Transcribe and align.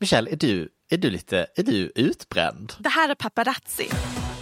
Michelle, 0.00 0.30
är 0.30 0.36
du, 0.36 0.68
är 0.90 0.96
du 0.98 1.10
lite 1.10 1.46
är 1.56 1.62
du 1.62 1.92
utbränd? 1.94 2.72
Det 2.78 2.88
här 2.88 3.08
är 3.08 3.14
Paparazzi, 3.14 3.88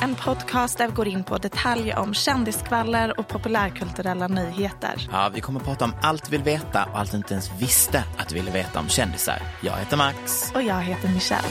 en 0.00 0.14
podcast 0.14 0.78
där 0.78 0.88
vi 0.88 0.94
går 0.94 1.08
in 1.08 1.24
på 1.24 1.38
detaljer 1.38 1.98
om 1.98 2.14
kändiskvaller 2.14 3.20
och 3.20 3.28
populärkulturella 3.28 4.28
nyheter. 4.28 5.08
Ja, 5.12 5.30
vi 5.34 5.40
kommer 5.40 5.60
att 5.60 5.66
prata 5.66 5.84
om 5.84 5.94
allt 6.02 6.24
du 6.24 6.30
vill 6.30 6.42
veta 6.42 6.84
och 6.84 6.98
allt 6.98 7.10
du 7.10 7.16
inte 7.16 7.34
ens 7.34 7.50
visste 7.60 8.04
att 8.18 8.28
du 8.28 8.34
ville 8.34 8.50
veta 8.50 8.80
om 8.80 8.88
kändisar. 8.88 9.42
Jag 9.62 9.76
heter 9.76 9.96
Max. 9.96 10.52
Och 10.54 10.62
jag 10.62 10.80
heter 10.82 11.08
Michelle. 11.08 11.48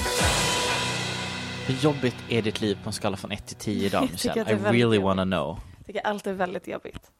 Hur 1.68 1.76
jobbigt 1.76 2.16
är 2.30 2.42
ditt 2.42 2.62
liv 2.62 2.78
på 2.84 2.90
en 2.90 2.94
skala 2.94 3.18
från 3.18 3.32
1 3.32 3.48
till 3.48 3.56
10 3.58 3.86
idag, 3.86 4.02
Michelle? 4.12 4.42
att 4.42 4.48
det 4.48 4.54
är 4.54 4.56
I 4.56 4.60
väldigt 4.60 4.74
really 4.82 4.96
jobbigt. 4.96 5.02
wanna 5.04 5.24
know. 5.26 5.60
Jag 5.78 5.86
tycker 5.88 6.02
allt 6.08 6.28
är 6.28 6.34
väldigt 6.34 6.68
jobbigt. 6.68 7.12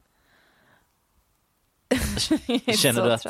Känner 2.76 3.02
du, 3.04 3.12
att, 3.12 3.26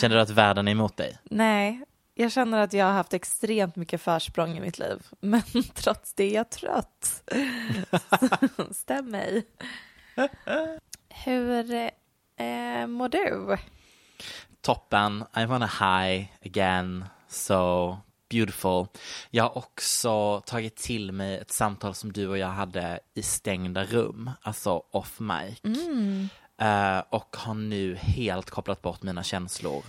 känner 0.00 0.16
du 0.16 0.22
att 0.22 0.30
världen 0.30 0.68
är 0.68 0.72
emot 0.72 0.96
dig? 0.96 1.18
Nej, 1.24 1.80
jag 2.22 2.32
känner 2.32 2.58
att 2.58 2.72
jag 2.72 2.86
har 2.86 2.92
haft 2.92 3.14
extremt 3.14 3.76
mycket 3.76 4.00
försprång 4.00 4.56
i 4.56 4.60
mitt 4.60 4.78
liv. 4.78 5.06
Men 5.20 5.42
trots 5.74 6.14
det 6.14 6.24
är 6.24 6.34
jag 6.34 6.50
trött. 6.50 7.22
Stäm 8.70 9.10
mig. 9.10 9.46
Hur 11.24 11.74
eh, 12.36 12.86
mår 12.86 13.08
du? 13.08 13.56
Toppen, 14.60 15.24
I 15.36 15.44
wanna 15.44 15.66
high 15.66 16.26
again, 16.44 17.04
so 17.28 17.96
beautiful. 18.30 18.86
Jag 19.30 19.44
har 19.44 19.58
också 19.58 20.40
tagit 20.40 20.76
till 20.76 21.12
mig 21.12 21.38
ett 21.38 21.50
samtal 21.50 21.94
som 21.94 22.12
du 22.12 22.28
och 22.28 22.38
jag 22.38 22.48
hade 22.48 23.00
i 23.14 23.22
stängda 23.22 23.84
rum, 23.84 24.30
alltså 24.42 24.82
off 24.90 25.20
mic. 25.20 25.60
Eh, 26.60 27.02
och 27.10 27.36
har 27.36 27.54
nu 27.54 27.94
helt 27.94 28.50
kopplat 28.50 28.82
bort 28.82 29.02
mina 29.02 29.22
känslor. 29.22 29.84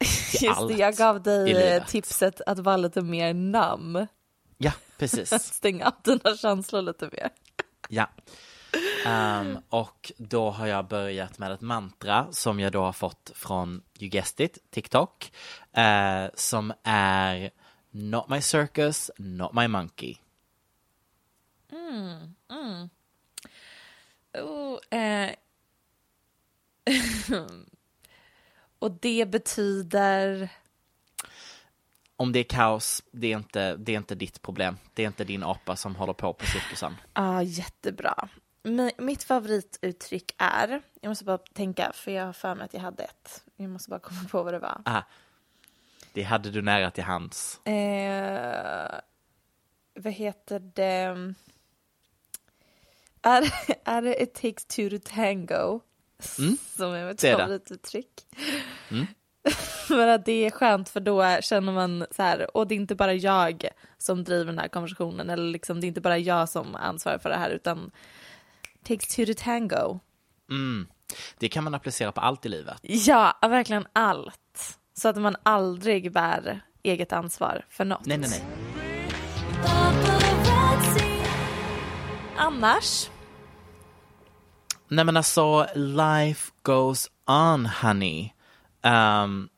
Just 0.00 0.58
allt 0.58 0.72
det, 0.72 0.78
jag 0.78 0.94
gav 0.94 1.22
dig 1.22 1.44
livet. 1.46 1.88
tipset 1.88 2.40
att 2.46 2.58
vara 2.58 2.76
lite 2.76 3.00
mer 3.00 3.34
nam. 3.34 4.06
Ja, 4.58 4.72
precis. 4.98 5.30
Stänga 5.54 5.86
av 5.86 5.94
dina 6.04 6.36
känslor 6.36 6.82
lite 6.82 7.08
mer. 7.12 7.30
Ja. 7.88 8.10
Ehm, 9.06 9.58
och 9.68 10.12
då 10.18 10.50
har 10.50 10.66
jag 10.66 10.88
börjat 10.88 11.38
med 11.38 11.52
ett 11.52 11.60
mantra 11.60 12.26
som 12.30 12.60
jag 12.60 12.72
då 12.72 12.80
har 12.82 12.92
fått 12.92 13.32
från 13.34 13.82
You 13.98 14.10
Guessed 14.10 14.46
It, 14.46 14.58
TikTok. 14.70 15.32
eh, 15.72 16.26
som 16.34 16.72
är 16.82 17.50
Not 17.90 18.28
my 18.28 18.40
circus, 18.40 19.10
not 19.16 19.52
my 19.52 19.68
monkey. 19.68 20.16
Oh, 24.38 24.78
eh. 24.98 25.30
Och 28.84 28.90
det 28.90 29.30
betyder... 29.30 30.48
Om 32.16 32.32
det 32.32 32.38
är 32.38 32.44
kaos, 32.44 33.02
det 33.10 33.32
är, 33.32 33.36
inte, 33.36 33.76
det 33.76 33.92
är 33.92 33.96
inte 33.96 34.14
ditt 34.14 34.42
problem. 34.42 34.76
Det 34.94 35.02
är 35.02 35.06
inte 35.06 35.24
din 35.24 35.42
apa 35.42 35.76
som 35.76 35.96
håller 35.96 36.12
på 36.12 36.32
på 36.32 36.46
cirkusen. 36.46 36.96
Ja, 37.14 37.42
jättebra. 37.42 38.28
Mi- 38.62 38.94
Mitt 38.98 39.22
favorituttryck 39.22 40.34
är... 40.38 40.82
Jag 41.00 41.08
måste 41.08 41.24
bara 41.24 41.38
tänka, 41.38 41.92
för 41.94 42.10
jag 42.10 42.26
har 42.26 42.32
för 42.32 42.54
mig 42.54 42.64
att 42.64 42.74
jag 42.74 42.80
hade 42.80 43.02
ett. 43.02 43.44
Jag 43.56 43.70
måste 43.70 43.90
bara 43.90 44.00
komma 44.00 44.20
på 44.30 44.42
vad 44.42 44.54
det 44.54 44.58
var. 44.58 44.82
Ah, 44.84 45.02
det 46.12 46.22
hade 46.22 46.50
du 46.50 46.62
nära 46.62 46.90
till 46.90 47.04
hands. 47.04 47.66
Eh, 47.66 49.00
vad 49.94 50.12
heter 50.12 50.58
det? 50.58 51.34
Är, 53.22 53.54
är 53.84 54.02
det 54.02 54.22
It 54.22 54.34
takes 54.34 54.64
two 54.64 54.90
to 54.90 54.98
tango? 55.14 55.80
Som 56.18 56.94
är 56.94 57.08
mitt 57.08 57.18
det 57.18 57.28
är 57.28 57.36
det. 57.36 57.42
favorituttryck. 57.42 58.08
Men 59.88 60.08
att 60.14 60.24
det 60.24 60.46
är 60.46 60.50
skönt 60.50 60.88
för 60.88 61.00
då 61.00 61.40
känner 61.40 61.72
man 61.72 62.06
så 62.10 62.22
här, 62.22 62.56
och 62.56 62.66
det 62.66 62.74
är 62.74 62.76
inte 62.76 62.94
bara 62.94 63.14
jag 63.14 63.68
som 63.98 64.24
driver 64.24 64.44
den 64.44 64.58
här 64.58 64.68
konversationen 64.68 65.30
eller 65.30 65.44
liksom 65.50 65.80
det 65.80 65.86
är 65.86 65.88
inte 65.88 66.00
bara 66.00 66.18
jag 66.18 66.48
som 66.48 66.74
ansvarar 66.74 67.18
för 67.18 67.30
det 67.30 67.36
här 67.36 67.50
utan 67.50 67.90
takes 68.82 69.08
two 69.08 69.24
to 69.26 69.32
tango. 69.36 69.98
Mm. 70.50 70.86
Det 71.38 71.48
kan 71.48 71.64
man 71.64 71.74
applicera 71.74 72.12
på 72.12 72.20
allt 72.20 72.46
i 72.46 72.48
livet. 72.48 72.78
Ja, 72.82 73.38
verkligen 73.42 73.86
allt. 73.92 74.78
Så 74.94 75.08
att 75.08 75.16
man 75.16 75.36
aldrig 75.42 76.12
bär 76.12 76.60
eget 76.82 77.12
ansvar 77.12 77.64
för 77.68 77.84
något. 77.84 78.06
Nej, 78.06 78.18
nej, 78.18 78.30
nej. 78.30 78.44
Annars? 82.36 83.08
Nej 84.88 85.04
men 85.04 85.16
alltså, 85.16 85.66
life 85.74 86.52
goes 86.62 87.10
on 87.26 87.66
honey. 87.66 88.30
Um, 88.82 89.48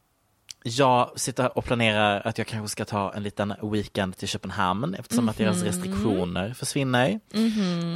jag 0.62 1.20
sitter 1.20 1.58
och 1.58 1.64
planerar 1.64 2.22
att 2.24 2.38
jag 2.38 2.46
kanske 2.46 2.68
ska 2.72 2.84
ta 2.84 3.12
en 3.14 3.22
liten 3.22 3.54
weekend 3.62 4.16
till 4.16 4.28
Köpenhamn 4.28 4.94
eftersom 4.94 5.28
att 5.28 5.38
deras 5.38 5.62
restriktioner 5.62 6.54
försvinner. 6.54 7.20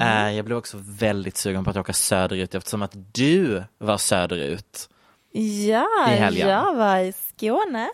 Eh, 0.00 0.30
jag 0.36 0.44
blev 0.44 0.58
också 0.58 0.76
väldigt 0.80 1.36
sugen 1.36 1.64
på 1.64 1.70
att 1.70 1.76
åka 1.76 1.92
söderut 1.92 2.54
eftersom 2.54 2.82
att 2.82 3.14
du 3.14 3.64
var 3.78 3.98
söderut. 3.98 4.88
Ja, 5.32 5.86
I 6.08 6.16
helgen. 6.16 6.48
jag 6.48 6.74
var 6.74 6.98
i 6.98 7.12
Skåne. 7.12 7.90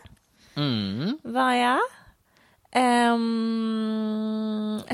Mm. 0.55 1.19
Var 1.23 1.53
jag. 1.53 1.81
Um, 3.15 4.36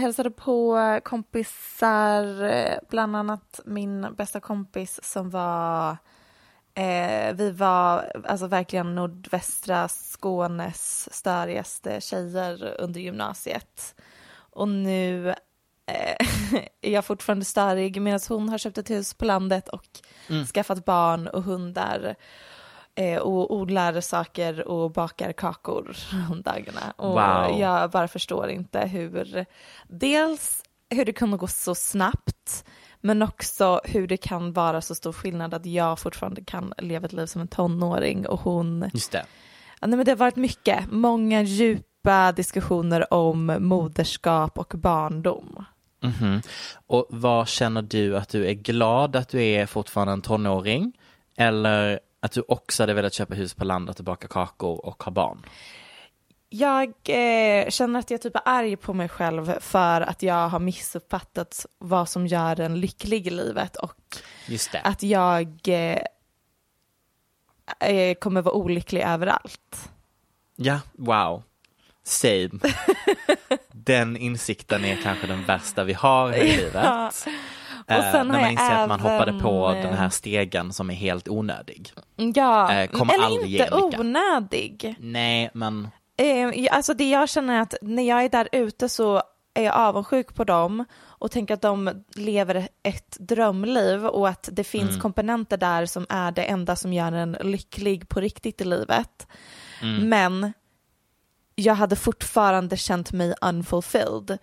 hälsade 0.03 0.31
på 0.31 0.79
kompisar, 1.05 2.43
eh, 2.43 2.79
bland 2.89 3.17
annat 3.17 3.61
min 3.65 4.15
bästa 4.17 4.41
kompis 4.41 5.01
som 5.03 5.31
var 5.31 5.97
Eh, 6.75 7.35
vi 7.35 7.51
var 7.51 8.13
alltså 8.25 8.47
verkligen 8.47 8.95
nordvästra 8.95 9.89
Skånes 9.89 11.15
störigaste 11.15 12.01
tjejer 12.01 12.77
under 12.79 13.01
gymnasiet. 13.01 13.95
Och 14.35 14.69
nu 14.69 15.29
eh, 15.87 16.27
är 16.81 16.91
jag 16.91 17.05
fortfarande 17.05 17.45
störig 17.45 18.03
medan 18.03 18.21
hon 18.29 18.49
har 18.49 18.59
köpt 18.59 18.79
ett 18.79 18.91
hus 18.91 19.15
på 19.15 19.25
landet 19.25 19.69
och 19.69 19.87
skaffat 20.55 20.85
barn 20.85 21.29
och 21.29 21.43
hundar. 21.43 22.15
Eh, 22.94 23.19
och 23.19 23.55
odlar 23.56 24.00
saker 24.00 24.69
och 24.69 24.91
bakar 24.91 25.33
kakor 25.33 25.97
om 26.31 26.43
dagarna. 26.43 26.93
Och 26.97 27.12
Wow. 27.12 27.61
jag 27.61 27.91
bara 27.91 28.09
förstår 28.09 28.49
inte 28.49 28.81
hur, 28.81 29.47
dels 29.89 30.62
hur 30.91 31.05
det 31.05 31.12
kunde 31.12 31.37
gå 31.37 31.47
så 31.47 31.75
snabbt, 31.75 32.65
men 33.00 33.23
också 33.23 33.81
hur 33.85 34.06
det 34.06 34.17
kan 34.17 34.53
vara 34.53 34.81
så 34.81 34.94
stor 34.94 35.12
skillnad 35.12 35.55
att 35.55 35.67
jag 35.67 35.99
fortfarande 35.99 36.44
kan 36.44 36.75
leva 36.79 37.06
ett 37.06 37.12
liv 37.12 37.27
som 37.27 37.41
en 37.41 37.49
tonåring 37.49 38.27
och 38.27 38.41
hon 38.41 38.91
Just 38.93 39.12
det. 39.12 39.25
Ja, 39.81 39.87
nej, 39.87 39.97
men 39.97 40.05
det 40.05 40.11
har 40.11 40.17
varit 40.17 40.37
mycket, 40.37 40.91
många 40.91 41.43
djupa 41.43 42.33
diskussioner 42.33 43.15
om 43.15 43.56
moderskap 43.61 44.59
och 44.59 44.73
barndom. 44.77 45.65
Mhm. 46.03 46.43
Och 46.87 47.06
vad 47.11 47.49
känner 47.49 47.83
du 47.83 48.17
att 48.17 48.29
du 48.29 48.47
är 48.47 48.53
glad 48.53 49.17
att 49.17 49.29
du 49.29 49.43
är 49.43 49.67
fortfarande 49.67 50.12
en 50.12 50.23
tonåring? 50.23 50.93
Eller 51.37 52.00
att 52.23 52.33
du 52.33 52.45
också 52.49 52.83
hade 52.83 52.95
velat 52.95 53.15
köpa 53.15 53.35
hus 53.35 53.55
på 53.55 53.65
landet 53.65 53.99
och 53.99 54.05
baka 54.05 54.29
kakor 54.29 54.87
och 54.87 55.03
ha 55.03 55.13
barn? 55.13 55.47
Jag 56.49 56.93
eh, 57.05 57.69
känner 57.69 57.99
att 57.99 58.11
jag 58.11 58.23
typ 58.23 58.37
är 58.37 58.43
arg 58.45 58.77
på 58.77 58.95
mig 58.95 59.09
själv 59.09 59.61
för 59.61 60.01
att 60.01 60.23
jag 60.23 60.49
har 60.49 60.59
missuppfattat 60.59 61.67
vad 61.79 62.09
som 62.09 62.27
gör 62.27 62.61
en 62.61 62.81
lycklig 62.81 63.27
i 63.27 63.31
livet 63.31 63.77
och 63.77 64.17
att 64.83 65.03
jag 65.03 65.61
eh, 65.69 65.99
eh, 67.81 68.15
kommer 68.15 68.43
vara 68.43 68.55
olycklig 68.55 69.03
överallt. 69.03 69.91
Ja, 70.57 70.81
wow. 70.93 71.43
Same. 72.05 72.51
Den 73.73 74.17
insikten 74.17 74.85
är 74.85 75.03
kanske 75.03 75.27
den 75.27 75.45
värsta 75.45 75.85
vi 75.85 75.93
har 75.93 76.33
i 76.33 76.57
livet. 76.57 76.85
Ja. 76.85 77.11
Eh, 77.88 77.99
Och 77.99 78.05
sen 78.05 78.29
när 78.29 78.40
man 78.40 78.50
inser 78.50 78.75
att 78.75 78.88
man 78.88 79.00
hoppade 79.00 79.32
på 79.32 79.69
även, 79.69 79.82
den 79.82 79.94
här 79.94 80.08
stegen 80.08 80.73
som 80.73 80.90
är 80.90 80.94
helt 80.94 81.29
onödig. 81.29 81.93
Ja, 82.34 82.73
Eh, 82.73 82.90
kommer 82.90 83.14
eller 83.14 83.46
inte 83.46 83.75
onödig. 83.75 84.94
Nej, 84.99 85.50
men 85.55 85.88
Eh, 86.17 86.67
alltså 86.76 86.94
det 86.94 87.11
jag 87.11 87.29
känner 87.29 87.56
är 87.56 87.61
att 87.61 87.75
när 87.82 88.02
jag 88.02 88.25
är 88.25 88.29
där 88.29 88.49
ute 88.52 88.88
så 88.88 89.23
är 89.55 89.62
jag 89.64 89.75
avundsjuk 89.75 90.34
på 90.34 90.44
dem 90.44 90.84
och 91.05 91.31
tänker 91.31 91.55
att 91.55 91.62
de 91.62 92.05
lever 92.14 92.69
ett 92.82 93.17
drömliv 93.20 94.06
och 94.06 94.29
att 94.29 94.49
det 94.52 94.64
finns 94.64 94.88
Mm. 94.90 95.00
komponenter 95.00 95.56
där 95.56 95.87
som 95.87 96.06
är 96.08 96.32
det 96.32 96.43
enda 96.44 96.76
som 96.76 96.93
gör 96.93 97.12
en 97.12 97.32
lycklig 97.40 98.08
på 98.08 98.20
riktigt 98.20 98.61
i 98.61 98.64
livet. 98.64 99.26
Mm. 99.82 100.08
Men 100.08 100.52
jag 101.55 101.75
hade 101.75 101.96
fortfarande 101.96 102.76
känt 102.76 103.12
mig 103.12 103.34
unfulfilled. 103.40 104.38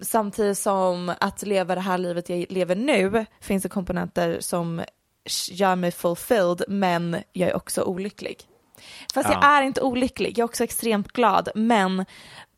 Samtidigt 0.00 0.58
som 0.58 1.14
att 1.20 1.42
leva 1.42 1.74
det 1.74 1.80
här 1.80 1.98
livet 1.98 2.28
jag 2.28 2.46
lever 2.52 2.74
nu 2.76 3.26
finns 3.40 3.62
det 3.62 3.68
komponenter 3.68 4.40
som 4.40 4.82
gör 5.50 5.76
mig 5.76 5.90
fulfilled 5.92 6.62
men 6.68 7.16
jag 7.32 7.50
är 7.50 7.56
också 7.56 7.82
olycklig. 7.82 8.36
Fast 9.14 9.28
jag 9.28 9.38
Ja. 9.42 9.58
är 9.58 9.62
inte 9.62 9.80
olycklig, 9.80 10.30
jag 10.30 10.38
är 10.38 10.44
också 10.44 10.64
extremt 10.64 11.12
glad 11.12 11.48
men 11.54 12.00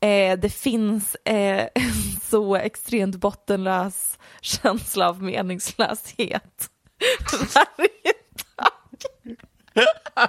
eh, 0.01 0.39
det 0.39 0.53
finns 0.55 1.15
eh, 1.15 1.69
så 2.23 2.57
extremt 2.57 3.17
bottenlös 3.17 4.19
känsla 4.41 5.09
av 5.09 5.23
meningslöshet 5.23 6.71
varje 7.55 8.13
dag. 8.57 8.69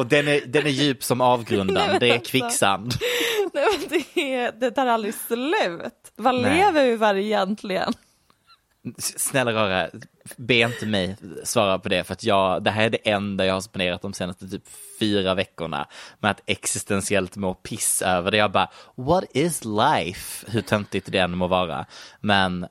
och 0.00 0.06
den 0.06 0.28
är, 0.28 0.40
den 0.46 0.66
är 0.66 0.70
djup 0.70 1.04
som 1.04 1.20
avgrunden, 1.20 1.88
Nej, 1.88 1.98
det 2.00 2.08
är 2.08 2.14
alltså. 2.14 2.30
kvicksand. 2.30 2.94
Nej, 3.54 3.64
men 3.80 3.88
det, 4.14 4.34
är, 4.34 4.52
det 4.52 4.70
tar 4.70 4.86
aldrig 4.86 5.14
slut. 5.14 6.12
Vad 6.16 6.34
Nej. 6.34 6.56
lever 6.56 6.90
vi 6.90 6.98
för 6.98 7.14
egentligen? 7.16 7.92
Snälla 8.98 9.52
rara, 9.52 9.90
be 10.36 10.54
inte 10.54 10.86
mig 10.86 11.16
svara 11.44 11.78
på 11.78 11.88
det 11.88 12.04
för 12.04 12.12
att 12.12 12.24
jag, 12.24 12.62
det 12.62 12.70
här 12.70 12.84
är 12.84 12.90
det 12.90 13.10
enda 13.10 13.46
jag 13.46 13.54
har 13.54 13.60
spenderat 13.60 14.02
de 14.02 14.12
senaste 14.12 14.48
typ 14.48 14.62
fyra 15.00 15.34
veckorna 15.34 15.86
med 16.18 16.30
att 16.30 16.42
existentiellt 16.46 17.36
må 17.36 17.54
piss 17.54 18.02
över 18.02 18.30
det. 18.30 18.36
Jag 18.36 18.52
bara, 18.52 18.70
what 18.94 19.24
is 19.34 19.64
life? 19.64 20.46
Hur 20.50 20.60
töntigt 20.60 21.12
det 21.12 21.18
än 21.18 21.38
må 21.38 21.46
vara. 21.46 21.86
Men 22.20 22.66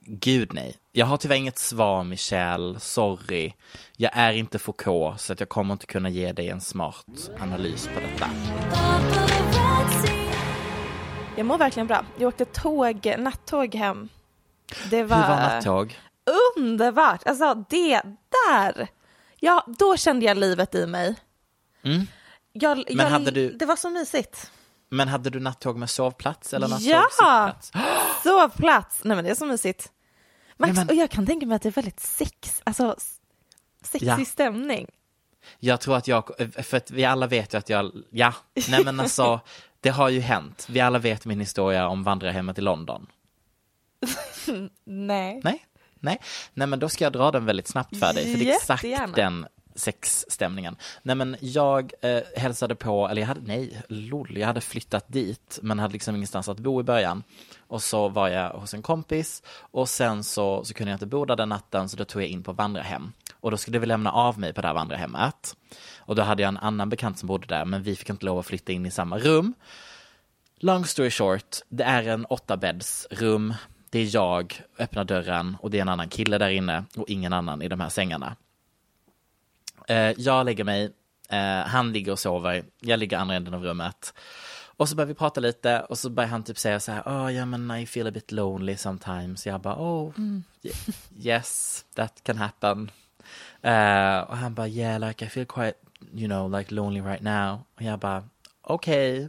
gud 0.00 0.54
nej, 0.54 0.76
jag 0.92 1.06
har 1.06 1.16
tyvärr 1.16 1.36
inget 1.36 1.58
svar 1.58 2.04
Michelle, 2.04 2.80
sorry. 2.80 3.52
Jag 3.96 4.10
är 4.14 4.32
inte 4.32 4.58
Foucault 4.58 5.20
så 5.20 5.32
att 5.32 5.40
jag 5.40 5.48
kommer 5.48 5.72
inte 5.74 5.86
kunna 5.86 6.08
ge 6.08 6.32
dig 6.32 6.48
en 6.48 6.60
smart 6.60 7.30
analys 7.40 7.88
på 7.94 8.00
detta. 8.00 8.30
Jag 11.36 11.46
mår 11.46 11.58
verkligen 11.58 11.86
bra. 11.86 12.04
Jag 12.18 12.28
åkte 12.28 12.44
tåg, 12.44 13.14
nattåg 13.18 13.74
hem. 13.74 14.08
Det 14.90 15.02
var, 15.04 15.16
Hur 15.16 15.22
var 15.28 15.36
nattåg? 15.36 15.98
underbart. 16.56 17.22
Alltså 17.26 17.64
det 17.70 18.02
där, 18.48 18.88
ja 19.40 19.66
då 19.78 19.96
kände 19.96 20.26
jag 20.26 20.36
livet 20.38 20.74
i 20.74 20.86
mig. 20.86 21.14
Mm. 21.82 22.06
Jag, 22.52 22.76
Men 22.76 22.96
jag, 22.96 23.06
hade 23.06 23.30
du- 23.30 23.52
Det 23.52 23.66
var 23.66 23.76
så 23.76 23.90
mysigt. 23.90 24.50
Men 24.90 25.08
hade 25.08 25.30
du 25.30 25.40
nattåg 25.40 25.76
med 25.76 25.90
sovplats 25.90 26.54
eller 26.54 26.68
nattåg 26.68 26.86
Ja! 26.86 27.06
sittplats? 27.10 27.72
Sovplats. 28.22 29.00
Nej 29.04 29.16
men 29.16 29.24
det 29.24 29.30
är 29.30 29.34
så 29.34 29.46
mysigt. 29.46 29.92
Max, 30.56 30.76
men- 30.76 30.88
och 30.88 30.94
jag 30.94 31.10
kan 31.10 31.26
tänka 31.26 31.46
mig 31.46 31.56
att 31.56 31.62
det 31.62 31.68
är 31.68 31.72
väldigt 31.72 32.00
sex, 32.00 32.62
alltså 32.64 32.96
sexig 33.84 34.08
Ja. 34.08 34.24
stämning. 34.24 34.86
Jag 35.58 35.80
tror 35.80 35.96
att 35.96 36.08
jag, 36.08 36.30
för 36.62 36.76
att 36.76 36.90
vi 36.90 37.04
alla 37.04 37.26
vet 37.26 37.54
ju 37.54 37.58
att 37.58 37.68
jag, 37.68 37.92
ja, 38.10 38.34
nej 38.68 38.84
men 38.84 39.00
alltså, 39.00 39.40
det 39.80 39.88
har 39.90 40.08
ju 40.08 40.20
hänt. 40.20 40.66
Vi 40.70 40.80
alla 40.80 40.98
vet 40.98 41.24
min 41.24 41.40
historia 41.40 41.88
om 41.88 42.04
vandrarhemmet 42.04 42.58
i 42.58 42.60
London. 42.60 43.06
Nej. 44.84 45.40
Nej, 45.44 45.64
nej, 46.00 46.18
nej 46.54 46.66
men 46.66 46.78
då 46.78 46.88
ska 46.88 47.04
jag 47.04 47.12
dra 47.12 47.30
den 47.30 47.44
väldigt 47.44 47.68
snabbt 47.68 47.96
för 47.98 48.12
dig, 48.12 48.32
för 48.32 48.44
det 48.44 48.50
är 48.50 48.56
exakt 48.56 48.82
den 49.16 49.46
sexstämningen. 49.80 50.76
Nej 51.02 51.16
men 51.16 51.36
jag 51.40 51.92
eh, 52.00 52.20
hälsade 52.36 52.74
på, 52.74 53.08
eller 53.08 53.22
jag 53.22 53.26
hade, 53.26 53.40
nej, 53.40 53.82
lol, 53.88 54.38
jag 54.38 54.46
hade 54.46 54.60
flyttat 54.60 55.04
dit, 55.08 55.58
men 55.62 55.78
hade 55.78 55.92
liksom 55.92 56.16
ingenstans 56.16 56.48
att 56.48 56.58
bo 56.58 56.80
i 56.80 56.84
början. 56.84 57.22
Och 57.58 57.82
så 57.82 58.08
var 58.08 58.28
jag 58.28 58.50
hos 58.50 58.74
en 58.74 58.82
kompis 58.82 59.42
och 59.60 59.88
sen 59.88 60.24
så, 60.24 60.64
så 60.64 60.74
kunde 60.74 60.90
jag 60.90 60.96
inte 60.96 61.06
bo 61.06 61.24
där 61.24 61.36
den 61.36 61.48
natten, 61.48 61.88
så 61.88 61.96
då 61.96 62.04
tog 62.04 62.22
jag 62.22 62.28
in 62.28 62.42
på 62.42 62.52
vandrarhem. 62.52 63.12
Och 63.40 63.50
då 63.50 63.56
skulle 63.56 63.78
vi 63.78 63.86
lämna 63.86 64.12
av 64.12 64.38
mig 64.38 64.52
på 64.52 64.60
det 64.60 64.66
här 64.66 64.74
vandrarhemmet. 64.74 65.56
Och 65.98 66.14
då 66.14 66.22
hade 66.22 66.42
jag 66.42 66.48
en 66.48 66.56
annan 66.56 66.88
bekant 66.88 67.18
som 67.18 67.26
bodde 67.26 67.46
där, 67.46 67.64
men 67.64 67.82
vi 67.82 67.96
fick 67.96 68.10
inte 68.10 68.26
lov 68.26 68.38
att 68.38 68.46
flytta 68.46 68.72
in 68.72 68.86
i 68.86 68.90
samma 68.90 69.18
rum. 69.18 69.54
Long 70.62 70.84
story 70.84 71.10
short, 71.10 71.56
det 71.68 71.84
är 71.84 72.08
en 72.08 72.26
åttabäddsrum. 72.26 73.54
Det 73.90 73.98
är 73.98 74.14
jag, 74.14 74.62
öppnar 74.78 75.04
dörren 75.04 75.56
och 75.60 75.70
det 75.70 75.78
är 75.78 75.82
en 75.82 75.88
annan 75.88 76.08
kille 76.08 76.38
där 76.38 76.50
inne 76.50 76.84
och 76.96 77.08
ingen 77.08 77.32
annan 77.32 77.62
i 77.62 77.68
de 77.68 77.80
här 77.80 77.88
sängarna. 77.88 78.36
Eh, 79.90 80.14
jag 80.16 80.44
lägger 80.44 80.64
mig, 80.64 80.92
eh, 81.28 81.66
han 81.66 81.92
ligger 81.92 82.12
och 82.12 82.18
sover, 82.18 82.64
jag 82.80 82.98
ligger 82.98 83.18
andra 83.18 83.34
änden 83.34 83.54
av 83.54 83.62
rummet. 83.64 84.14
Och 84.76 84.88
så 84.88 84.96
börjar 84.96 85.06
vi 85.08 85.14
prata 85.14 85.40
lite 85.40 85.80
och 85.80 85.98
så 85.98 86.10
börjar 86.10 86.28
han 86.30 86.44
typ 86.44 86.58
säga 86.58 86.80
så 86.80 86.92
här, 86.92 87.02
oh 87.06 87.34
ja 87.34 87.44
men 87.46 87.70
I 87.70 87.86
feel 87.86 88.06
a 88.06 88.10
bit 88.10 88.32
lonely 88.32 88.76
sometimes. 88.76 89.46
Jag 89.46 89.60
bara, 89.60 89.74
oh 89.74 90.12
ye- 90.62 90.92
yes, 91.16 91.84
that 91.94 92.20
can 92.22 92.36
happen. 92.36 92.90
Eh, 93.62 94.18
och 94.18 94.36
han 94.36 94.54
bara, 94.54 94.68
yeah 94.68 95.08
like 95.08 95.24
I 95.24 95.28
feel 95.28 95.46
quite, 95.46 95.74
you 96.14 96.28
know, 96.28 96.58
like 96.58 96.74
lonely 96.74 97.00
right 97.00 97.22
now. 97.22 97.58
Och 97.76 97.82
jag 97.82 97.98
bara, 97.98 98.24
okej. 98.62 99.28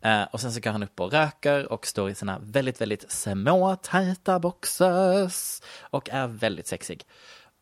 Eh, 0.00 0.22
och 0.22 0.40
sen 0.40 0.52
så 0.52 0.60
går 0.60 0.70
han 0.70 0.82
upp 0.82 1.00
och 1.00 1.12
röker 1.12 1.72
och 1.72 1.86
står 1.86 2.10
i 2.10 2.14
sina 2.14 2.38
väldigt, 2.42 2.80
väldigt 2.80 3.10
små 3.12 3.76
tajta 3.76 4.38
boxers 4.38 5.60
och 5.80 6.10
är 6.10 6.26
väldigt 6.26 6.66
sexig. 6.66 7.02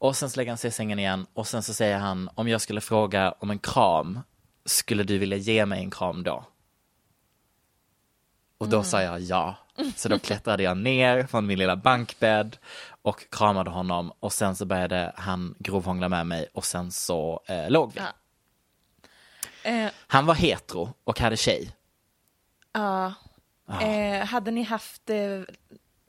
Och 0.02 0.16
sen 0.16 0.30
så 0.30 0.36
lägger 0.36 0.50
han 0.50 0.58
sig 0.58 0.68
i 0.68 0.72
sängen 0.72 0.98
igen 0.98 1.26
och 1.34 1.46
sen 1.46 1.62
så 1.62 1.74
säger 1.74 1.98
han, 1.98 2.30
om 2.34 2.48
jag 2.48 2.60
skulle 2.60 2.80
fråga 2.80 3.34
om 3.38 3.50
en 3.50 3.58
kram, 3.58 4.20
skulle 4.64 5.02
du 5.02 5.18
vilja 5.18 5.36
ge 5.36 5.66
mig 5.66 5.80
en 5.82 5.90
kram 5.90 6.22
då? 6.22 6.44
Och 8.58 8.68
då 8.68 8.82
sa 8.82 9.02
jag 9.02 9.20
ja. 9.20 9.56
Så 9.96 10.08
då 10.08 10.18
klättrade 10.18 10.62
jag 10.62 10.76
ner 10.76 11.26
från 11.26 11.46
min 11.46 11.58
lilla 11.58 11.76
bankbädd 11.76 12.56
och 13.02 13.30
kramade 13.30 13.70
honom 13.70 14.12
och 14.20 14.32
sen 14.32 14.56
så 14.56 14.64
började 14.64 15.12
han 15.16 15.54
grovhångla 15.58 16.08
med 16.08 16.26
mig 16.26 16.48
och 16.54 16.64
sen 16.64 16.90
så 16.92 17.42
eh, 17.46 17.70
låg 17.70 17.92
vi. 17.94 18.00
Ja. 18.00 19.70
Eh, 19.70 19.90
Han 20.06 20.26
var 20.26 20.34
hetero 20.34 20.94
och 21.04 21.20
hade 21.20 21.36
tjej. 21.36 21.72
ja. 22.72 23.14
Eh, 23.80 24.24
hade 24.26 24.50
ni 24.50 24.62
haft 24.62 25.10
eh, 25.10 25.40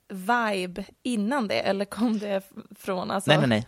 vibe 0.08 0.86
innan 1.04 1.48
det 1.48 1.60
eller 1.62 1.86
kom 1.86 2.20
det 2.20 2.42
från 2.76 3.12
alltså? 3.12 3.30
Nej, 3.32 3.40
nej, 3.40 3.48
nej. 3.48 3.68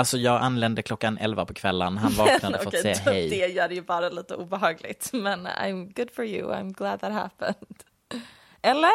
Alltså 0.00 0.18
jag 0.18 0.42
anlände 0.42 0.82
klockan 0.82 1.18
11 1.18 1.46
på 1.46 1.54
kvällen. 1.54 1.98
Han 1.98 2.12
vaknade 2.16 2.58
för 2.58 2.66
att 2.66 2.82
säga 2.82 2.94
hej. 2.94 3.30
Det 3.30 3.46
gör 3.46 3.68
det 3.68 3.74
ju 3.74 3.82
bara 3.82 4.08
lite 4.08 4.34
obehagligt 4.34 5.10
men 5.12 5.46
I'm 5.46 5.92
good 5.96 6.10
for 6.10 6.24
you, 6.24 6.52
I'm 6.52 6.72
glad 6.72 7.00
that 7.00 7.12
happened. 7.12 7.82
Eller? 8.62 8.90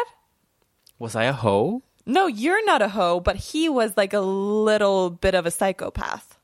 Was 0.98 1.16
I 1.16 1.18
a 1.28 1.32
hoe? 1.32 1.82
No, 2.04 2.30
you're 2.30 2.74
not 2.74 2.82
a 2.82 2.88
hoe, 2.88 3.20
but 3.20 3.54
he 3.54 3.70
was 3.70 3.92
like 3.98 4.18
a 4.18 4.22
little 4.22 5.18
bit 5.22 5.36
of 5.36 5.46
a 5.46 5.52
psychopath. 5.52 6.35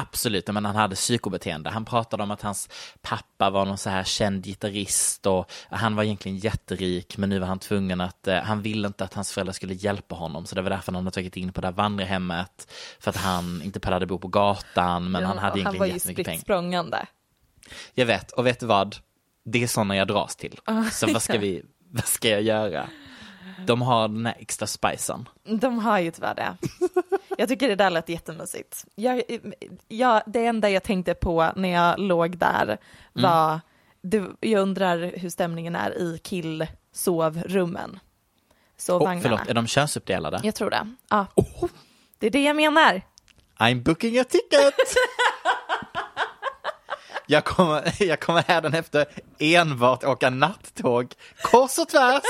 Absolut, 0.00 0.46
men 0.48 0.64
han 0.64 0.76
hade 0.76 0.94
psykobeteende. 0.96 1.70
Han 1.70 1.84
pratade 1.84 2.22
om 2.22 2.30
att 2.30 2.42
hans 2.42 2.68
pappa 3.02 3.50
var 3.50 3.64
någon 3.64 3.78
så 3.78 3.90
här 3.90 4.04
känd 4.04 4.44
gitarrist 4.44 5.26
och 5.26 5.50
han 5.70 5.96
var 5.96 6.02
egentligen 6.04 6.38
jätterik 6.38 7.16
men 7.18 7.28
nu 7.30 7.38
var 7.38 7.46
han 7.46 7.58
tvungen 7.58 8.00
att, 8.00 8.28
eh, 8.28 8.36
han 8.42 8.62
ville 8.62 8.86
inte 8.88 9.04
att 9.04 9.14
hans 9.14 9.32
föräldrar 9.32 9.52
skulle 9.52 9.74
hjälpa 9.74 10.14
honom 10.14 10.46
så 10.46 10.54
det 10.54 10.62
var 10.62 10.70
därför 10.70 10.92
han 10.92 11.04
hade 11.04 11.14
tagit 11.14 11.36
in 11.36 11.52
på 11.52 11.60
det 11.60 11.66
här 11.66 11.72
vandrarhemmet 11.74 12.72
för 13.00 13.10
att 13.10 13.16
han 13.16 13.62
inte 13.62 13.80
pallade 13.80 14.06
bo 14.06 14.18
på 14.18 14.28
gatan 14.28 15.10
men 15.10 15.24
han 15.24 15.36
Ja, 15.36 15.40
hade 15.42 15.52
och 15.52 15.58
egentligen 15.58 15.78
var 15.80 15.86
ju 15.86 15.92
jättemycket 15.92 16.24
pengar. 16.26 16.36
spritt 16.38 16.46
språngande. 16.46 17.06
Jag 17.94 18.06
vet, 18.06 18.30
och 18.30 18.46
vet 18.46 18.60
du 18.60 18.66
vad? 18.66 18.96
Det 19.44 19.62
är 19.62 19.66
sådana 19.66 19.96
jag 19.96 20.08
dras 20.08 20.36
till. 20.36 20.58
Så 20.92 21.12
vad 21.12 21.22
ska 21.22 21.38
vi, 21.38 21.62
vad 21.90 22.04
ska 22.06 22.28
jag 22.28 22.42
göra? 22.42 22.88
De 23.66 23.82
har 23.82 24.08
den 24.08 24.26
här 24.26 24.36
extra 24.38 24.66
spicen. 24.66 25.28
De 25.60 25.78
har 25.78 25.98
ju 25.98 26.10
tyvärr 26.10 26.34
det. 26.34 26.56
Jag 27.40 27.48
tycker 27.48 27.68
det 27.68 27.74
där 27.74 27.90
lät 27.90 28.08
jättemysigt. 28.08 28.84
Jag, 28.94 29.22
jag, 29.88 30.22
det 30.26 30.46
enda 30.46 30.70
jag 30.70 30.82
tänkte 30.82 31.14
på 31.14 31.52
när 31.56 31.68
jag 31.68 31.98
låg 31.98 32.38
där 32.38 32.78
var, 33.12 33.60
du, 34.02 34.36
jag 34.40 34.62
undrar 34.62 35.12
hur 35.16 35.30
stämningen 35.30 35.76
är 35.76 35.98
i 35.98 36.18
killsovrummen. 36.18 37.90
Oh, 37.90 37.98
Sovvagnarna. 38.76 39.22
förlåt, 39.22 39.48
är 39.48 39.54
de 39.54 39.66
könsuppdelade? 39.66 40.40
Jag 40.42 40.54
tror 40.54 40.70
det. 40.70 40.94
Ja. 41.08 41.26
Det 42.18 42.26
är 42.26 42.30
det 42.30 42.42
jag 42.42 42.56
menar. 42.56 43.02
I'm 43.58 43.82
booking 43.82 44.18
a 44.18 44.24
ticket! 44.24 44.74
jag, 47.26 47.44
kommer, 47.44 48.02
jag 48.02 48.20
kommer 48.20 48.42
hädanefter 48.42 49.06
enbart 49.38 50.04
åka 50.04 50.30
nattåg 50.30 51.14
kors 51.42 51.78
och 51.78 51.88
tvärs. 51.88 52.22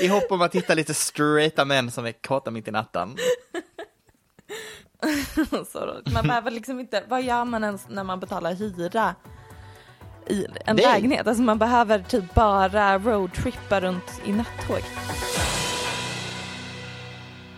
I 0.00 0.08
hopp 0.08 0.32
om 0.32 0.42
att 0.42 0.54
hitta 0.54 0.74
lite 0.74 0.94
straighta 0.94 1.64
män 1.64 1.90
som 1.90 2.06
är 2.06 2.12
kåta 2.12 2.50
mitt 2.50 2.68
i 2.68 2.70
natten. 2.70 3.16
Man 6.12 6.26
behöver 6.26 6.50
liksom 6.50 6.80
inte, 6.80 7.02
vad 7.08 7.22
gör 7.22 7.44
man 7.44 7.64
ens 7.64 7.88
när 7.88 8.04
man 8.04 8.20
betalar 8.20 8.54
hyra 8.54 9.14
i 10.26 10.46
en 10.64 10.76
Nej. 10.76 10.84
lägenhet? 10.84 11.26
Alltså 11.26 11.42
man 11.42 11.58
behöver 11.58 11.98
typ 11.98 12.34
bara 12.34 12.98
roadtrippa 12.98 13.80
runt 13.80 14.20
i 14.24 14.32
nattåg. 14.32 14.82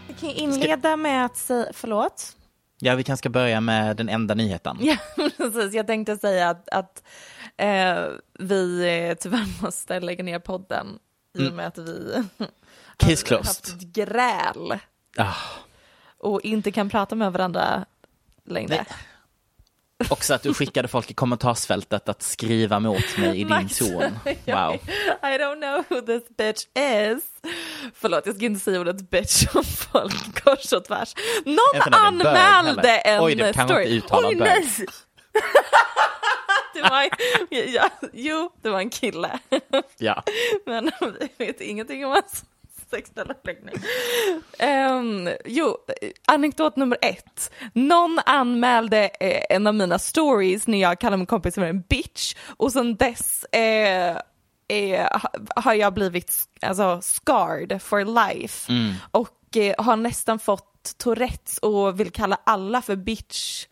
Vi 0.08 0.14
kan 0.20 0.30
inleda 0.30 0.96
med 0.96 1.24
att 1.24 1.36
säga, 1.36 1.66
förlåt? 1.72 2.36
Ja, 2.78 2.94
vi 2.94 3.04
kanske 3.04 3.22
ska 3.22 3.28
börja 3.28 3.60
med 3.60 3.96
den 3.96 4.08
enda 4.08 4.34
nyheten. 4.34 4.76
Ja, 4.80 4.96
precis. 5.36 5.74
Jag 5.74 5.86
tänkte 5.86 6.16
säga 6.16 6.50
att, 6.50 6.68
att 6.68 7.02
eh, 7.56 8.04
vi 8.38 9.16
tyvärr 9.20 9.62
måste 9.62 10.00
lägga 10.00 10.24
ner 10.24 10.38
podden 10.38 10.98
i 11.38 11.48
och 11.48 11.52
med 11.52 11.66
att 11.66 11.78
vi 11.78 12.22
Case 12.96 13.34
har 13.34 13.38
haft 13.44 13.68
ett 13.68 13.80
gräl 13.80 14.78
Ah, 15.16 15.34
och 16.18 16.40
inte 16.42 16.70
kan 16.72 16.90
prata 16.90 17.14
med 17.14 17.32
varandra 17.32 17.84
längre. 18.44 18.68
Nej. 18.76 18.86
också 20.10 20.34
att 20.34 20.42
du 20.42 20.54
skickade 20.54 20.88
folk 20.88 21.10
i 21.10 21.14
kommentarsfältet 21.14 22.08
att 22.08 22.22
skriva 22.22 22.80
mot 22.80 23.18
mig 23.18 23.40
i 23.40 23.44
din 23.44 23.68
zon. 23.78 24.02
Wow. 24.46 24.74
I 25.22 25.38
don't 25.38 25.60
know 25.60 25.84
who 25.88 26.06
this 26.06 26.28
bitch 26.36 26.64
is. 26.78 27.24
Förlåt, 27.94 28.26
jag 28.26 28.36
ska 28.36 28.44
inte 28.44 28.60
säga 28.60 28.80
ordet 28.80 29.10
bitch 29.10 29.46
om 29.54 29.64
folk 29.64 30.44
kors 30.44 30.72
och 30.72 30.84
tvärs. 30.84 31.14
Någon 31.44 32.18
bög 32.18 32.36
anmälde 32.36 32.98
en 32.98 33.24
Oj, 33.24 33.34
det 33.34 33.52
kan 33.52 33.68
story. 33.68 33.84
inte 33.84 34.06
uttala 34.06 34.28
Oj, 34.28 34.34
nej. 34.34 34.64
det 36.74 36.82
var, 36.82 37.08
ja, 37.50 37.88
jo, 38.12 38.50
det 38.62 38.70
var 38.70 38.78
en 38.80 38.90
kille. 38.90 39.38
Ja. 39.98 40.22
Men 40.66 40.90
vi 41.20 41.28
vet 41.46 41.60
ingenting 41.60 42.04
om 42.06 42.10
hans 42.12 42.44
sexuella 42.90 43.34
läggning. 43.44 43.74
Um, 44.62 45.28
jo, 45.44 45.76
anekdot 46.26 46.76
nummer 46.76 46.98
ett. 47.02 47.50
Någon 47.72 48.18
anmälde 48.26 49.10
eh, 49.20 49.42
en 49.50 49.66
av 49.66 49.74
mina 49.74 49.98
stories 49.98 50.66
när 50.66 50.78
jag 50.80 51.00
kallade 51.00 51.16
min 51.16 51.26
kompis 51.26 51.54
för 51.54 51.62
en 51.62 51.80
bitch 51.80 52.34
och 52.46 52.72
sen 52.72 52.96
dess 52.96 53.44
eh, 53.44 54.16
eh, 54.68 55.10
ha- 55.20 55.32
har 55.56 55.74
jag 55.74 55.94
blivit 55.94 56.34
alltså, 56.62 57.00
scarred 57.02 57.82
for 57.82 58.28
life 58.30 58.72
och 59.10 59.56
eh, 59.56 59.74
har 59.84 59.96
nästan 59.96 60.38
fått 60.38 60.98
Tourettes 60.98 61.58
och 61.58 62.00
vill 62.00 62.10
kalla 62.10 62.38
alla 62.46 62.82
för 62.82 62.96
bitch 62.96 63.66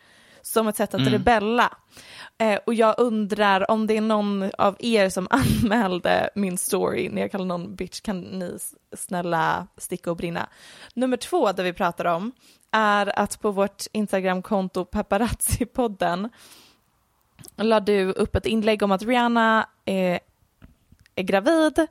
som 0.56 0.68
ett 0.68 0.76
sätt 0.76 0.94
att 0.94 1.06
rebella. 1.06 1.72
Eh, 2.38 2.58
och 2.66 2.75
jag 2.75 2.94
undrar 2.98 3.70
om 3.70 3.86
det 3.86 3.96
är 3.96 4.00
någon 4.00 4.50
av 4.58 4.76
er 4.78 5.08
som 5.08 5.28
anmälde 5.62 6.30
min 6.34 6.58
story 6.58 7.08
när 7.08 7.22
jag 7.22 7.30
kallar 7.30 7.44
någon 7.44 7.75
bitch, 7.75 8.00
kan 8.00 8.20
ni 8.20 8.58
snälla 8.96 9.66
sticka 9.76 10.10
och 10.10 10.16
brinna? 10.16 10.48
Nummer 10.94 11.16
två, 11.16 11.52
där 11.52 11.64
vi 11.64 11.72
pratar 11.72 12.04
om, 12.04 12.32
är 12.70 13.18
att 13.18 13.40
på 13.40 13.50
vårt 13.50 13.82
Instagramkonto 13.92 14.84
Paparazzi-podden 14.84 16.30
la 17.56 17.80
du 17.80 18.12
upp 18.12 18.36
ett 18.36 18.46
inlägg 18.46 18.82
om 18.82 18.92
att 18.92 19.02
Rihanna 19.02 19.68
är, 19.84 20.20
är 21.14 21.22
gravid. 21.22 21.86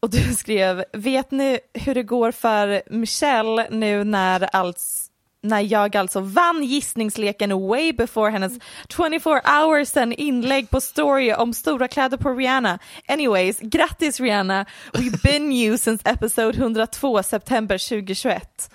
Och 0.00 0.10
du 0.10 0.34
skrev, 0.34 0.84
vet 0.92 1.30
ni 1.30 1.58
hur 1.74 1.94
det 1.94 2.02
går 2.02 2.32
för 2.32 2.82
Michelle 2.90 3.68
nu 3.70 4.04
när 4.04 4.56
alls 4.56 5.11
när 5.42 5.60
jag 5.60 5.96
alltså 5.96 6.20
vann 6.20 6.64
gissningsleken 6.64 7.68
way 7.68 7.92
before 7.92 8.30
hennes 8.30 8.52
24 8.88 9.40
hours 9.44 9.88
sen 9.88 10.12
inlägg 10.12 10.70
på 10.70 10.80
story 10.80 11.32
om 11.32 11.54
stora 11.54 11.88
kläder 11.88 12.16
på 12.16 12.30
Rihanna. 12.30 12.78
Anyways, 13.08 13.58
grattis 13.60 14.20
Rihanna, 14.20 14.66
we've 14.92 15.22
been 15.22 15.52
you 15.52 15.78
since 15.78 16.10
episode 16.10 16.58
102 16.58 17.22
september 17.22 17.88
2021. 17.88 18.70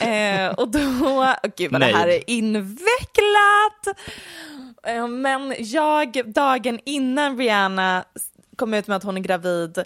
Eh, 0.00 0.48
och 0.48 0.68
då, 0.70 0.78
oh, 0.78 1.34
gud 1.56 1.72
vad 1.72 1.80
det 1.80 1.86
här 1.86 2.08
är 2.08 2.30
invecklat. 2.30 3.98
Eh, 4.86 5.08
men 5.08 5.54
jag, 5.58 6.32
dagen 6.32 6.80
innan 6.84 7.38
Rihanna 7.38 8.04
kom 8.56 8.74
ut 8.74 8.86
med 8.86 8.96
att 8.96 9.02
hon 9.02 9.16
är 9.16 9.20
gravid, 9.20 9.78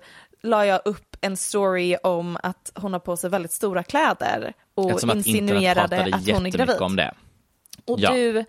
la 0.42 0.66
jag 0.66 0.80
upp 0.84 1.16
en 1.20 1.36
story 1.36 1.96
om 2.02 2.38
att 2.42 2.72
hon 2.74 2.92
har 2.92 3.00
på 3.00 3.16
sig 3.16 3.30
väldigt 3.30 3.52
stora 3.52 3.82
kläder 3.82 4.52
och 4.76 4.90
Eftersom 4.90 5.10
att 5.10 5.16
insinuerade 5.16 5.88
pratade 5.96 6.16
att 6.16 6.30
hon 6.30 6.46
är 6.46 6.50
gravid. 6.50 6.80
om 6.80 6.96
det. 6.96 7.14
Och 7.84 8.00
Ja. 8.00 8.12
du, 8.12 8.44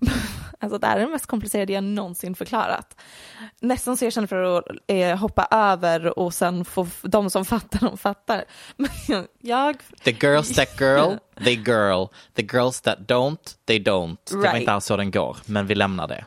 alltså 0.60 0.78
det 0.78 0.86
här 0.86 0.96
är 0.96 1.00
det 1.00 1.06
mest 1.12 1.26
komplicerade 1.26 1.72
jag 1.72 1.84
någonsin 1.84 2.34
förklarat. 2.34 3.00
Nästan 3.60 3.96
så 3.96 4.04
jag 4.04 4.12
känner 4.12 4.26
för 4.28 4.58
att 4.58 4.64
eh, 4.86 5.16
hoppa 5.16 5.48
över 5.50 6.18
och 6.18 6.34
sen 6.34 6.64
få 6.64 6.86
de 7.02 7.30
som 7.30 7.44
fattar, 7.44 7.78
de 7.88 7.98
fattar. 7.98 8.44
Men 8.76 9.26
jag, 9.40 9.76
The 10.04 10.10
girls 10.20 10.54
that 10.56 10.80
girl, 10.80 11.14
they 11.44 11.54
girl. 11.54 12.06
The 12.34 12.42
girls 12.42 12.80
that 12.80 12.98
don't, 12.98 13.56
they 13.64 13.78
don't. 13.78 14.16
Det 14.30 14.36
var 14.36 14.42
Right. 14.42 14.60
inte 14.60 14.72
alls 14.72 14.84
så 14.84 14.96
den 14.96 15.10
går, 15.10 15.36
men 15.46 15.66
vi 15.66 15.74
lämnar 15.74 16.08
det. 16.08 16.24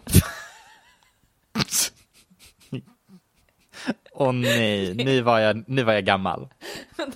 Åh 4.13 4.31
nej, 4.31 4.93
nu 4.93 5.21
var, 5.21 5.39
jag, 5.39 5.63
nu 5.67 5.83
var 5.83 5.93
jag 5.93 6.05
gammal. 6.05 6.47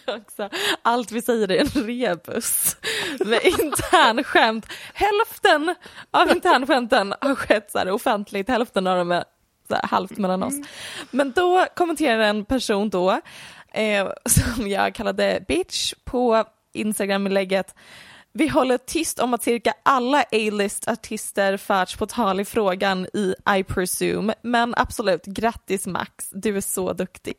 också, 0.07 0.50
allt 0.81 1.12
vi 1.12 1.22
säger 1.22 1.51
är 1.51 1.60
en 1.60 1.88
rebus 1.88 2.77
med 3.19 3.39
internskämt. 3.45 4.65
Hälften 4.93 5.75
av 6.12 6.31
internskämten 6.31 7.13
har 7.22 7.36
skett 7.36 7.72
så 7.72 7.77
här 7.77 7.91
offentligt, 7.91 8.50
hälften 8.50 8.88
av 8.88 8.98
dem 8.98 9.12
är 9.12 9.24
så 9.67 9.75
här 9.75 9.88
halvt 9.88 10.17
mellan 10.17 10.43
oss. 10.43 10.53
Men 11.12 11.31
då 11.31 11.65
kommenterar 11.75 12.19
en 12.19 12.45
person 12.45 12.89
då, 12.89 13.22
eh, 13.74 14.07
som 14.25 14.67
jag 14.67 14.95
kallade 14.95 15.45
bitch 15.48 15.93
på 16.03 16.45
Instagram-inlägget, 16.74 17.75
vi 18.38 18.48
håller 18.48 18.77
tyst 18.77 19.20
om 19.20 19.34
att 19.34 19.44
cirka 19.44 19.74
alla 19.84 20.22
A-list 20.22 20.88
artister 20.88 21.58
förts 21.58 21.96
på 21.96 22.06
tal 22.06 22.39
i 22.39 22.46
frågan 22.46 23.06
i 23.06 23.36
I 23.60 23.63
presume, 23.63 24.34
men 24.42 24.74
absolut, 24.77 25.25
grattis 25.25 25.88
Max, 25.88 26.30
du 26.32 26.58
är 26.58 26.62
så 26.62 26.94
duktig. 26.94 27.38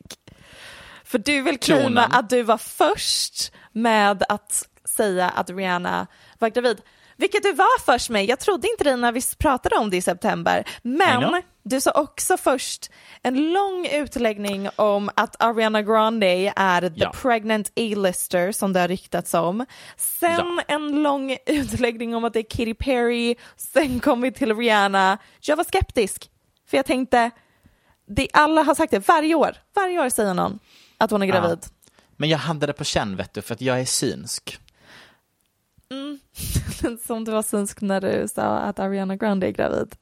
För 1.03 1.17
du 1.17 1.41
vill 1.41 1.59
claima 1.59 2.01
att 2.01 2.29
du 2.29 2.43
var 2.43 2.57
först 2.57 3.51
med 3.71 4.23
att 4.29 4.67
säga 4.85 5.29
att 5.29 5.49
Rihanna 5.49 6.07
var 6.39 6.49
gravid. 6.49 6.81
Vilket 7.15 7.43
du 7.43 7.53
var 7.53 7.79
först 7.79 8.09
med. 8.09 8.25
Jag 8.25 8.39
trodde 8.39 8.67
inte 8.67 8.83
det 8.83 8.95
när 8.95 9.11
vi 9.11 9.21
pratade 9.37 9.75
om 9.75 9.89
det 9.89 9.97
i 9.97 10.01
september. 10.01 10.67
Men 10.81 11.41
du 11.69 11.81
sa 11.81 11.91
också 11.91 12.37
först 12.37 12.91
en 13.23 13.51
lång 13.51 13.87
utläggning 13.87 14.69
om 14.75 15.09
att 15.15 15.35
Ariana 15.43 15.81
Grande 15.81 16.53
är 16.55 16.81
the 16.81 16.95
Ja. 16.95 17.11
pregnant 17.21 17.67
A-lister 17.75 18.51
som 18.51 18.73
det 18.73 18.79
har 18.79 18.87
ryktats 18.87 19.33
om. 19.33 19.65
Sen 19.97 20.61
en 20.67 21.03
lång 21.03 21.37
utläggning 21.45 22.15
om 22.15 22.23
att 22.25 22.33
det 22.33 22.39
är 22.39 22.43
Katy 22.49 22.73
Perry. 22.73 23.35
Sen 23.57 23.99
kom 23.99 24.21
vi 24.21 24.31
till 24.31 24.55
Rihanna. 24.55 25.17
Jag 25.41 25.55
var 25.55 25.63
skeptisk. 25.63 26.29
För 26.69 26.77
jag 26.77 26.85
tänkte, 26.85 27.31
det, 28.07 28.27
alla 28.33 28.63
har 28.63 28.75
sagt 28.75 28.91
det 28.91 29.07
varje 29.07 29.35
år. 29.35 29.57
Varje 29.75 29.99
år 30.05 30.09
säger 30.09 30.33
någon 30.33 30.59
att 30.97 31.11
hon 31.11 31.21
är 31.21 31.25
gravid. 31.25 31.59
Men 32.17 32.29
jag 32.29 32.37
hade 32.37 32.65
det 32.65 32.73
på 32.73 32.83
känn 32.83 33.15
vet 33.15 33.33
du, 33.33 33.41
för 33.41 33.53
att 33.53 33.61
jag 33.61 33.79
är 33.79 33.85
synsk. 33.85 34.59
Som 37.07 37.23
du 37.25 37.31
var 37.31 37.43
synsk 37.43 37.81
när 37.81 38.01
du 38.01 38.27
sa 38.27 38.41
att 38.57 38.79
Ariana 38.79 39.15
Grande 39.15 39.47
är 39.47 39.51
gravid. 39.51 39.95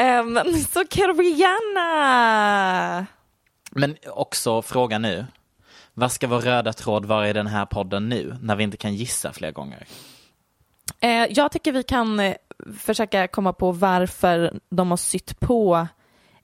Um, 0.00 0.38
så 0.72 0.84
Rihanna! 1.22 3.06
Men 3.70 3.96
också 4.06 4.62
fråga 4.62 4.98
nu, 4.98 5.26
vad 5.94 6.12
ska 6.12 6.26
vår 6.28 6.40
röda 6.40 6.72
tråd 6.72 7.04
vara 7.04 7.28
i 7.28 7.32
den 7.32 7.46
här 7.46 7.66
podden 7.66 8.08
nu, 8.08 8.36
när 8.42 8.56
vi 8.56 8.64
inte 8.64 8.76
kan 8.76 8.94
gissa 8.94 9.32
fler 9.32 9.52
gånger? 9.52 9.86
Eh, 11.00 11.26
jag 11.30 11.52
tycker 11.52 11.72
vi 11.72 11.82
kan 11.82 12.20
eh, 12.20 12.34
försöka 12.78 13.28
komma 13.28 13.52
på 13.52 13.72
varför 13.72 14.60
de 14.70 14.90
har 14.90 14.96
sytt 14.96 15.40
på 15.40 15.86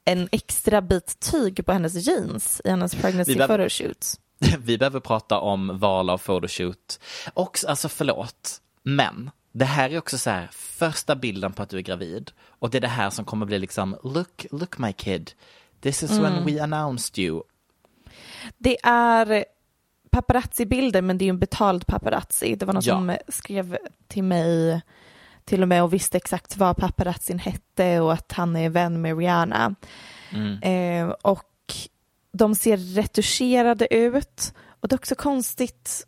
en 0.05 0.29
extra 0.33 0.83
bit 0.83 1.21
tyg 1.31 1.67
på 1.67 1.73
hennes 1.73 1.95
jeans 2.07 2.61
i 2.65 2.71
hennes 2.71 2.95
pregnancy 2.95 3.33
Vi 3.33 3.37
behöver- 3.39 3.59
photoshoots. 3.59 4.21
Vi 4.59 4.79
behöver 4.79 5.01
prata 5.01 5.39
om 5.39 5.79
val 5.79 6.11
av 6.11 6.19
photoshoot. 6.19 7.01
Och 7.35 7.59
alltså 7.69 7.89
förlåt, 7.89 8.61
men 8.83 9.31
det 9.59 9.65
här 9.65 9.91
är 9.91 9.99
också 9.99 10.19
så 10.19 10.31
här 10.31 10.49
första 10.53 11.17
bilden 11.17 11.53
på 11.53 11.63
att 11.63 11.69
du 11.69 11.77
är 11.77 11.83
gravid. 11.83 12.31
Och 12.49 12.71
det 12.71 12.79
är 12.79 12.81
det 12.81 12.89
här 12.89 13.11
som 13.11 13.25
kommer 13.25 13.47
bli 13.47 13.59
liksom, 13.59 13.97
look, 14.03 14.47
look 14.51 14.79
my 14.79 14.93
kid. 14.93 15.33
This 15.81 16.03
is 16.03 16.11
when 16.11 16.45
we 16.45 16.63
announced 16.63 17.19
you. 17.19 17.43
Det 18.59 18.79
är 18.83 19.45
paparazzi-bilder 20.11 21.03
men 21.03 21.19
det 21.19 21.23
är 21.23 21.27
ju 21.27 21.31
en 21.31 21.39
betald 21.39 21.87
paparazzi. 21.87 22.55
Det 22.55 22.67
var 22.67 22.75
någon 22.75 22.83
Ja. 22.85 22.95
som 22.95 23.17
skrev 23.29 23.79
till 24.09 24.25
mig 24.25 24.83
till 25.45 25.63
och 25.63 25.69
med 25.69 25.83
och 25.83 25.93
visste 25.93 26.17
exakt 26.17 26.57
vad 26.57 26.77
paparazzin 26.77 27.39
hette 27.39 28.01
och 28.01 28.13
att 28.13 28.33
han 28.33 28.57
är 28.57 28.71
vän 28.71 29.03
med 29.03 29.19
Rihanna. 29.19 29.75
Mm. 30.31 30.63
Eh, 30.63 31.15
och 31.23 31.75
de 32.33 32.55
ser 32.55 32.77
retuscherade 32.77 33.95
ut 33.95 34.55
och 34.81 34.89
det 34.89 34.95
är 34.95 34.99
också 34.99 35.15
konstigt 35.15 36.07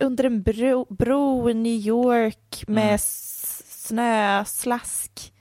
under 0.00 0.24
en 0.24 0.42
bro, 0.42 0.86
bro 0.90 1.48
i 1.50 1.54
New 1.54 1.80
York 1.86 2.64
med 2.68 2.90
Mm. 2.92 2.98
snö, 2.98 4.44
slask. 4.44 5.32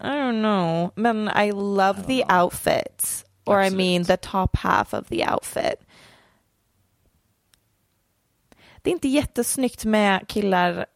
I 0.00 0.04
don't 0.06 0.40
know, 0.40 0.90
men 0.96 1.28
I 1.46 1.52
love 1.52 2.02
the 2.06 2.24
outfit. 2.42 3.24
Or 3.46 3.60
I 3.60 3.66
Absolut. 3.66 3.76
mean 3.76 4.04
the 4.04 4.16
top 4.16 4.56
half 4.56 4.94
of 4.94 5.08
the 5.08 5.26
outfit. 5.32 5.74
Det 8.82 8.90
är 8.90 8.94
inte 8.94 9.08
jättesnyggt 9.08 9.84
med 9.84 10.28
killar 10.28 10.86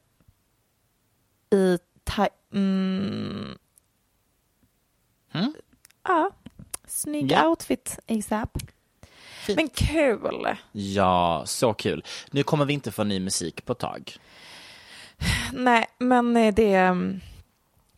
i 1.50 1.78
ta- 2.04 2.28
mm. 2.52 3.58
Mm. 5.32 5.54
Ja, 6.04 6.30
snygg 6.86 7.30
Ja. 7.32 7.48
outfit 7.48 7.98
ASAP. 8.08 8.58
Fint. 9.42 9.56
Men 9.56 9.68
kul. 9.68 10.56
Ja, 10.72 11.42
så 11.46 11.74
kul. 11.74 12.04
Nu 12.30 12.42
kommer 12.42 12.64
vi 12.64 12.72
inte 12.72 12.92
få 12.92 13.04
ny 13.04 13.20
musik 13.20 13.64
på 13.64 13.72
ett 13.72 13.78
tag. 13.78 14.16
Nej, 15.52 15.86
men 15.98 16.36
eh, 16.36 16.54
det, 16.54 16.74
mm, 16.74 17.20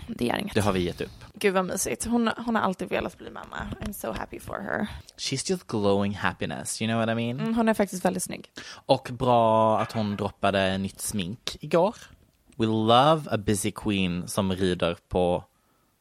det 0.08 0.30
är 0.30 0.38
inget. 0.38 0.54
Det 0.54 0.60
har 0.60 0.72
vi 0.72 0.80
gett 0.80 1.00
upp. 1.00 1.24
Gud 1.34 1.54
vad 1.54 1.64
mysigt. 1.64 2.04
Hon, 2.04 2.30
hon 2.36 2.54
har 2.54 2.62
alltid 2.62 2.88
velat 2.88 3.18
bli 3.18 3.30
mamma. 3.30 3.56
I'm 3.80 3.92
so 3.92 4.12
happy 4.12 4.40
for 4.40 4.60
her. 4.60 4.86
She's 5.16 5.50
just 5.50 5.66
glowing 5.66 6.14
happiness, 6.14 6.82
you 6.82 6.88
know 6.88 7.00
what 7.00 7.08
I 7.08 7.14
mean? 7.14 7.40
Mm, 7.40 7.54
hon 7.54 7.68
är 7.68 7.74
faktiskt 7.74 8.04
väldigt 8.04 8.22
snygg. 8.22 8.50
Och 8.86 9.08
bra 9.12 9.80
att 9.80 9.92
hon 9.92 10.16
droppade 10.16 10.78
nytt 10.78 11.00
smink 11.00 11.56
igår. 11.60 11.94
We 12.56 12.66
love 12.66 13.30
a 13.30 13.36
busy 13.36 13.70
queen 13.70 14.28
som 14.28 14.52
rider 14.52 14.96
på 15.08 15.44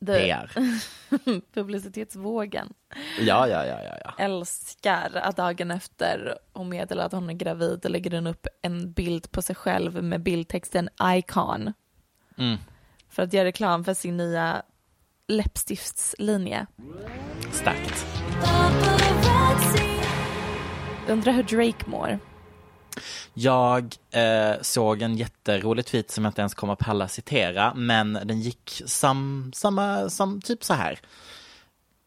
PR. 0.06 0.52
Publicitetsvågen. 1.54 2.74
Ja, 3.20 3.48
ja, 3.48 3.66
ja, 3.66 3.84
ja, 3.84 3.98
ja. 4.04 4.14
Älskar 4.18 5.12
att 5.16 5.38
dagen 5.38 5.72
efter 5.72 6.38
hon 6.54 6.70
meddelar 6.70 7.06
att 7.06 7.12
hon 7.12 7.30
är 7.30 7.34
gravid 7.34 7.90
lägger 7.90 8.12
hon 8.12 8.28
upp 8.28 8.48
en 8.62 8.92
bild 8.92 9.32
på 9.32 9.42
sig 9.42 9.56
själv 9.56 10.04
med 10.04 10.24
bildtexten 10.24 10.90
Icon. 11.04 11.74
Mm. 12.38 12.58
För 13.10 13.24
att 13.24 13.34
göra 13.34 13.46
reklam 13.46 13.84
för 13.84 13.94
sin 13.94 14.18
nya 14.18 14.64
läppstiftslinje. 15.28 16.66
Starkt. 17.52 18.06
Undrar 21.08 21.34
hur 21.34 21.44
Drake 21.44 21.90
mår. 21.90 22.20
Jag 23.34 23.96
eh, 24.12 24.54
såg 24.62 25.02
en 25.02 25.18
jätterolig 25.18 25.86
tweet 25.86 26.12
som 26.12 26.24
jag 26.26 26.30
inte 26.30 26.42
ens 26.42 26.54
kommer 26.54 26.76
palla 26.76 27.08
citera, 27.08 27.74
men 27.74 28.14
den 28.14 28.42
gick 28.42 28.82
sam, 28.86 29.52
samma, 29.56 30.10
som 30.10 30.42
typ 30.42 30.64
så 30.64 30.74
här. 30.74 31.00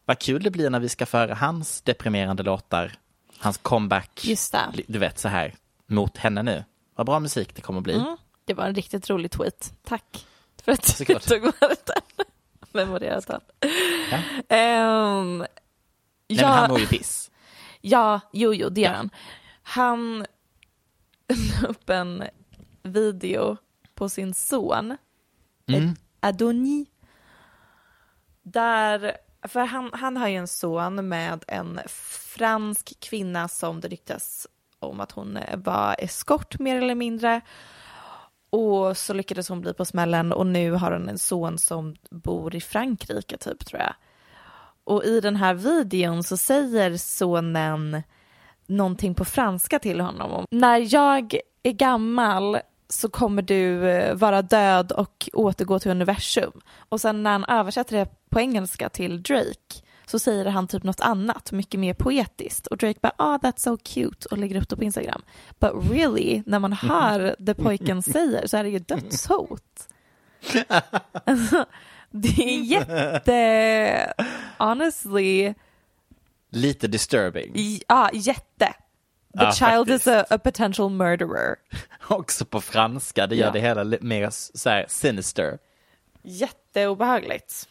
Vad 0.05 0.19
kul 0.19 0.43
det 0.43 0.51
blir 0.51 0.69
när 0.69 0.79
vi 0.79 0.89
ska 0.89 1.05
föra 1.05 1.35
hans 1.35 1.81
deprimerande 1.81 2.43
låtar, 2.43 2.93
hans 3.37 3.57
comeback, 3.57 4.25
du 4.87 4.99
vet 4.99 5.19
så 5.19 5.27
här, 5.27 5.55
mot 5.87 6.17
henne 6.17 6.43
nu. 6.43 6.63
Vad 6.95 7.05
bra 7.05 7.19
musik 7.19 7.55
det 7.55 7.61
kommer 7.61 7.81
bli. 7.81 7.93
Mm. 7.93 8.17
Det 8.45 8.53
var 8.53 8.65
en 8.65 8.75
riktigt 8.75 9.09
rolig 9.09 9.31
tweet. 9.31 9.73
Tack 9.83 10.25
för 10.63 10.71
att 10.71 10.97
du 10.97 11.19
tog 11.19 11.43
med 11.43 11.53
den. 11.59 12.25
Memorerat 12.71 13.27
den. 13.27 13.41
Ja. 14.11 14.17
Ehm, 14.55 15.37
Nej, 15.37 15.47
ja, 16.27 16.47
men 16.47 16.57
han 16.57 16.69
mår 16.69 16.79
ju 16.79 16.87
piss. 16.87 17.31
ja, 17.81 18.19
jo, 18.33 18.53
jo, 18.53 18.69
det 18.69 18.81
gör 18.81 18.93
han. 18.93 19.09
Han 19.63 20.19
la 20.19 20.25
upp 21.67 21.89
en 21.89 22.23
video 22.83 23.57
på 23.95 24.09
sin 24.09 24.33
son, 24.33 24.97
Mm. 25.69 25.95
Adoni. 26.19 26.85
Där, 28.43 29.17
för 29.41 29.59
han, 29.59 29.89
han 29.93 30.17
har 30.17 30.27
ju 30.27 30.35
en 30.35 30.47
son 30.47 31.07
med 31.07 31.43
en 31.47 31.79
fransk 32.35 32.99
kvinna 32.99 33.47
som 33.47 33.81
det 33.81 33.87
ryktas 33.87 34.47
om 34.79 34.99
att 34.99 35.11
hon 35.11 35.39
var 35.55 35.95
eskort 35.99 36.59
mer 36.59 36.75
eller 36.75 36.95
mindre. 36.95 37.41
Och 38.49 38.97
så 38.97 39.13
lyckades 39.13 39.49
hon 39.49 39.61
bli 39.61 39.73
på 39.73 39.85
smällen 39.85 40.33
och 40.33 40.47
nu 40.47 40.71
har 40.71 40.91
hon 40.91 41.09
en 41.09 41.17
son 41.17 41.57
som 41.57 41.95
bor 42.09 42.55
i 42.55 42.61
Frankrike 42.61 43.37
typ 43.37 43.65
tror 43.65 43.81
jag. 43.81 43.93
Och 44.83 45.03
i 45.03 45.21
den 45.21 45.35
här 45.35 45.53
videon 45.53 46.23
så 46.23 46.37
säger 46.37 46.97
sonen 46.97 48.03
någonting 48.67 49.15
på 49.15 49.25
franska 49.25 49.79
till 49.79 49.99
honom. 50.01 50.31
om, 50.31 50.45
När 50.51 50.93
jag 50.93 51.37
är 51.63 51.71
gammal 51.71 52.57
så 52.89 53.09
kommer 53.09 53.41
du 53.41 53.89
eh, 53.89 54.15
vara 54.15 54.41
död 54.41 54.91
och 54.91 55.29
återgå 55.33 55.79
till 55.79 55.91
universum. 55.91 56.61
Och 56.89 57.01
sen 57.01 57.23
när 57.23 57.31
han 57.31 57.45
översätter 57.45 57.97
det 57.97 58.07
på 58.29 58.39
engelska 58.39 58.89
till 58.89 59.23
Drake 59.23 59.83
så 60.05 60.19
säger 60.19 60.45
han 60.45 60.67
typ 60.67 60.83
något 60.83 61.01
annat, 61.01 61.51
mycket 61.51 61.79
mer 61.79 61.93
poetiskt. 61.93 62.67
Och 62.67 62.77
Drake 62.77 62.99
bara, 63.01 63.13
ah 63.17 63.37
that's 63.37 63.59
so 63.59 63.77
cute 63.77 64.27
och 64.31 64.37
lägger 64.37 64.61
upp 64.61 64.69
det 64.69 64.75
på 64.75 64.83
Instagram. 64.83 65.21
But 65.59 65.71
really, 65.91 66.43
när 66.45 66.59
man 66.59 66.73
hör 66.73 67.35
det 67.39 67.53
pojken 67.53 68.01
säger 68.03 68.47
så 68.47 68.57
är 68.57 68.63
det 68.63 68.69
ju 68.69 68.79
dödshot. 68.79 69.87
Alltså, 71.25 71.65
det 72.09 72.43
är 72.43 72.59
jätte, 72.63 74.13
honestly, 74.57 75.53
Lite 76.61 76.87
disturbing. 76.87 77.51
i- 77.55 77.81
ja 77.87 78.09
jätte. 78.13 78.73
The 79.37 79.43
Ja, 79.43 79.51
child 79.51 79.89
is 79.89 80.03
faktiskt. 80.03 80.31
a, 80.31 80.35
a 80.35 80.37
potential 80.37 80.89
murderer. 80.89 81.55
Också 82.07 82.45
på 82.45 82.61
franska, 82.61 83.27
det 83.27 83.35
gör 83.35 83.45
Ja. 83.45 83.51
det 83.51 83.59
hela 83.59 83.97
mer 84.01 84.29
så 84.31 84.69
här 84.69 84.85
sinister. 84.89 85.57
Jätteobehagligt. 86.23 87.67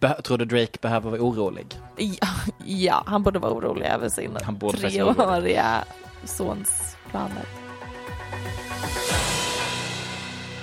Be- 0.00 0.22
tror 0.22 0.38
du 0.38 0.44
Drake 0.44 0.78
behöver 0.80 1.10
vara 1.10 1.20
orolig? 1.20 1.66
Ja, 1.96 2.28
ja, 2.64 3.02
han 3.06 3.22
borde 3.22 3.38
vara 3.38 3.52
orolig 3.52 3.86
över 3.86 4.08
sin 4.08 4.34
treåriga 4.74 5.84
sons 6.24 6.96
planer. 7.10 7.44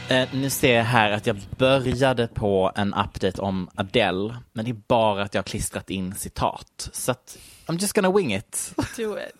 Eh, 0.09 0.29
nu 0.33 0.49
ser 0.49 0.75
jag 0.75 0.83
här 0.83 1.11
att 1.11 1.27
jag 1.27 1.41
började 1.57 2.27
på 2.27 2.71
en 2.75 2.93
update 2.93 3.41
om 3.41 3.69
Adele, 3.75 4.37
men 4.53 4.65
det 4.65 4.71
är 4.71 4.81
bara 4.87 5.23
att 5.23 5.33
jag 5.33 5.39
har 5.39 5.43
klistrat 5.43 5.89
in 5.89 6.15
citat. 6.15 6.89
Så 6.93 7.11
att 7.11 7.37
I'm 7.65 7.79
just 7.81 7.93
gonna 7.93 8.11
wing 8.11 8.35
it. 8.35 8.73
Do 8.97 9.17
it. 9.17 9.35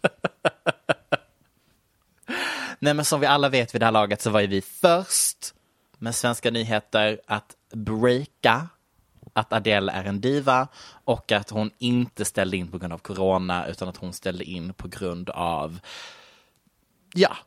Nej 2.79 2.93
men 2.93 3.05
som 3.05 3.19
vi 3.19 3.27
alla 3.27 3.49
vet 3.49 3.75
vid 3.75 3.81
det 3.81 3.85
här 3.85 3.91
laget 3.91 4.21
så 4.21 4.29
var 4.29 4.39
ju 4.39 4.47
vi 4.47 4.61
först 4.61 5.53
med 5.97 6.15
svenska 6.15 6.51
nyheter 6.51 7.21
att 7.27 7.55
breaka 7.73 8.67
att 9.33 9.53
Adele 9.53 9.91
är 9.91 10.03
en 10.03 10.21
diva 10.21 10.67
och 11.03 11.31
att 11.31 11.49
hon 11.49 11.71
inte 11.77 12.25
ställde 12.25 12.57
in 12.57 12.71
på 12.71 12.77
grund 12.77 12.93
av 12.93 12.97
corona 12.97 13.67
utan 13.67 13.89
att 13.89 13.97
hon 13.97 14.13
ställde 14.13 14.43
in 14.43 14.73
på 14.73 14.87
grund 14.87 15.29
av 15.29 15.79
ja, 17.13 17.37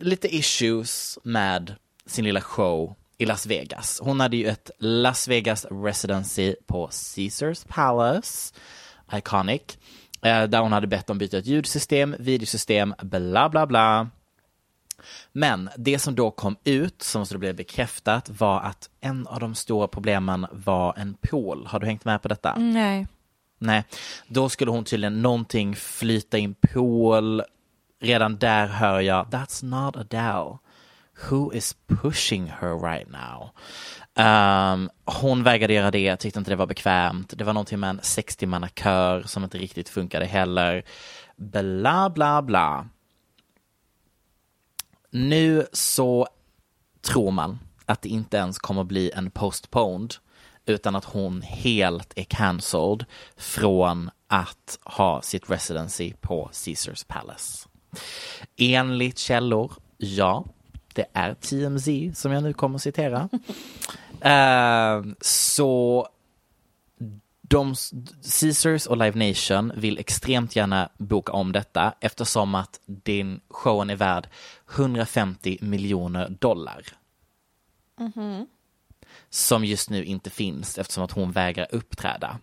lite 0.00 0.36
issues 0.36 1.18
med 1.22 1.74
sin 2.06 2.24
lilla 2.24 2.40
show 2.40 2.96
i 3.18 3.26
Las 3.26 3.46
Vegas. 3.46 4.00
Hon 4.04 4.20
hade 4.20 4.36
ju 4.36 4.46
ett 4.46 4.70
Las 4.78 5.28
Vegas 5.28 5.66
residency 5.70 6.54
på 6.66 6.90
Caesars 7.14 7.64
Palace, 7.64 8.54
iconic, 9.12 9.62
eh, 10.22 10.42
där 10.42 10.60
hon 10.60 10.72
hade 10.72 10.86
bett 10.86 11.10
om 11.10 11.18
byta 11.18 11.38
ett 11.38 11.46
ljudsystem, 11.46 12.16
videosystem, 12.18 12.94
bla 13.02 13.48
bla 13.48 13.66
bla. 13.66 14.08
Men 15.32 15.70
det 15.76 15.98
som 15.98 16.14
då 16.14 16.30
kom 16.30 16.56
ut, 16.64 17.02
som 17.02 17.26
så 17.26 17.38
blev 17.38 17.56
bekräftat, 17.56 18.30
var 18.30 18.60
att 18.60 18.90
en 19.00 19.26
av 19.26 19.40
de 19.40 19.54
stora 19.54 19.88
problemen 19.88 20.46
var 20.52 20.94
en 20.96 21.14
pool. 21.14 21.66
Har 21.66 21.80
du 21.80 21.86
hängt 21.86 22.04
med 22.04 22.22
på 22.22 22.28
detta? 22.28 22.54
Nej. 22.58 23.06
Nej, 23.58 23.84
då 24.28 24.48
skulle 24.48 24.70
hon 24.70 24.84
tydligen 24.84 25.22
någonting 25.22 25.76
flyta 25.76 26.38
in 26.38 26.54
pool. 26.54 27.42
Redan 28.00 28.38
där 28.38 28.66
hör 28.66 29.00
jag, 29.00 29.26
that's 29.26 29.64
not 29.64 29.96
Adele. 29.96 30.58
Who 31.28 31.52
is 31.52 31.76
pushing 31.86 32.46
her 32.46 32.78
right 32.78 33.08
now? 33.08 33.50
Um, 34.14 34.90
hon 35.04 35.42
vägrade 35.42 35.72
göra 35.72 35.90
det, 35.90 36.16
tyckte 36.16 36.38
inte 36.38 36.50
det 36.50 36.56
var 36.56 36.66
bekvämt. 36.66 37.32
Det 37.36 37.44
var 37.44 37.52
någonting 37.52 37.80
med 37.80 37.90
en 37.90 38.00
60-mannakör 38.00 39.22
som 39.22 39.44
inte 39.44 39.58
riktigt 39.58 39.88
funkade 39.88 40.24
heller. 40.24 40.84
Bla, 41.36 42.10
bla, 42.10 42.42
bla. 42.42 42.88
Nu 45.10 45.66
så 45.72 46.28
tror 47.02 47.30
man 47.30 47.58
att 47.86 48.02
det 48.02 48.08
inte 48.08 48.36
ens 48.36 48.58
kommer 48.58 48.84
bli 48.84 49.10
en 49.14 49.30
postponed 49.30 50.14
utan 50.66 50.96
att 50.96 51.04
hon 51.04 51.42
helt 51.42 52.12
är 52.16 52.24
cancelled 52.24 53.04
från 53.36 54.10
att 54.26 54.78
ha 54.84 55.22
sitt 55.22 55.50
residency 55.50 56.12
på 56.20 56.50
Caesars 56.64 57.04
Palace. 57.04 57.69
Enligt 58.56 59.18
källor, 59.18 59.72
ja, 59.96 60.44
det 60.94 61.06
är 61.12 61.34
TMZ 61.34 62.18
som 62.20 62.32
jag 62.32 62.42
nu 62.42 62.52
kommer 62.52 62.76
att 62.76 62.82
citera. 62.82 63.28
Eh, 64.22 65.02
så 65.20 66.08
de, 67.50 67.74
Caesars 68.40 68.86
och 68.86 68.96
Live 68.96 69.28
Nation 69.28 69.72
vill 69.74 69.98
extremt 69.98 70.56
gärna 70.56 70.88
boka 70.98 71.32
om 71.32 71.52
detta 71.52 71.94
eftersom 72.00 72.54
att 72.54 72.80
din 72.86 73.40
showen 73.48 73.90
är 73.90 73.96
värd 73.96 74.28
150 74.74 75.58
miljoner 75.60 76.28
dollar. 76.28 76.86
Som 79.30 79.64
just 79.64 79.90
nu 79.90 80.04
inte 80.04 80.30
finns 80.30 80.78
eftersom 80.78 81.04
att 81.04 81.12
hon 81.12 81.32
vägrar 81.32 81.66
uppträda. 81.70 82.38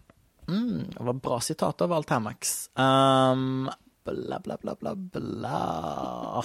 Mm, 0.47 0.85
vad 0.95 1.15
bra 1.15 1.39
citat 1.39 1.81
av 1.81 1.93
allt 1.93 2.09
här 2.09 2.19
Max. 2.19 2.69
Um, 2.75 3.69
bla 4.13 4.39
bla 4.39 4.57
bla 4.57 4.75
bla 4.75 4.95
bla. 4.95 6.43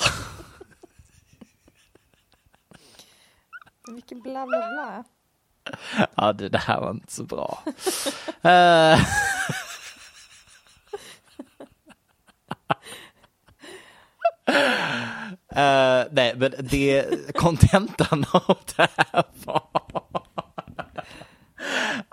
Vilken 3.88 4.20
bla 4.20 4.46
bla 4.46 4.58
bla. 4.58 5.04
Ja, 6.14 6.32
det, 6.32 6.48
det 6.48 6.58
här 6.58 6.80
var 6.80 6.90
inte 6.90 7.12
så 7.12 7.24
bra. 7.24 7.62
Eh, 15.54 16.04
nej, 16.10 16.34
men 16.36 16.54
det 16.58 17.06
kontentan 17.34 18.24
av 18.32 18.58
det 18.76 18.88
här 18.96 19.24
var 19.44 19.81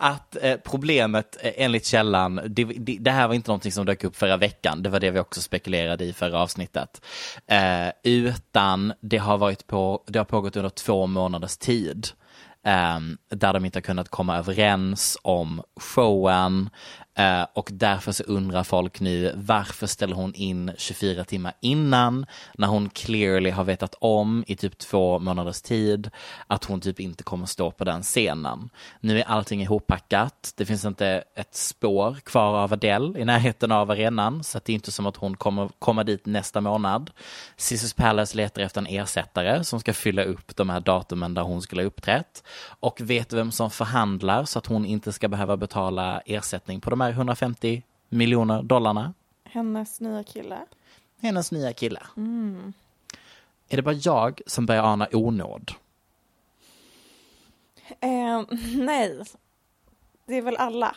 att 0.01 0.37
eh, 0.41 0.57
problemet 0.57 1.37
eh, 1.41 1.51
enligt 1.55 1.85
källan, 1.85 2.41
det, 2.47 2.63
det, 2.63 2.97
det 2.99 3.11
här 3.11 3.27
var 3.27 3.35
inte 3.35 3.49
någonting 3.49 3.71
som 3.71 3.85
dök 3.85 4.03
upp 4.03 4.15
förra 4.15 4.37
veckan, 4.37 4.83
det 4.83 4.89
var 4.89 4.99
det 4.99 5.11
vi 5.11 5.19
också 5.19 5.41
spekulerade 5.41 6.05
i 6.05 6.13
förra 6.13 6.39
avsnittet, 6.39 7.01
eh, 7.47 7.89
utan 8.03 8.93
det 9.01 9.17
har 9.17 9.37
varit 9.37 9.67
på, 9.67 10.03
det 10.07 10.19
har 10.19 10.25
pågått 10.25 10.55
under 10.55 10.69
två 10.69 11.07
månaders 11.07 11.57
tid. 11.57 12.07
Ehm, 12.63 13.17
där 13.29 13.53
de 13.53 13.65
inte 13.65 13.77
har 13.77 13.81
kunnat 13.81 14.09
komma 14.09 14.37
överens 14.37 15.17
om 15.21 15.61
showen 15.79 16.69
Eh, 17.15 17.45
och 17.53 17.69
därför 17.73 18.11
så 18.11 18.23
undrar 18.23 18.63
folk 18.63 18.99
nu 18.99 19.33
varför 19.35 19.87
ställer 19.87 20.15
hon 20.15 20.33
in 20.33 20.71
24 20.77 21.23
timmar 21.23 21.53
innan 21.61 22.25
när 22.57 22.67
hon 22.67 22.89
clearly 22.89 23.49
har 23.49 23.63
vetat 23.63 23.95
om 23.99 24.43
i 24.47 24.55
typ 24.55 24.77
två 24.77 25.19
månaders 25.19 25.61
tid 25.61 26.09
att 26.47 26.65
hon 26.65 26.81
typ 26.81 26.99
inte 26.99 27.23
kommer 27.23 27.45
stå 27.45 27.71
på 27.71 27.83
den 27.83 28.03
scenen. 28.03 28.69
Nu 28.99 29.19
är 29.19 29.23
allting 29.23 29.61
ihoppackat, 29.61 30.53
det 30.57 30.65
finns 30.65 30.85
inte 30.85 31.23
ett 31.35 31.55
spår 31.55 32.17
kvar 32.23 32.57
av 32.57 32.73
Adele 32.73 33.19
i 33.19 33.25
närheten 33.25 33.71
av 33.71 33.91
arenan 33.91 34.43
så 34.43 34.57
att 34.57 34.65
det 34.65 34.71
är 34.71 34.75
inte 34.75 34.91
som 34.91 35.05
att 35.05 35.17
hon 35.17 35.37
kommer 35.37 35.69
komma 35.79 36.03
dit 36.03 36.25
nästa 36.25 36.61
månad. 36.61 37.11
Caesars 37.69 37.93
Palace 37.93 38.37
letar 38.37 38.61
efter 38.61 38.81
en 38.81 38.87
ersättare 38.87 39.63
som 39.63 39.79
ska 39.79 39.93
fylla 39.93 40.23
upp 40.23 40.55
de 40.55 40.69
här 40.69 40.79
datumen 40.79 41.33
där 41.33 41.41
hon 41.41 41.61
skulle 41.61 41.81
ha 41.81 41.87
uppträtt 41.87 42.43
och 42.79 43.01
vet 43.01 43.33
vem 43.33 43.51
som 43.51 43.71
förhandlar 43.71 44.45
så 44.45 44.59
att 44.59 44.65
hon 44.65 44.85
inte 44.85 45.11
ska 45.11 45.27
behöva 45.27 45.57
betala 45.57 46.21
ersättning 46.25 46.81
på 46.81 46.89
de 46.89 47.01
här 47.01 47.08
150 47.09 47.83
miljoner 48.09 48.63
dollarna. 48.63 49.13
Hennes 49.43 50.01
nya 50.01 50.23
kille. 50.23 50.59
Hennes 51.21 51.51
nya 51.51 51.73
kille. 51.73 52.01
Är 53.69 53.75
det 53.75 53.81
bara 53.81 53.95
jag 53.95 54.41
som 54.45 54.65
börjar 54.65 54.83
ana 54.83 55.07
onåd? 55.13 55.71
Eh, 57.99 58.43
nej, 58.75 59.23
det 60.25 60.35
är 60.35 60.41
väl 60.41 60.57
alla. 60.57 60.95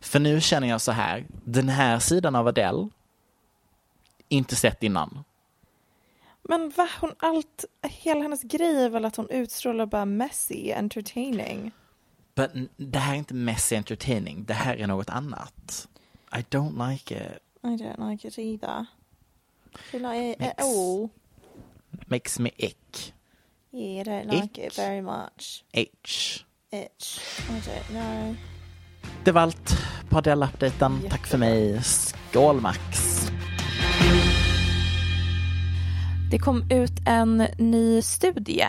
För 0.00 0.20
nu 0.20 0.40
känner 0.40 0.68
jag 0.68 0.80
så 0.80 0.92
här, 0.92 1.24
den 1.44 1.68
här 1.68 1.98
sidan 1.98 2.34
av 2.34 2.48
Adele, 2.48 2.88
inte 4.28 4.56
sett 4.56 4.82
innan. 4.82 5.24
Men 6.42 6.70
va, 6.70 6.88
hon 7.00 7.14
allt, 7.18 7.64
hela 7.82 8.22
hennes 8.22 8.42
grej 8.42 8.84
är 8.84 8.88
väl 8.88 9.04
att 9.04 9.16
hon 9.16 9.30
utstrålar 9.30 9.86
bara 9.86 10.04
messy, 10.04 10.72
entertaining. 10.72 11.72
But 12.34 12.50
det 12.76 12.98
här 12.98 13.14
är 13.14 13.18
inte 13.18 13.34
messy 13.34 13.76
entertaining, 13.76 14.44
det 14.44 14.54
här 14.54 14.76
är 14.76 14.86
något 14.86 15.10
annat. 15.10 15.88
I 16.32 16.36
don't 16.50 16.90
like 16.90 17.14
it. 17.14 17.42
I 17.62 17.66
don't 17.66 18.10
like 18.10 18.28
it 18.28 18.38
either. 18.38 18.86
I 19.92 19.98
like 19.98 20.30
it 20.32 20.42
at 20.42 20.60
all. 20.60 21.08
Makes 22.06 22.38
me 22.38 22.50
ick. 22.56 23.14
Yeah, 23.72 24.00
I 24.00 24.04
don't 24.04 24.30
like 24.30 24.44
Ick. 24.44 24.58
it 24.58 24.78
very 24.78 25.00
much. 25.00 25.64
H. 25.74 26.44
Itch. 26.70 27.20
I 27.48 27.60
don't 27.60 27.88
know. 27.90 28.36
Det 29.24 29.32
var 29.32 29.40
allt 29.42 29.76
på 30.08 30.18
Adele-updaten. 30.18 31.00
Tack 31.10 31.26
för 31.26 31.38
mig. 31.38 31.82
Skål 31.82 32.60
Max. 32.60 32.80
Det 36.30 36.38
kom 36.38 36.70
ut 36.70 36.92
en 37.06 37.46
ny 37.58 38.02
studie 38.02 38.66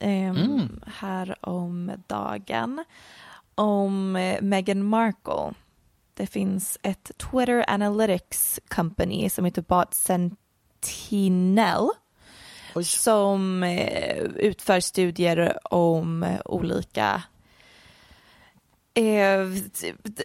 ehm, 0.00 0.36
Mm. 0.36 0.80
här 0.86 1.36
om 1.48 1.92
dagen 2.06 2.84
om 3.54 4.16
eh, 4.16 4.42
Meghan 4.42 4.82
Markle. 4.84 5.52
Det 6.14 6.26
finns 6.26 6.78
ett 6.82 7.10
Twitter 7.18 7.64
Analytics 7.68 8.60
Company 8.68 9.30
som 9.30 9.44
heter 9.44 9.62
Bot 9.62 9.94
Sentinel 9.94 11.88
Oj. 12.74 12.84
som 12.84 13.62
eh, 13.62 14.22
utför 14.24 14.80
studier 14.80 15.58
om 15.74 16.22
eh, 16.22 16.40
olika 16.44 17.22
eh, 18.94 19.48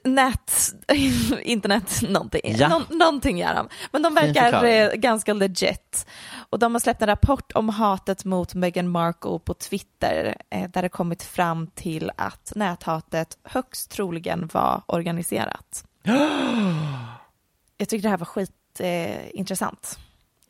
nät, 0.04 0.52
internet, 1.42 2.02
någonting. 2.10 2.42
Ja. 2.58 2.68
Nå- 2.68 2.98
någonting 2.98 3.38
gör 3.38 3.56
de. 3.56 3.70
Men 3.92 4.02
de 4.02 4.14
verkar 4.14 4.64
eh, 4.64 4.92
ganska 4.94 5.34
legit. 5.34 6.06
Och 6.50 6.60
de 6.60 6.76
har 6.76 6.80
släppt 6.80 7.02
en 7.02 7.08
rapport 7.08 7.52
om 7.56 7.70
hatet 7.70 8.26
mot 8.26 8.54
Meghan 8.54 8.88
Markle 8.90 9.40
på 9.40 9.54
Twitter 9.54 10.42
eh, 10.50 10.70
där 10.70 10.82
det 10.82 10.90
kommit 10.90 11.24
fram 11.24 11.68
till 11.68 12.12
att 12.18 12.52
näthatet 12.56 13.38
högst 13.44 13.92
troligen 13.92 14.50
var 14.54 14.82
organiserat. 14.86 15.84
Jag 17.78 17.90
tycker 17.90 18.04
det 18.04 18.10
här 18.10 18.18
var 18.18 18.26
skitintressant. 18.26 19.98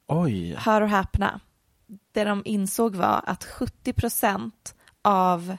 Eh. 0.10 0.17
Oj. 0.21 0.55
Hör 0.58 0.82
och 0.82 0.89
häpna. 0.89 1.39
Det 2.12 2.23
de 2.23 2.41
insåg 2.45 2.95
var 2.95 3.21
att 3.25 3.43
70 3.43 3.93
procent 3.93 4.75
av 5.01 5.58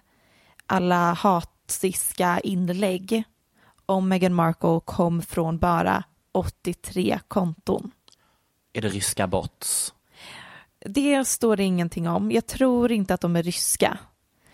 alla 0.67 1.13
hatiska 1.71 2.41
inlägg 2.41 3.25
om 3.87 4.09
Meghan 4.09 4.35
Markle 4.35 4.81
kom 4.85 5.23
från 5.23 5.59
bara 5.59 6.05
83 6.33 7.21
konton. 7.29 7.91
Är 8.73 8.83
det 8.83 8.89
ryska 8.89 9.27
bots? 9.27 9.95
Det 10.85 11.25
står 11.25 11.57
det 11.57 11.63
ingenting 11.63 12.09
om. 12.09 12.31
Jag 12.33 12.47
tror 12.47 12.93
inte 12.93 13.15
att 13.15 13.21
de 13.21 13.37
är 13.37 13.43
ryska. 13.43 13.99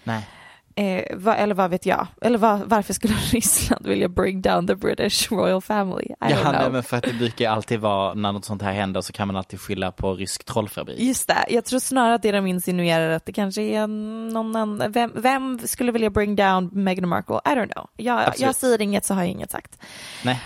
Nej. 0.05 0.29
Eh, 0.79 1.05
vad, 1.17 1.37
eller 1.37 1.55
vad 1.55 1.71
vet 1.71 1.87
jag? 1.87 2.07
Eller 2.21 2.39
vad, 2.39 2.61
varför 2.61 2.95
skulle 2.95 3.15
Ryssland 3.33 3.87
vilja 3.87 4.09
bring 4.09 4.43
down 4.43 4.67
the 4.67 4.75
British 4.75 5.33
royal 5.33 5.63
family? 5.63 6.05
I 6.05 6.15
Ja, 6.21 6.27
nej, 6.29 6.61
know. 6.61 6.73
men 6.73 6.83
för 6.83 6.97
att 6.97 7.03
det 7.03 7.13
brukar 7.13 7.51
alltid 7.51 7.81
vara, 7.81 8.15
när 8.15 8.33
något 8.33 8.45
sånt 8.45 8.63
här 8.63 8.73
händer 8.73 9.01
så 9.01 9.13
kan 9.13 9.27
man 9.27 9.37
alltid 9.37 9.61
skylla 9.61 9.93
på 9.93 10.15
rysk 10.15 10.45
trollfabrik. 10.45 11.01
Just 11.01 11.29
det, 11.29 11.45
jag 11.49 11.65
tror 11.65 11.81
snarare 11.81 12.15
att 12.15 12.23
det 12.23 12.33
de 12.33 12.47
insinuerar 12.47 13.11
att 13.11 13.25
det 13.27 13.33
kanske 13.33 13.63
är 13.63 13.87
någon 13.87 14.57
annan, 14.57 14.93
vem, 14.93 15.13
vem 15.15 15.59
skulle 15.59 15.93
vilja 15.93 16.11
bring 16.11 16.37
down 16.37 16.71
Meghan 16.73 17.09
Markle? 17.09 17.41
I 17.45 17.49
don't 17.49 17.73
know. 17.73 17.87
Jag, 17.97 18.35
jag 18.39 18.55
säger 18.55 18.83
inget 18.83 19.05
så 19.05 19.15
har 19.15 19.21
jag 19.21 19.31
inget 19.31 19.51
sagt. 19.51 19.79
Nej. 20.25 20.41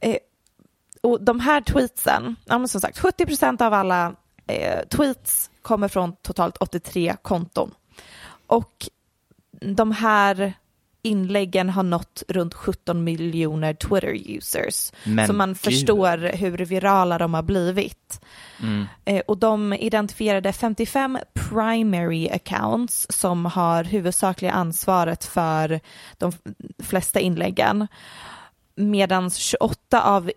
Eh, 0.00 0.16
och 1.02 1.24
de 1.24 1.40
här 1.40 1.60
tweetsen, 1.60 2.36
ja, 2.44 2.58
men 2.58 2.68
som 2.68 2.80
sagt 2.80 2.98
70 2.98 3.26
procent 3.26 3.60
av 3.60 3.74
alla 3.74 4.14
eh, 4.46 4.80
tweets 4.90 5.50
kommer 5.62 5.88
från 5.88 6.16
totalt 6.16 6.56
83 6.56 7.16
konton. 7.22 7.70
Och 8.46 8.88
de 9.60 9.92
här 9.92 10.54
inläggen 11.06 11.70
har 11.70 11.82
nått 11.82 12.22
runt 12.28 12.54
17 12.54 13.04
miljoner 13.04 13.74
Twitter-users. 13.74 14.92
Så 15.26 15.32
man 15.32 15.48
gud. 15.48 15.58
förstår 15.58 16.36
hur 16.36 16.58
virala 16.58 17.18
de 17.18 17.34
har 17.34 17.42
blivit. 17.42 18.20
Mm. 18.62 18.84
Eh, 19.04 19.22
och 19.26 19.38
de 19.38 19.72
identifierade 19.72 20.52
55 20.52 21.18
primary 21.34 22.28
accounts 22.28 23.06
som 23.10 23.46
har 23.46 23.84
huvudsakliga 23.84 24.52
ansvaret 24.52 25.24
för 25.24 25.80
de 26.18 26.32
flesta 26.82 27.20
inläggen. 27.20 27.86
Medan 28.74 29.30
28 29.30 30.02
av 30.02 30.30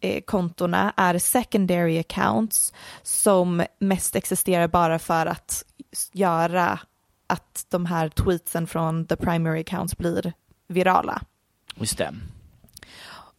eh, 0.00 0.20
kontona 0.20 0.92
är 0.96 1.18
secondary 1.18 1.98
accounts 1.98 2.72
som 3.02 3.62
mest 3.78 4.16
existerar 4.16 4.68
bara 4.68 4.98
för 4.98 5.26
att 5.26 5.64
göra 6.12 6.78
att 7.26 7.66
de 7.68 7.86
här 7.86 8.08
tweetsen 8.08 8.66
från 8.66 9.06
the 9.06 9.16
primary 9.16 9.60
accounts 9.60 9.98
blir 9.98 10.32
virala. 10.68 11.22
Just 11.74 11.98
det. 11.98 12.14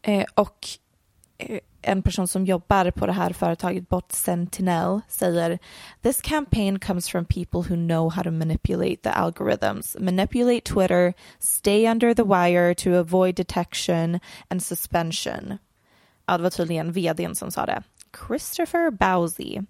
Eh, 0.01 0.25
och 0.33 0.67
eh, 1.37 1.59
en 1.81 2.01
person 2.01 2.27
som 2.27 2.45
jobbar 2.45 2.91
på 2.91 3.05
det 3.05 3.13
här 3.13 3.33
företaget, 3.33 3.89
Bot 3.89 4.11
Sentinel, 4.11 5.01
säger 5.07 5.59
This 6.01 6.21
campaign 6.21 6.79
comes 6.79 7.09
from 7.09 7.25
people 7.25 7.59
who 7.59 7.75
know 7.75 8.13
how 8.13 8.23
to 8.23 8.31
manipulate 8.31 8.97
the 9.03 9.09
algorithms, 9.09 9.99
manipulate 9.99 10.61
Twitter, 10.61 11.13
stay 11.39 11.87
under 11.87 12.13
the 12.13 12.23
wire 12.23 12.75
to 12.75 12.89
avoid 12.89 13.35
detection 13.35 14.19
and 14.47 14.63
suspension. 14.63 15.57
Ja, 16.25 16.37
det 16.37 16.43
var 16.43 16.49
tydligen 16.49 16.91
vdn 16.91 17.35
som 17.35 17.51
sa 17.51 17.65
det. 17.65 17.83
Christopher 18.27 18.91
Bowsey. 18.91 19.61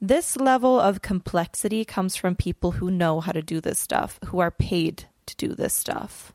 This 0.00 0.36
level 0.36 0.80
of 0.80 1.00
complexity 1.00 1.84
comes 1.84 2.16
from 2.16 2.34
people 2.34 2.72
who 2.72 2.90
know 2.90 3.20
how 3.20 3.32
to 3.32 3.42
do 3.42 3.60
this 3.60 3.80
stuff, 3.80 4.18
who 4.30 4.40
are 4.40 4.50
paid 4.50 5.04
to 5.26 5.48
do 5.48 5.54
this 5.54 5.74
stuff. 5.74 6.32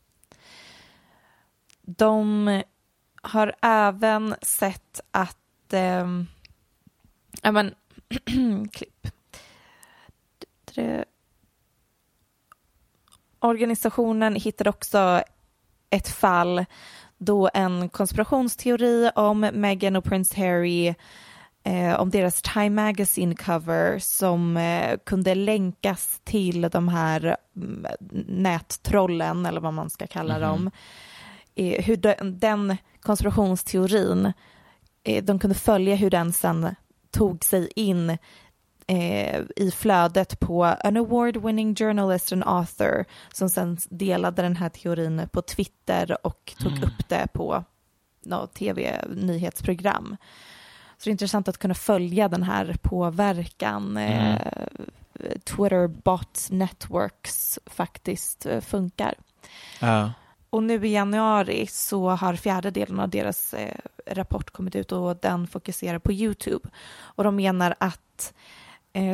de 1.97 2.63
har 3.21 3.55
även 3.61 4.35
sett 4.41 5.01
att, 5.11 5.73
eh, 5.73 6.07
ja 7.41 7.51
men, 7.51 7.75
klipp. 8.71 9.07
Organisationen 13.39 14.35
hittade 14.35 14.69
också 14.69 15.23
ett 15.89 16.07
fall 16.07 16.65
då 17.17 17.49
en 17.53 17.89
konspirationsteori 17.89 19.11
om 19.15 19.39
Meghan 19.39 19.95
och 19.95 20.03
Prince 20.03 20.37
Harry 20.37 20.95
eh, 21.63 21.99
om 21.99 22.09
deras 22.09 22.41
Time 22.41 22.69
Magazine 22.69 23.35
cover 23.35 23.99
som 23.99 24.57
eh, 24.57 24.97
kunde 25.05 25.35
länkas 25.35 26.21
till 26.23 26.61
de 26.61 26.87
här 26.87 27.37
mm, 27.55 27.85
nättrollen 28.27 29.45
eller 29.45 29.61
vad 29.61 29.73
man 29.73 29.89
ska 29.89 30.07
kalla 30.07 30.39
dem. 30.39 30.71
Eh, 31.55 31.83
hur 31.83 31.97
de, 31.97 32.15
den 32.19 32.77
konspirationsteorin, 33.01 34.33
eh, 35.03 35.23
de 35.23 35.39
kunde 35.39 35.55
följa 35.55 35.95
hur 35.95 36.09
den 36.09 36.33
sen 36.33 36.75
tog 37.11 37.43
sig 37.43 37.69
in 37.75 38.17
eh, 38.87 39.41
i 39.55 39.71
flödet 39.71 40.39
på 40.39 40.63
an 40.63 40.97
award-winning 40.97 41.75
journalist 41.75 42.31
and 42.31 42.43
author 42.45 43.05
som 43.33 43.49
sen 43.49 43.77
delade 43.89 44.41
den 44.41 44.55
här 44.55 44.69
teorin 44.69 45.29
på 45.31 45.41
Twitter 45.41 46.17
och 46.27 46.53
tog 46.59 46.83
upp 46.83 47.09
det 47.09 47.27
på 47.33 47.63
något 48.25 48.53
tv-nyhetsprogram. 48.53 50.17
Så 51.01 51.05
det 51.05 51.09
är 51.09 51.11
intressant 51.11 51.47
att 51.47 51.57
kunna 51.57 51.73
följa 51.73 52.27
den 52.27 52.43
här 52.43 52.75
påverkan 52.81 53.97
eh, 53.97 54.37
Twitter 55.43 55.87
bot 55.87 56.47
networks 56.49 57.59
faktiskt 57.65 58.45
eh, 58.45 58.61
funkar. 58.61 59.13
Ja. 59.79 60.13
Och 60.49 60.63
nu 60.63 60.87
i 60.87 60.93
januari 60.93 61.67
så 61.67 62.09
har 62.09 62.35
fjärde 62.35 62.71
delen 62.71 62.99
av 62.99 63.09
deras 63.09 63.53
eh, 63.53 63.77
rapport 64.05 64.49
kommit 64.51 64.75
ut 64.75 64.91
och 64.91 65.17
den 65.17 65.47
fokuserar 65.47 65.99
på 65.99 66.11
YouTube. 66.11 66.69
Och 66.99 67.23
de 67.23 67.35
menar 67.35 67.75
att 67.77 68.33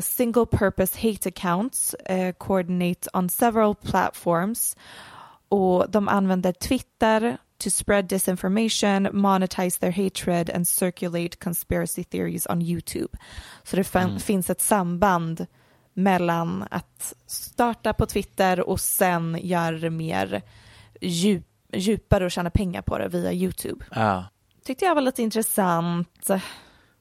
single 0.01 0.45
purpose 0.45 1.09
hate 1.09 1.29
accounts 1.29 1.95
coordinate 2.37 3.09
on 3.13 3.29
several 3.29 3.75
platforms 3.75 4.77
och 5.49 5.89
de 5.89 6.07
använder 6.07 6.51
Twitter 6.51 7.37
to 7.57 7.69
spread 7.69 8.05
disinformation, 8.07 9.09
monetize 9.11 9.79
their 9.79 9.91
hatred 9.91 10.49
and 10.49 10.67
circulate 10.67 11.37
conspiracy 11.43 12.03
theories 12.03 12.47
on 12.47 12.61
YouTube. 12.61 13.17
Så 13.63 13.75
det 13.75 13.83
fin- 13.83 14.19
finns 14.19 14.49
ett 14.49 14.61
samband 14.61 15.45
mellan 15.93 16.65
att 16.71 17.13
starta 17.27 17.93
på 17.93 18.05
Twitter 18.05 18.59
och 18.69 18.79
sen 18.79 19.39
göra 19.41 19.77
det 19.77 19.89
mer 19.89 20.41
djup, 21.01 21.43
djupare 21.73 22.25
och 22.25 22.31
tjäna 22.31 22.49
pengar 22.49 22.81
på 22.81 22.97
det 22.97 23.07
via 23.07 23.33
YouTube. 23.33 23.85
Ja. 23.91 24.25
Tyckte 24.65 24.85
jag 24.85 24.95
var 24.95 25.01
lite 25.01 25.23
intressant. 25.23 26.27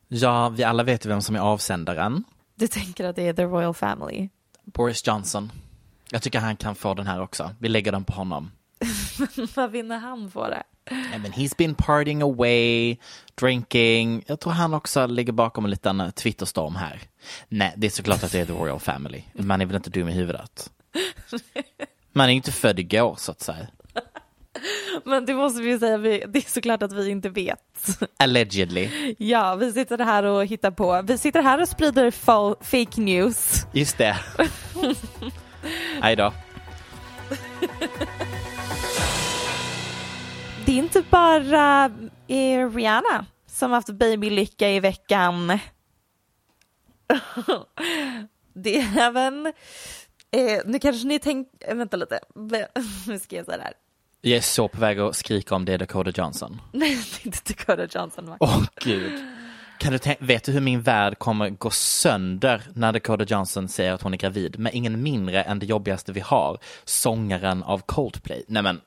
ja, 0.08 0.48
vi 0.48 0.64
alla 0.64 0.82
vet 0.82 1.06
vem 1.06 1.22
som 1.22 1.36
är 1.36 1.40
avsändaren. 1.40 2.24
Du 2.54 2.68
tänker 2.68 3.04
att 3.04 3.16
det 3.16 3.28
är 3.28 3.32
the 3.32 3.44
royal 3.44 3.74
family? 3.74 4.28
Boris 4.64 5.06
Johnson. 5.06 5.52
Jag 6.10 6.22
tycker 6.22 6.38
han 6.40 6.56
kan 6.56 6.74
få 6.74 6.94
den 6.94 7.06
här 7.06 7.20
också. 7.22 7.50
Vi 7.58 7.68
lägger 7.68 7.92
den 7.92 8.04
på 8.04 8.12
honom. 8.12 8.50
Vad 9.54 9.70
vinner 9.70 9.98
han 9.98 10.30
på 10.30 10.48
det? 10.48 10.62
I 10.90 11.18
mean, 11.18 11.32
he's 11.32 11.56
been 11.58 11.74
partying 11.74 12.22
away, 12.22 12.96
drinking. 13.34 14.24
Jag 14.26 14.40
tror 14.40 14.52
han 14.52 14.74
också 14.74 15.06
ligger 15.06 15.32
bakom 15.32 15.64
en 15.64 15.70
liten 15.70 16.00
eh, 16.00 16.10
Twitterstorm 16.10 16.74
här. 16.76 17.00
Nej, 17.48 17.74
det 17.76 17.86
är 17.86 17.90
såklart 17.90 18.22
att 18.24 18.32
det 18.32 18.40
är 18.40 18.44
the 18.46 18.52
royal 18.52 18.80
family. 18.80 19.22
Man 19.32 19.60
är 19.60 19.66
väl 19.66 19.76
inte 19.76 19.90
dum 19.90 20.08
i 20.08 20.12
huvudet. 20.12 20.70
Man 22.12 22.28
är 22.28 22.32
inte 22.32 22.52
född 22.52 22.78
igår 22.78 23.14
så 23.18 23.32
att 23.32 23.40
säga. 23.40 23.66
Men 25.04 25.26
det 25.26 25.34
måste 25.34 25.62
vi 25.62 25.70
ju 25.70 25.78
säga, 25.78 25.98
det 25.98 26.38
är 26.38 26.50
såklart 26.50 26.82
att 26.82 26.92
vi 26.92 27.10
inte 27.10 27.28
vet. 27.28 27.58
Allegedly. 28.16 29.14
Ja, 29.18 29.54
vi 29.54 29.72
sitter 29.72 29.98
här 29.98 30.22
och 30.22 30.46
hittar 30.46 30.70
på. 30.70 31.02
Vi 31.02 31.18
sitter 31.18 31.42
här 31.42 31.60
och 31.62 31.68
sprider 31.68 32.10
fa- 32.10 32.56
fake 32.60 33.00
news. 33.00 33.66
Just 33.72 33.98
det. 33.98 34.16
Aj 36.00 36.16
då. 36.16 36.32
Är 40.76 40.82
inte 40.82 41.02
bara 41.10 41.84
eh, 42.28 42.70
Rihanna 42.70 43.26
som 43.46 43.70
haft 43.70 43.90
babylycka 43.90 44.70
i 44.70 44.80
veckan. 44.80 45.48
det 48.54 48.78
är 48.78 48.98
även, 48.98 49.46
eh, 50.30 50.60
nu 50.66 50.78
kanske 50.78 51.08
ni 51.08 51.18
tänker, 51.18 51.74
vänta 51.74 51.96
lite, 51.96 52.20
nu 53.06 53.18
ska 53.18 53.36
jag 53.36 53.46
säga 53.46 53.56
det 53.56 53.62
här. 53.62 53.72
Jag 54.20 54.36
är 54.36 54.40
så 54.40 54.68
på 54.68 54.80
väg 54.80 54.98
att 54.98 55.16
skrika 55.16 55.54
om 55.54 55.64
det 55.64 55.76
Dakota 55.76 56.10
Johnson. 56.14 56.60
Nej, 56.72 56.90
det 56.94 57.22
är 57.22 57.26
inte 57.26 57.52
Dakota 57.52 57.98
Johnson. 57.98 58.34
Åh 58.40 58.62
gud. 58.80 59.24
Kan 59.78 59.92
du 59.92 59.98
tänka, 59.98 60.24
vet 60.24 60.44
du 60.44 60.52
hur 60.52 60.60
min 60.60 60.82
värld 60.82 61.18
kommer 61.18 61.50
gå 61.50 61.70
sönder 61.70 62.62
när 62.74 62.92
Dakota 62.92 63.24
Johnson 63.24 63.68
säger 63.68 63.92
att 63.92 64.02
hon 64.02 64.14
är 64.14 64.18
gravid 64.18 64.58
med 64.58 64.74
ingen 64.74 65.02
mindre 65.02 65.42
än 65.42 65.58
det 65.58 65.66
jobbigaste 65.66 66.12
vi 66.12 66.20
har, 66.20 66.58
sångaren 66.84 67.62
av 67.62 67.78
Coldplay. 67.78 68.44
Nej 68.48 68.62
men, 68.62 68.80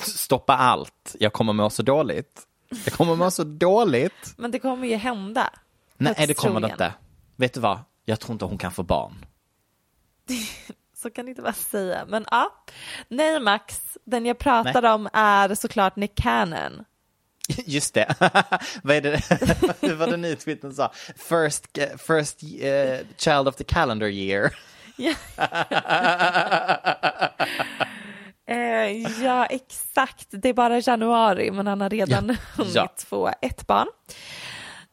stoppa 0.00 0.56
allt. 0.56 1.16
Jag 1.20 1.32
kommer 1.32 1.52
må 1.52 1.70
så 1.70 1.82
dåligt. 1.82 2.42
Jag 2.84 2.94
kommer 2.94 3.16
må 3.16 3.30
så 3.30 3.44
dåligt. 3.44 4.34
Men 4.36 4.50
det 4.50 4.58
kommer 4.58 4.88
ju 4.88 4.96
hända. 4.96 5.50
Nej, 5.96 6.14
det 6.28 6.34
kommer 6.34 6.60
det 6.60 6.70
inte. 6.70 6.94
Vet 7.36 7.54
du 7.54 7.60
vad? 7.60 7.78
Jag 8.04 8.20
tror 8.20 8.32
inte 8.32 8.44
hon 8.44 8.58
kan 8.58 8.72
få 8.72 8.82
barn. 8.82 9.26
Så 10.96 11.10
kan 11.10 11.24
ni 11.24 11.30
inte 11.30 11.42
bara 11.42 11.52
säga. 11.52 12.04
Men 12.08 12.24
ja, 12.30 12.52
nej 13.08 13.40
Max, 13.40 13.80
den 14.04 14.26
jag 14.26 14.38
pratar 14.38 14.82
om 14.82 15.08
är 15.12 15.54
såklart 15.54 15.96
Nick 15.96 16.14
Cannon. 16.14 16.84
Just 17.66 17.94
det. 17.94 18.14
Vad 18.82 18.96
är 18.96 19.00
det? 19.00 19.22
Vad 19.80 19.92
var 19.92 20.06
det 20.06 20.16
nu 20.16 20.34
tweeten 20.34 20.74
sa? 20.74 20.92
First, 21.16 21.78
first 21.98 22.42
eh, 22.42 23.06
child 23.16 23.48
of 23.48 23.56
the 23.56 23.64
calendar 23.64 24.08
year. 24.08 24.50
Eh, 28.46 28.90
ja, 29.24 29.46
exakt. 29.46 30.26
Det 30.30 30.48
är 30.48 30.54
bara 30.54 30.80
januari, 30.80 31.50
men 31.50 31.66
han 31.66 31.80
har 31.80 31.90
redan 31.90 32.28
Ja. 32.28 32.34
hunnit 32.56 32.74
Ja. 32.74 32.88
få 33.06 33.30
ett 33.42 33.66
barn. 33.66 33.86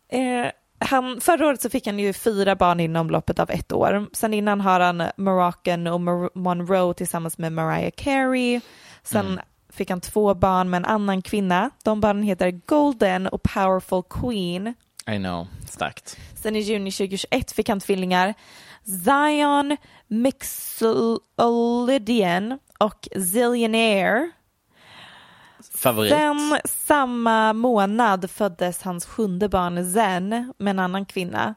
Eh, 0.09 0.51
han, 0.79 1.21
förra 1.21 1.47
året 1.47 1.61
så 1.61 1.69
fick 1.69 1.85
han 1.85 1.99
ju 1.99 2.13
fyra 2.13 2.55
barn 2.55 2.79
inom 2.79 3.09
loppet 3.09 3.39
av 3.39 3.49
ett 3.51 3.71
år. 3.71 4.07
Sen 4.13 4.33
innan 4.33 4.61
har 4.61 4.79
han 4.79 5.03
Moroccan 5.17 5.87
och 5.87 5.99
Mar- 5.99 6.29
Monroe 6.35 6.93
tillsammans 6.93 7.37
med 7.37 7.53
Mariah 7.53 7.91
Carey. 7.97 8.61
Sen 9.03 9.25
Mm. 9.27 9.39
fick 9.69 9.89
han 9.89 10.01
två 10.01 10.33
barn 10.33 10.69
med 10.69 10.77
en 10.77 10.85
annan 10.85 11.21
kvinna. 11.21 11.69
De 11.83 12.01
barnen 12.01 12.23
heter 12.23 12.51
Golden 12.65 13.27
och 13.27 13.43
Powerful 13.43 14.03
Queen. 14.09 14.73
I 15.11 15.17
know, 15.17 15.47
starkt. 15.69 16.17
Sen 16.35 16.55
i 16.55 16.59
juni 16.59 16.91
2021 16.91 17.51
fick 17.51 17.69
han 17.69 17.79
tvillingar 17.79 18.33
Zion 19.05 19.77
Mixolydian 20.07 22.59
och 22.81 23.07
Zillionaire. 23.11 24.31
Favorit. 25.75 26.11
Sen 26.11 26.57
samma 26.65 27.53
månad 27.53 28.31
föddes 28.31 28.81
hans 28.81 29.05
sjunde 29.05 29.49
barn 29.49 29.93
Zen 29.93 30.53
med 30.57 30.71
en 30.71 30.79
annan 30.79 31.05
kvinna. 31.05 31.55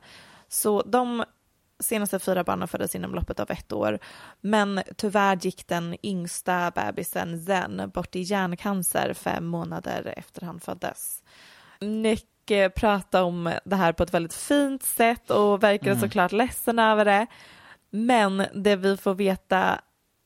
Så 0.48 0.82
de 0.82 1.24
senaste 1.80 2.18
fyra 2.18 2.44
barnen 2.44 2.68
föddes 2.68 2.94
inom 2.94 3.14
loppet 3.14 3.40
av 3.40 3.50
ett 3.50 3.72
år. 3.72 3.98
Men 4.40 4.82
tyvärr 4.96 5.36
gick 5.36 5.68
den 5.68 5.96
yngsta 6.02 6.70
bebisen 6.70 7.44
Zen 7.44 7.90
bort 7.94 8.16
i 8.16 8.20
hjärncancer 8.20 9.14
fem 9.14 9.46
månader 9.46 10.14
efter 10.16 10.42
han 10.46 10.60
föddes. 10.60 11.22
Nick 11.80 12.50
eh, 12.50 12.68
pratade 12.68 13.24
om 13.24 13.52
det 13.64 13.76
här 13.76 13.92
på 13.92 14.02
ett 14.02 14.14
väldigt 14.14 14.34
fint 14.34 14.82
sätt 14.82 15.30
och 15.30 15.62
verkade 15.62 16.00
såklart 16.00 16.32
ledsen 16.32 16.78
över 16.78 17.04
det. 17.04 17.26
Men 17.90 18.46
det 18.54 18.76
vi 18.76 18.96
får 18.96 19.14
veta 19.14 19.80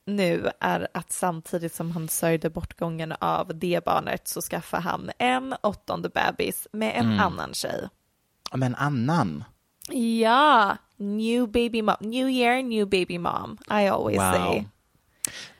nu 0.09 0.51
är 0.61 0.89
att 0.95 1.13
samtidigt 1.13 1.75
som 1.75 1.91
han 1.91 2.09
sörjde 2.09 2.51
bortgången 2.51 3.13
av 3.21 3.51
det 3.59 3.85
barnet 3.85 4.29
så 4.29 4.41
skaffade 4.41 4.83
han 4.83 5.11
en 5.19 5.55
åttonde 5.63 6.09
bebis 6.09 6.69
med 6.73 6.93
en 6.97 7.21
annan 7.21 7.55
tjej. 7.55 7.89
Men 8.55 8.75
annan. 8.75 9.45
Ja, 10.21 10.77
new 10.97 11.49
baby 11.49 11.83
mom, 11.83 11.95
new 12.01 12.29
year, 12.31 12.63
new 12.63 12.89
baby 12.89 13.19
mom, 13.19 13.59
I 13.71 13.89
always 13.89 14.19
say. 14.19 14.65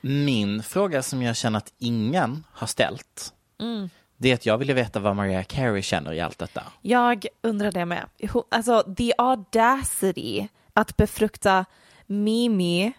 Min 0.01 0.63
fråga 0.63 1.01
som 1.03 1.21
jag 1.21 1.35
känner 1.35 1.57
att 1.57 1.73
ingen 1.77 2.43
har 2.51 2.67
ställt, 2.67 3.33
Mm. 3.59 3.89
det 4.17 4.29
är 4.29 4.33
att 4.33 4.45
jag 4.45 4.57
ville 4.57 4.73
veta 4.73 4.99
vad 4.99 5.15
Mariah 5.15 5.43
Carey 5.43 5.81
känner 5.81 6.13
i 6.13 6.19
allt 6.21 6.39
detta. 6.39 6.63
Jag 6.81 7.25
undrar 7.41 7.71
det 7.71 7.85
med. 7.85 8.05
Alltså, 8.51 8.83
the 8.97 9.13
audacity 9.17 10.47
att 10.73 10.97
befrukta 10.97 11.65
Mimi 12.07 12.93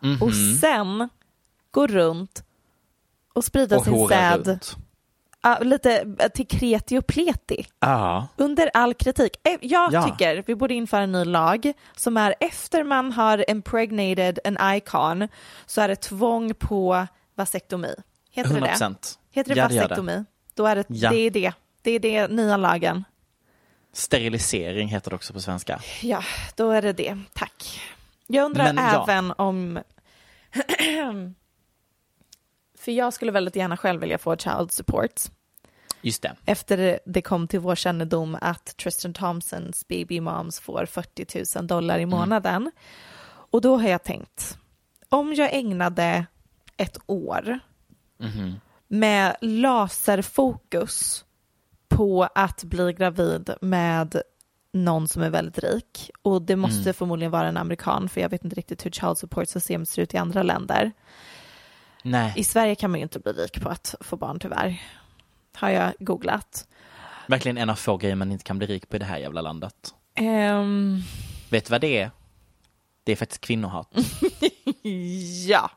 och 0.00 0.28
Mhm. 0.30 0.56
sen 0.60 1.08
gå 1.70 1.86
runt 1.86 2.44
och 3.32 3.44
sprida 3.44 3.76
Och 3.78 3.84
sin 3.84 4.08
säd 4.08 4.46
runt. 4.48 4.76
ja, 5.42 5.58
lite 5.60 6.14
eh, 6.18 6.28
till 6.28 6.46
kreti 6.46 6.98
och 6.98 7.06
pleti. 7.06 7.66
Ja, 7.80 8.26
Under 8.36 8.70
all 8.74 8.94
kritik. 8.94 9.32
Eh, 9.42 9.56
Jag 9.60 9.92
Ja. 9.92 10.02
tycker 10.02 10.44
vi 10.46 10.54
borde 10.54 10.74
införa 10.74 11.00
en 11.02 11.12
ny 11.12 11.24
lag 11.24 11.72
som 11.96 12.16
är 12.16 12.34
efter 12.40 12.84
man 12.84 13.12
har 13.12 13.50
impregnated 13.50 14.38
en 14.44 14.58
icon 14.76 15.28
så 15.66 15.80
är 15.80 15.88
det 15.88 15.96
tvång 15.96 16.54
på 16.54 17.06
vasektomi. 17.34 17.94
Heter 18.30 18.50
100 18.50 18.66
det 18.66 18.78
det? 18.88 19.18
Heter 19.30 19.54
det 19.54 19.60
Ja, 19.60 19.70
gör 19.70 19.88
det. 19.88 20.24
Då 20.54 20.66
är 20.66 20.76
det, 20.76 20.84
Ja. 20.88 21.10
det 21.10 21.16
är 21.16 21.30
det. 21.30 21.52
Det 21.82 21.90
är 21.90 21.98
det 22.00 22.28
nya 22.28 22.56
lagen. 22.56 23.04
Sterilisering 23.92 24.88
heter 24.88 25.10
det 25.10 25.16
också 25.16 25.32
på 25.32 25.40
svenska. 25.40 25.80
Ja, 26.02 26.22
då 26.56 26.70
är 26.70 26.82
det 26.82 26.92
det. 26.92 27.18
Tack. 27.34 27.80
Jag 28.32 28.44
undrar 28.44 28.64
Men 28.64 28.76
ja. 28.84 29.04
även 29.08 29.32
om... 29.38 29.80
För 32.78 32.92
jag 32.92 33.12
skulle 33.12 33.32
väldigt 33.32 33.56
gärna 33.56 33.76
själv 33.76 34.00
vilja 34.00 34.18
få 34.18 34.36
child 34.36 34.72
support. 34.72 35.20
Just 36.02 36.22
det. 36.22 36.36
Efter 36.46 37.00
det 37.06 37.22
kom 37.22 37.48
till 37.48 37.60
vår 37.60 37.74
kännedom 37.74 38.38
att 38.40 38.76
Tristan 38.76 39.12
Thompsons 39.12 39.88
baby 39.88 40.20
moms 40.20 40.60
får 40.60 40.86
40 40.86 41.58
000 41.58 41.66
dollar 41.66 41.98
i 41.98 42.06
månaden. 42.06 42.70
Och 43.24 43.60
då 43.60 43.76
har 43.76 43.88
jag 43.88 44.02
tänkt, 44.02 44.58
om 45.08 45.34
jag 45.34 45.54
ägnade 45.54 46.26
ett 46.76 46.98
år 47.06 47.60
med 48.88 49.36
laserfokus 49.40 51.24
på 51.88 52.28
att 52.34 52.64
bli 52.64 52.92
gravid 52.92 53.50
med 53.60 54.22
någon 54.72 55.08
som 55.08 55.22
är 55.22 55.30
väldigt 55.30 55.58
rik 55.58 56.10
och 56.22 56.42
det 56.42 56.56
måste 56.56 56.92
förmodligen 56.92 57.30
vara 57.32 57.48
en 57.48 57.56
amerikan 57.56 58.08
för 58.08 58.20
jag 58.20 58.28
vet 58.28 58.44
inte 58.44 58.56
riktigt 58.56 58.86
hur 58.86 58.90
child 58.90 59.18
support 59.18 59.48
system 59.48 59.86
ser 59.86 60.02
ut 60.02 60.14
i 60.14 60.16
andra 60.16 60.42
länder. 60.42 60.92
Nej, 62.04 62.32
I 62.36 62.44
Sverige 62.44 62.74
kan 62.74 62.90
man 62.90 63.00
ju 63.00 63.02
inte 63.02 63.18
bli 63.18 63.32
rik 63.32 63.60
på 63.62 63.68
att 63.68 63.94
få 64.00 64.16
barn 64.16 64.38
tyvärr. 64.38 64.82
Har 65.56 65.70
jag 65.70 65.92
googlat. 65.98 66.68
verkligen 67.26 67.58
en 67.58 67.70
av 67.70 67.74
få 67.74 67.96
grejer 67.96 68.16
man 68.16 68.32
inte 68.32 68.44
kan 68.44 68.58
bli 68.58 68.66
rik 68.66 68.88
på 68.88 68.96
i 68.96 68.98
det 68.98 69.04
här 69.04 69.18
jävla 69.18 69.40
landet. 69.40 69.94
Ehm, 70.14 71.02
Vet 71.50 71.66
du 71.66 71.70
vad 71.70 71.80
det 71.80 71.98
är? 71.98 72.10
Det 73.04 73.12
är 73.12 73.16
faktiskt 73.16 73.40
kvinnohat. 73.40 73.88
ja. 75.48 75.70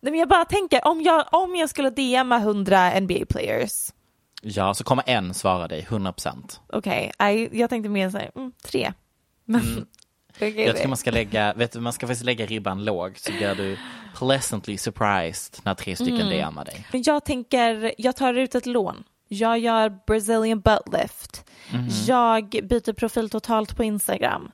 Nej, 0.00 0.10
men 0.12 0.20
jag 0.20 0.28
bara 0.28 0.44
tänker, 0.44 0.86
om 0.88 1.02
jag, 1.02 1.24
om 1.32 1.56
jag 1.56 1.70
skulle 1.70 1.90
DMa 1.90 2.36
100 2.38 2.90
NBA-players, 3.00 3.92
Ja, 4.42 4.74
så 4.74 4.84
kommer 4.84 5.04
en 5.06 5.34
svara 5.34 5.68
dig, 5.68 5.86
100 5.88 6.12
procent. 6.12 6.60
okej, 6.72 7.12
okay, 7.18 7.48
jag 7.52 7.70
tänkte 7.70 7.88
mer 7.88 8.10
så 8.10 8.18
här, 8.18 8.30
mm, 8.34 8.52
tre. 8.64 8.92
Men, 9.44 9.60
okej, 10.36 10.60
Jag 10.60 10.76
tycker 10.76 10.88
man 10.88 10.96
ska 10.96 11.10
lägga, 11.10 11.54
vet 11.54 11.72
du, 11.72 11.80
man 11.80 11.92
ska 11.92 12.06
faktiskt 12.06 12.24
lägga 12.24 12.46
ribban 12.46 12.84
lågt 12.84 13.18
så 13.18 13.32
blir 13.32 13.54
du 13.54 13.76
pleasantly 14.18 14.78
surprised 14.78 15.64
när 15.64 15.74
tre 15.74 15.96
stycken 15.96 16.28
DMar 16.30 16.64
dig. 16.64 16.86
Men 16.92 17.02
jag 17.06 17.24
tänker, 17.24 17.94
jag 17.98 18.16
tar 18.16 18.34
ut 18.34 18.54
ett 18.54 18.66
lån. 18.66 19.04
Jag 19.28 19.58
gör 19.58 19.98
Brazilian 20.06 20.60
butt 20.60 20.92
lift. 20.92 21.50
Jag 22.06 22.48
byter 22.48 22.92
profil 22.92 23.30
totalt 23.30 23.76
på 23.76 23.84
Instagram. 23.84 24.50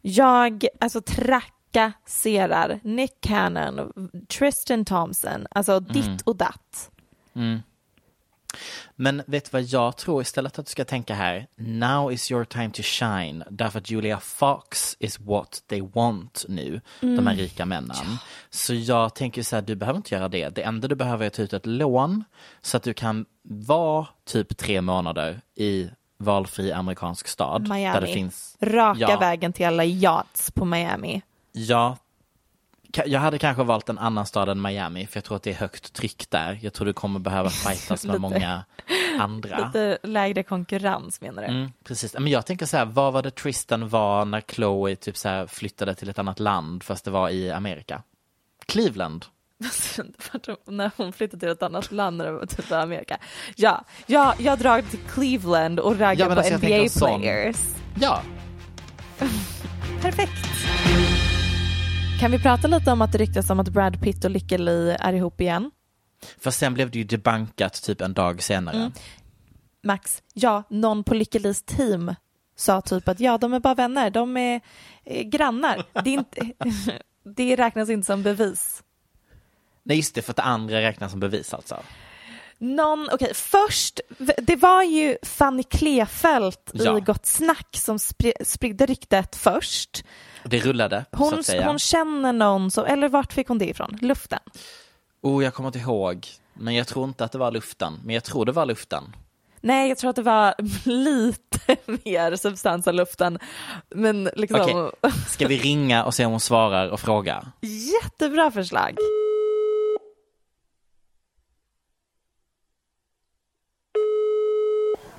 Jag 0.00 0.66
alltså 0.80 1.00
trakasserar 1.00 2.80
Nick 2.82 3.20
Cannon, 3.20 3.92
Tristan 4.38 4.84
Thompson, 4.84 5.46
alltså 5.50 5.80
ditt 5.80 6.22
och 6.22 6.36
datt. 6.36 6.90
Men 8.96 9.22
vet 9.26 9.44
du 9.44 9.48
vad 9.52 9.62
jag 9.62 9.96
tror 9.96 10.22
istället 10.22 10.58
att 10.58 10.66
du 10.66 10.70
ska 10.70 10.84
tänka 10.84 11.14
här? 11.14 11.46
Now 11.56 12.12
is 12.12 12.30
your 12.30 12.44
time 12.44 12.70
to 12.70 12.82
shine. 12.82 13.44
Därför 13.50 13.78
att 13.78 13.90
Julia 13.90 14.20
Fox 14.20 14.96
is 14.98 15.20
what 15.20 15.62
they 15.68 15.80
want 15.94 16.44
nu, 16.48 16.80
de 17.00 17.26
här 17.26 17.34
rika 17.36 17.66
männen. 17.66 17.96
Så 18.50 18.74
jag 18.74 19.14
tänker 19.14 19.42
så 19.42 19.56
här, 19.56 19.62
du 19.62 19.74
behöver 19.74 19.96
inte 19.96 20.14
göra 20.14 20.28
det. 20.28 20.48
Det 20.48 20.62
enda 20.62 20.88
du 20.88 20.94
behöver 20.94 21.24
är 21.24 21.26
att 21.26 21.34
ta 21.34 21.42
ut 21.42 21.52
ett 21.52 21.66
lån 21.66 22.24
så 22.60 22.76
att 22.76 22.82
du 22.82 22.94
kan 22.94 23.26
vara 23.42 24.06
typ 24.24 24.56
tre 24.56 24.80
månader 24.80 25.40
i 25.54 25.90
valfri 26.18 26.72
amerikansk 26.72 27.28
stad. 27.28 27.62
Miami. 27.68 27.94
Där 27.94 28.00
det 28.00 28.12
finns, 28.12 28.56
Raka 28.60 29.00
Ja. 29.00 29.18
vägen 29.18 29.52
till 29.52 29.66
alla 29.66 29.84
yachts 29.84 30.50
på 30.50 30.64
Miami. 30.64 31.22
ja, 31.52 31.96
jag 33.06 33.20
hade 33.20 33.38
kanske 33.38 33.62
valt 33.62 33.88
en 33.88 33.98
annan 33.98 34.26
stad 34.26 34.48
än 34.48 34.62
Miami 34.62 35.06
för 35.06 35.16
jag 35.16 35.24
tror 35.24 35.36
att 35.36 35.42
det 35.42 35.50
är 35.50 35.54
högt 35.54 35.92
tryck 35.92 36.30
där. 36.30 36.58
Jag 36.62 36.72
tror 36.72 36.86
du 36.86 36.92
kommer 36.92 37.18
behöva 37.20 37.50
fightas 37.50 38.04
med 38.04 38.12
Lite- 38.12 38.18
många 38.18 38.64
andra. 39.20 39.66
Lite 39.66 39.98
lägre 40.02 40.42
konkurrens 40.42 41.20
menar 41.20 41.42
du? 41.42 41.48
Mm, 41.48 41.72
precis. 41.84 42.14
Men 42.14 42.28
jag 42.28 42.46
tänker 42.46 42.66
så 42.66 42.76
här, 42.76 42.84
vad 42.84 43.12
var 43.12 43.22
det 43.22 43.30
Tristan 43.30 43.88
var 43.88 44.24
när 44.24 44.40
Chloe 44.40 44.96
typ 44.96 45.16
så 45.16 45.28
här 45.28 45.46
flyttade 45.46 45.94
till 45.94 46.08
ett 46.08 46.18
annat 46.18 46.40
land 46.40 46.82
fast 46.82 47.04
det 47.04 47.10
var 47.10 47.30
i 47.30 47.50
Amerika? 47.50 48.02
Cleveland. 48.66 49.24
när 50.64 50.90
hon 50.96 51.12
flyttade 51.12 51.40
till 51.40 51.48
ett 51.48 51.62
annat 51.62 51.92
land 51.92 52.16
när 52.16 52.24
det 52.24 52.32
var 52.32 52.46
typ 52.46 52.72
Amerika. 52.72 53.18
Ja, 53.56 53.84
ja 54.06 54.34
jag 54.38 54.58
drar 54.58 54.82
till 54.82 54.98
Cleveland 54.98 55.80
och 55.80 55.98
raggar 55.98 56.28
Ja, 56.28 56.34
på 56.34 56.40
alltså, 56.40 56.54
NBA-players. 56.54 57.76
Ja, 58.00 58.22
Perfekt. 60.02 60.32
Kan 62.20 62.30
vi 62.30 62.38
prata 62.38 62.68
lite 62.68 62.92
om 62.92 63.02
att 63.02 63.12
det 63.12 63.18
ryktas 63.18 63.50
om 63.50 63.60
att 63.60 63.68
Brad 63.68 64.00
Pitt 64.02 64.24
och 64.24 64.30
Lykke 64.30 64.58
Li 64.58 64.96
är 65.00 65.12
ihop 65.12 65.40
igen? 65.40 65.70
för 66.38 66.50
sen 66.50 66.74
blev 66.74 66.90
det 66.90 66.98
ju 66.98 67.04
debunkat 67.04 67.82
typ 67.82 68.00
en 68.00 68.14
dag 68.14 68.42
senare. 68.42 68.76
Mm. 68.76 68.92
Max, 69.82 70.22
ja, 70.34 70.62
någon 70.70 71.04
på 71.04 71.14
Lykke 71.14 71.38
Lis 71.38 71.62
team 71.62 72.14
sa 72.56 72.80
typ 72.80 73.08
att 73.08 73.20
ja, 73.20 73.38
de 73.38 73.54
är 73.54 73.60
bara 73.60 73.74
vänner, 73.74 74.10
de 74.10 74.36
är 74.36 74.60
eh, 75.04 75.22
grannar. 75.22 75.84
Det, 76.04 76.10
är 76.10 76.14
inte, 76.14 76.52
det 77.36 77.56
räknas 77.56 77.90
inte 77.90 78.06
som 78.06 78.22
bevis. 78.22 78.82
Nej 79.82 79.96
just 79.96 80.14
det, 80.14 80.22
för 80.22 80.32
att 80.32 80.36
det 80.36 80.42
andra 80.42 80.80
räknas 80.80 81.10
som 81.10 81.20
bevis 81.20 81.54
alltså. 81.54 81.82
Någon, 82.58 83.08
okej, 83.12 83.34
först, 83.34 84.00
det 84.38 84.56
var 84.56 84.82
ju 84.82 85.16
Fanny 85.22 85.62
Klefelt 85.62 86.70
Ja. 86.72 86.98
i 86.98 87.00
Gott 87.00 87.26
Snack 87.26 87.68
som 87.76 87.96
spri- 87.96 88.44
spridde 88.44 88.86
ryktet 88.86 89.36
först. 89.36 90.04
Det 90.44 90.58
rullade, 90.60 91.04
Hon, 91.12 91.42
hon 91.64 91.78
känner 91.78 92.32
någon 92.32 92.70
som, 92.70 92.84
eller 92.84 93.08
vart 93.08 93.32
fick 93.32 93.48
hon 93.48 93.58
det 93.58 93.68
ifrån? 93.68 93.98
Luften? 94.02 94.38
Oh, 95.22 95.44
jag 95.44 95.54
kommer 95.54 95.68
inte 95.68 95.78
ihåg. 95.78 96.26
Men 96.54 96.74
jag 96.74 96.86
tror 96.86 97.04
inte 97.04 97.24
att 97.24 97.32
det 97.32 97.38
var 97.38 97.50
luften. 97.50 98.00
Men 98.04 98.14
jag 98.14 98.24
tror 98.24 98.44
det 98.44 98.52
var 98.52 98.66
luften. 98.66 99.04
Nej, 99.60 99.88
jag 99.88 99.98
tror 99.98 100.10
att 100.10 100.16
det 100.16 100.22
var 100.22 100.54
lite 100.84 101.76
mer 102.04 102.36
substans 102.36 102.86
än 102.86 102.96
luften. 102.96 103.38
Men 103.90 104.30
liksom, 104.36 104.60
Okej. 105.02 105.12
Ska 105.28 105.48
vi 105.48 105.58
ringa 105.58 106.04
och 106.04 106.14
se 106.14 106.24
om 106.24 106.30
hon 106.30 106.40
svarar 106.40 106.88
och 106.88 107.00
fråga? 107.00 107.52
jättebra 108.02 108.50
förslag. 108.50 108.96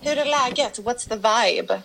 Hur 0.02 0.17
är 0.17 0.17
läget? 0.28 0.80
What's 0.80 1.10
the 1.10 1.16
vibe? 1.16 1.82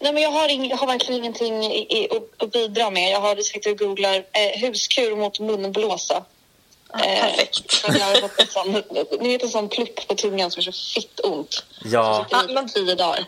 Nej, 0.00 0.12
men 0.12 0.22
jag, 0.22 0.30
har 0.30 0.48
ing, 0.48 0.70
jag 0.70 0.76
har 0.76 0.86
verkligen 0.86 1.20
ingenting 1.20 1.64
i, 1.64 1.78
i, 1.78 2.08
att, 2.38 2.52
bidra 2.52 2.90
med. 2.90 3.12
Jag 3.12 3.20
har 3.20 3.36
sitter 3.36 3.70
och 3.70 3.78
googlar 3.78 4.16
eh, 4.16 4.60
huskur 4.60 5.16
mot 5.16 5.40
munblåsa. 5.40 6.24
Ah, 6.94 6.98
perfekt. 6.98 7.72
för 7.74 7.98
jag 7.98 8.06
har 8.06 8.20
fått 8.20 8.40
en 8.40 8.46
sån, 8.46 8.82
ni 9.20 9.28
vet 9.28 9.42
en 9.42 9.48
sån 9.48 9.68
plupp 9.68 10.08
på 10.08 10.14
tungan 10.14 10.50
som 10.50 10.60
är 10.60 10.72
så 10.72 11.00
fitt 11.00 11.20
ont. 11.20 11.64
Ja. 11.84 12.26
I 12.30 12.34
Ah, 12.34 12.42
men- 12.42 12.68
tio 12.68 12.94
dagar. 12.94 13.24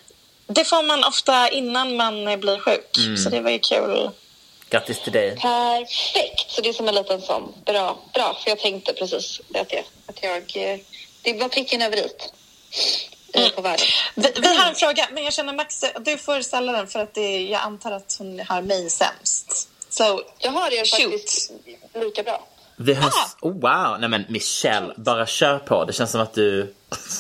Det 0.46 0.64
får 0.64 0.82
man 0.82 1.04
ofta 1.04 1.48
innan 1.50 1.96
man 1.96 2.28
eh, 2.28 2.36
blir 2.36 2.58
sjuk, 2.58 3.18
så 3.24 3.30
det 3.30 3.40
var 3.40 3.50
ju 3.50 3.58
kul. 3.58 4.10
Grattis 4.70 5.00
till 5.02 5.12
dig. 5.12 5.36
Perfekt! 5.36 6.50
Så 6.50 6.60
det 6.60 6.68
är 6.68 6.72
som 6.72 6.88
en 6.88 6.94
liten 6.94 7.20
sån. 7.20 7.54
Bra, 7.64 7.98
bra. 8.12 8.36
För 8.42 8.50
jag 8.50 8.58
tänkte 8.58 8.92
precis 8.92 9.40
att 9.54 9.72
jag... 9.72 9.84
Att 10.06 10.22
jag 10.22 10.56
eh, 10.56 10.78
det 11.22 11.32
var 11.32 11.48
pricken 11.48 11.82
över 11.82 11.96
i 11.96 12.00
på 13.54 13.62
världen. 13.62 13.86
Vi, 14.14 14.32
vi 14.36 14.56
har 14.56 14.68
en 14.68 14.74
fråga, 14.74 15.08
men 15.12 15.24
jag 15.24 15.32
känner 15.32 15.52
Max, 15.52 15.84
du 16.00 16.18
får 16.18 16.40
ställa 16.40 16.72
den 16.72 16.86
för 16.86 16.98
att 16.98 17.14
det, 17.14 17.42
jag 17.42 17.60
antar 17.60 17.92
att 17.92 18.16
hon 18.18 18.40
har 18.48 18.62
mig 18.62 18.90
sämst. 18.90 19.68
So, 19.88 20.20
Jag 20.38 20.52
har 20.52 20.70
det 20.70 20.76
Shoot. 20.76 21.12
faktiskt 21.12 21.52
lika 21.94 22.22
bra. 22.22 22.46
Vi 22.76 22.94
hörs... 22.94 23.14
Oh, 23.40 23.52
wow! 23.52 23.96
Nej 24.00 24.08
men 24.08 24.24
Michelle, 24.28 24.94
bara 24.96 25.26
kör 25.26 25.58
på. 25.58 25.84
Det 25.84 25.92
känns 25.92 26.10
som 26.10 26.20
att 26.20 26.34
du... 26.34 26.74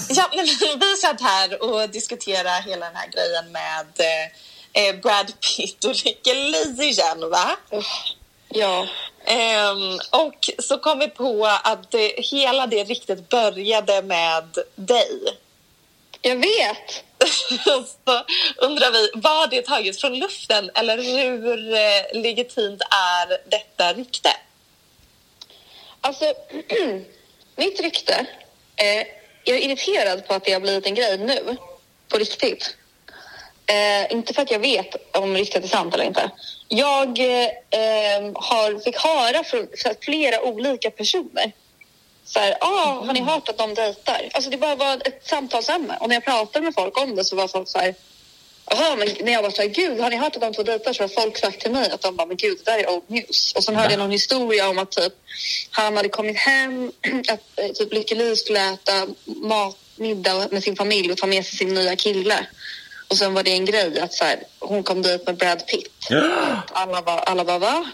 ja, 0.08 0.30
men 0.36 0.44
vi 0.80 0.96
satt 0.96 1.20
här 1.20 1.62
och 1.62 1.90
diskuterade 1.90 2.62
hela 2.66 2.86
den 2.86 2.96
här 2.96 3.08
grejen 3.08 3.52
med 3.52 3.86
eh, 3.98 4.88
eh, 4.88 5.00
Brad 5.00 5.32
Pitt 5.40 5.84
och 5.84 6.04
Lykke 6.04 6.34
Li 6.34 6.84
igen, 6.84 7.30
va? 7.30 7.56
Ja. 8.48 8.86
Ehm, 9.24 9.98
och 10.10 10.50
så 10.58 10.78
kom 10.78 10.98
vi 10.98 11.08
på 11.08 11.46
att 11.64 11.90
det, 11.90 12.14
hela 12.16 12.66
det 12.66 12.84
riktigt 12.84 13.28
började 13.28 14.02
med 14.02 14.58
dig. 14.74 15.38
Jag 16.26 16.36
vet! 16.36 17.04
så 17.64 18.24
undrar 18.56 18.92
vi, 18.92 19.10
var 19.14 19.46
det 19.46 19.62
taget 19.62 20.00
från 20.00 20.18
luften 20.18 20.70
eller 20.74 20.96
hur 20.96 21.74
eh, 21.74 22.22
legitimt 22.22 22.82
är 22.90 23.50
detta 23.50 23.92
rykte? 23.92 24.36
Alltså, 26.00 26.24
mitt 27.56 27.80
rykte. 27.80 28.26
Eh, 28.76 29.06
jag 29.44 29.56
är 29.56 29.60
irriterad 29.60 30.26
på 30.26 30.34
att 30.34 30.44
det 30.44 30.52
har 30.52 30.60
blivit 30.60 30.86
en 30.86 30.94
grej 30.94 31.18
nu. 31.18 31.56
På 32.08 32.18
riktigt. 32.18 32.76
Eh, 33.66 34.12
inte 34.12 34.34
för 34.34 34.42
att 34.42 34.50
jag 34.50 34.58
vet 34.58 35.16
om 35.16 35.36
ryktet 35.36 35.64
är 35.64 35.68
sant 35.68 35.94
eller 35.94 36.04
inte. 36.04 36.30
Jag 36.68 37.18
eh, 37.18 38.32
har, 38.34 38.84
fick 38.84 38.96
höra 38.96 39.44
från 39.44 39.68
flera 40.00 40.42
olika 40.42 40.90
personer. 40.90 41.52
Så 42.24 42.38
här, 42.38 42.56
ah, 42.60 43.04
har 43.06 43.12
ni 43.12 43.20
hört 43.20 43.48
att 43.48 43.58
de 43.58 43.74
dejtar? 43.74 44.28
Alltså 44.32 44.50
det 44.50 44.56
bara 44.56 44.74
var 44.74 44.94
ett 44.94 45.26
samtalsämne. 45.26 45.96
Och 46.00 46.08
när 46.08 46.16
jag 46.16 46.24
pratade 46.24 46.64
med 46.64 46.74
folk 46.74 46.98
om 46.98 47.16
det 47.16 47.24
så 47.24 47.36
var 47.36 47.48
folk 47.48 47.68
så 47.68 47.78
här, 47.78 47.94
Jaha, 48.70 48.96
men 48.96 49.08
när 49.20 49.32
jag 49.32 49.42
var 49.42 49.50
så 49.50 49.62
här, 49.62 49.68
gud, 49.68 50.00
har 50.00 50.10
ni 50.10 50.16
hört 50.16 50.36
att 50.36 50.42
de 50.42 50.52
två 50.52 50.62
dejtar? 50.62 50.92
Så 50.92 51.02
har 51.02 51.08
folk 51.08 51.38
sagt 51.38 51.60
till 51.60 51.72
mig 51.72 51.90
att 51.90 52.00
de 52.00 52.16
bara, 52.16 52.26
men 52.26 52.36
gud, 52.36 52.58
det 52.64 52.70
där 52.70 52.78
är 52.78 52.90
old 52.90 53.02
news. 53.06 53.52
Och 53.56 53.64
sen 53.64 53.76
hörde 53.76 53.90
jag 53.90 53.98
någon 53.98 54.10
historia 54.10 54.68
om 54.68 54.78
att 54.78 54.90
typ 54.90 55.12
han 55.70 55.96
hade 55.96 56.08
kommit 56.08 56.36
hem, 56.36 56.92
att 57.28 57.58
eh, 57.58 57.68
typ 57.68 57.92
Lykke 57.92 58.14
Li 58.14 58.36
skulle 58.36 58.72
äta 58.72 59.06
mat, 59.24 59.76
middag 59.96 60.48
med 60.50 60.62
sin 60.62 60.76
familj 60.76 61.12
och 61.12 61.18
ta 61.18 61.26
med 61.26 61.46
sig 61.46 61.56
sin 61.58 61.74
nya 61.74 61.96
kille. 61.96 62.46
Och 63.08 63.16
sen 63.16 63.34
var 63.34 63.42
det 63.42 63.52
en 63.52 63.64
grej 63.64 64.00
att 64.00 64.12
så 64.12 64.24
här, 64.24 64.42
hon 64.58 64.82
kom 64.82 65.02
dit 65.02 65.26
med 65.26 65.36
Brad 65.36 65.66
Pitt. 65.66 66.06
Alla 66.72 67.02
bara, 67.02 67.20
alla 67.20 67.44
bara 67.44 67.58
va? 67.58 67.86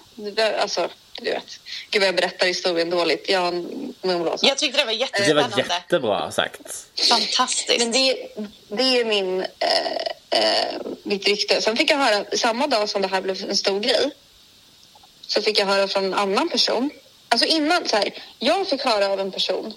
Alltså, 0.61 0.89
du 1.25 1.31
vet. 1.31 1.61
Gud 1.91 2.03
vad 2.03 2.09
jag 2.09 2.15
berättar 2.17 2.47
historien 2.47 2.91
dåligt. 2.91 3.29
Jag. 3.29 3.67
Jag 4.43 4.59
tyckte 4.59 4.79
det 4.79 4.85
var 4.85 4.93
Det 4.93 4.99
jättespännande. 4.99 5.57
var 5.57 5.75
jättebra 5.75 6.31
sagt. 6.31 6.61
Fantastiskt. 7.09 7.79
Men 7.79 7.93
det, 7.93 8.29
det 8.69 9.01
är 9.01 9.05
min, 9.05 9.41
eh, 9.41 10.39
eh, 10.41 10.81
mitt 11.03 11.27
rykte. 11.27 11.63
Sen 11.63 11.77
fick 11.77 11.91
jag 11.91 11.97
höra, 11.97 12.25
samma 12.37 12.67
dag 12.67 12.89
som 12.89 13.03
det 13.03 13.09
här 13.09 13.21
blev 13.21 13.45
en 13.51 13.57
stor 13.57 13.81
grej, 13.81 14.11
så 15.27 15.43
fick 15.43 15.59
jag 15.59 15.67
höra 15.67 15.89
från 15.89 16.05
en 16.05 16.15
annan 16.15 16.49
person. 16.49 16.91
Alltså 17.29 17.47
innan, 17.47 17.89
så 17.89 17.97
här, 17.97 18.13
jag 18.39 18.69
fick 18.69 18.83
höra 18.85 19.07
av 19.07 19.21
en 19.21 19.33
person 19.33 19.75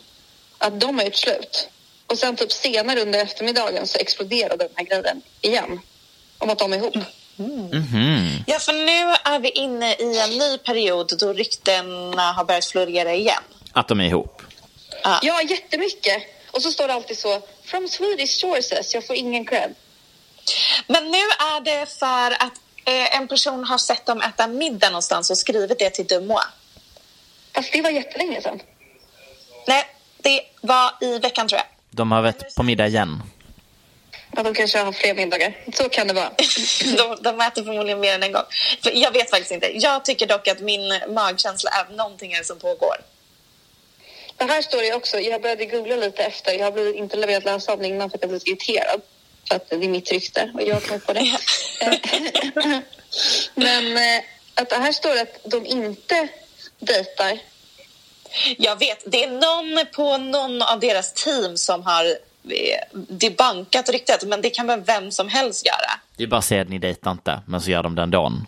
att 0.58 0.80
de 0.80 0.98
har 0.98 1.06
gjort 1.06 1.16
slut. 1.16 1.70
Och 2.08 2.18
sen 2.20 2.36
typ 2.36 2.52
senare 2.52 3.02
under 3.02 3.20
eftermiddagen 3.20 3.88
så 3.88 3.98
exploderade 4.00 4.58
den 4.68 4.70
här 4.76 4.86
grejen 4.86 5.22
igen. 5.42 5.80
Om 6.38 6.50
att 6.50 6.60
de 6.60 6.74
är 6.74 6.78
ihop. 6.78 6.96
Ja, 8.48 8.60
för 8.60 8.74
nu 8.74 9.16
är 9.24 9.40
vi 9.40 9.50
inne 9.50 9.94
i 9.94 10.20
en 10.20 10.30
ny 10.30 10.58
period 10.58 11.12
då 11.20 11.34
ryktena 11.34 12.32
har 12.32 12.44
börjat 12.44 12.66
florera 12.66 13.14
igen. 13.14 13.44
Att 13.74 13.88
de 13.88 14.00
är 14.02 14.06
ihop. 14.06 14.42
Ja, 15.04 15.42
jättemycket. 15.42 16.24
Och 16.52 16.62
så 16.62 16.72
står 16.72 16.88
det 16.88 16.94
alltid 16.94 17.18
så, 17.18 17.42
from 17.64 17.88
Swedish 17.88 18.40
sources, 18.40 18.94
jag 18.94 19.08
får 19.08 19.16
ingen 19.16 19.46
cred. 19.46 19.76
Men 20.88 21.04
nu 21.04 21.18
är 21.18 21.62
det 21.62 21.86
för 22.00 22.32
att 22.44 22.54
eh, 22.86 23.18
en 23.18 23.28
person 23.28 23.64
har 23.64 23.78
sett 23.78 24.06
dem 24.06 24.22
äta 24.22 24.48
middag 24.48 24.90
någonstans 24.90 25.30
och 25.30 25.38
skrivit 25.38 25.80
det 25.80 25.90
till 25.90 26.08
Dumois. 26.08 26.46
Fast 27.54 27.74
det 27.74 27.82
var 27.82 27.90
jättelänge 27.90 28.42
sedan. 28.42 28.60
Nej, 29.68 29.84
det 30.18 30.42
var 30.62 30.92
i 31.02 31.20
veckan 31.20 31.48
tror 31.48 31.58
jag. 31.58 31.68
De 31.92 32.12
har 32.12 32.22
varit 32.22 32.56
på 32.56 32.64
middag 32.64 32.88
igen. 32.88 33.24
Ja, 34.36 34.44
de 34.44 34.54
kanske 34.54 34.80
har 34.80 34.92
fler 34.92 35.14
middagar. 35.14 35.58
Så 35.74 35.90
kan 35.90 36.08
det 36.08 36.14
vara. 36.14 36.32
De, 36.98 37.18
de 37.22 37.42
äter 37.42 37.64
förmodligen 37.64 38.00
mer 38.00 38.14
än 38.14 38.24
en 38.24 38.32
gång. 38.32 38.44
För 38.84 38.92
jag 38.92 39.12
vet 39.12 39.30
faktiskt 39.30 39.52
inte. 39.52 39.78
Jag 39.78 40.06
tycker 40.06 40.28
dock 40.28 40.48
att 40.48 40.60
min 40.60 41.00
magkänsla 41.10 41.70
är 41.70 41.82
att 41.82 41.92
någonting 41.92 42.34
är 42.34 42.44
som 42.44 42.60
pågår. 42.60 42.96
Det 44.38 44.44
här 44.44 44.62
står 44.62 44.82
det 44.82 44.94
också. 44.94 45.20
Jag 45.20 45.42
började 45.42 45.66
googla 45.66 45.96
lite 45.96 46.24
efter. 46.24 46.54
Jag 46.54 46.66
har 46.66 46.72
blivit, 46.72 46.96
inte 46.96 47.18
velat 47.18 47.44
läsa 47.44 47.74
om 47.74 47.80
det 47.80 47.88
innan 47.88 48.10
för 48.10 48.18
att 48.18 48.22
jag 48.22 48.30
blivit 48.30 48.48
irriterad. 48.48 49.02
För 49.48 49.56
att 49.56 49.70
det 49.70 49.76
är 49.76 49.80
mitt 49.90 50.12
rykte 50.12 50.52
och 50.54 50.62
jag 50.62 50.84
kom 50.84 51.00
på 51.00 51.14
det. 51.14 51.38
Men 53.56 53.98
eh, 53.98 54.24
att 54.56 54.70
det 54.70 54.76
här 54.76 54.92
står 54.92 55.22
att 55.22 55.40
de 55.44 55.66
inte 55.66 56.28
dejtar. 56.80 57.40
Jag 58.58 58.80
vet, 58.80 59.04
det 59.06 59.24
är 59.24 59.30
någon 59.30 59.86
på 59.92 60.18
någon 60.18 60.62
av 60.62 60.80
deras 60.80 61.14
team 61.14 61.58
som 61.58 61.84
har 61.84 62.18
debankat 63.08 63.90
ryktet, 63.90 64.24
men 64.24 64.42
det 64.42 64.50
kan 64.50 64.68
väl 64.68 64.82
vem 64.82 65.12
som 65.12 65.28
helst 65.28 65.66
göra. 65.66 66.00
Det 66.18 66.24
är 66.24 66.28
bara 66.28 66.38
att 66.38 66.46
säga 66.46 66.62
att 66.62 66.70
ni 66.70 66.80
dejtar 66.80 67.12
inte, 67.12 67.42
men 67.48 67.62
så 67.62 67.72
gör 67.72 67.84
de 67.84 67.96
den 67.96 68.12
dagen. 68.12 68.48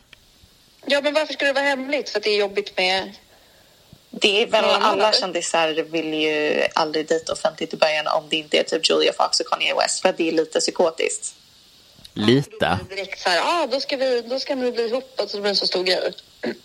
Ja, 0.86 1.02
men 1.02 1.14
varför 1.14 1.34
skulle 1.34 1.50
det 1.50 1.54
vara 1.54 1.66
hemligt? 1.66 2.10
För 2.10 2.20
att 2.20 2.24
det 2.24 2.30
är 2.30 2.40
jobbigt 2.40 2.78
med... 2.78 3.12
Det 4.10 4.42
är 4.42 4.48
väl 4.48 4.66
Ja, 4.66 4.78
alla 4.82 5.14
kändisar 5.14 5.84
vill 5.84 6.14
ju 6.14 6.64
aldrig 6.76 7.08
dejta 7.08 7.34
offentligt 7.34 7.74
i 7.74 7.78
början 7.78 8.08
om 8.08 8.24
det 8.30 8.36
inte 8.36 8.58
är 8.58 8.64
typ 8.64 8.90
Julia 8.90 9.14
Fox 9.14 9.40
och 9.40 9.46
Kanye 9.46 9.76
West 9.76 10.02
för 10.02 10.14
det 10.18 10.28
är 10.28 10.32
lite 10.32 10.60
psykotiskt. 10.60 11.36
Lite. 12.14 12.80
Direkt 12.90 13.20
så 13.20 13.30
här, 13.30 13.42
ah, 13.44 13.68
då, 13.68 13.80
ska 13.80 13.98
vi, 13.98 14.22
då 14.22 14.40
ska 14.40 14.56
ni 14.56 14.72
bli 14.72 14.88
ihop 14.88 15.14
och 15.18 15.30
så 15.30 15.38
blir 15.38 15.44
det 15.44 15.50
en 15.50 15.56
så 15.56 15.68
stor 15.68 15.84
grej. 15.84 16.14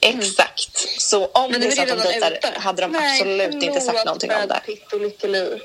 Exakt. 0.01 1.01
Så 1.01 1.27
om 1.27 1.51
Men 1.51 1.61
det 1.61 1.67
är 1.67 1.71
så 1.71 1.83
att 1.83 1.89
de 1.89 2.09
dejtar 2.09 2.33
ute. 2.33 2.53
hade 2.61 2.83
de 2.83 2.91
Nej, 2.93 3.21
absolut 3.21 3.63
inte 3.63 3.81
sagt 3.81 4.05
någonting 4.05 4.31
om 4.31 4.49
det. 4.49 4.61
Pitt 4.67 4.93
och 4.93 5.01
Lykke 5.01 5.29
Li. 5.29 5.61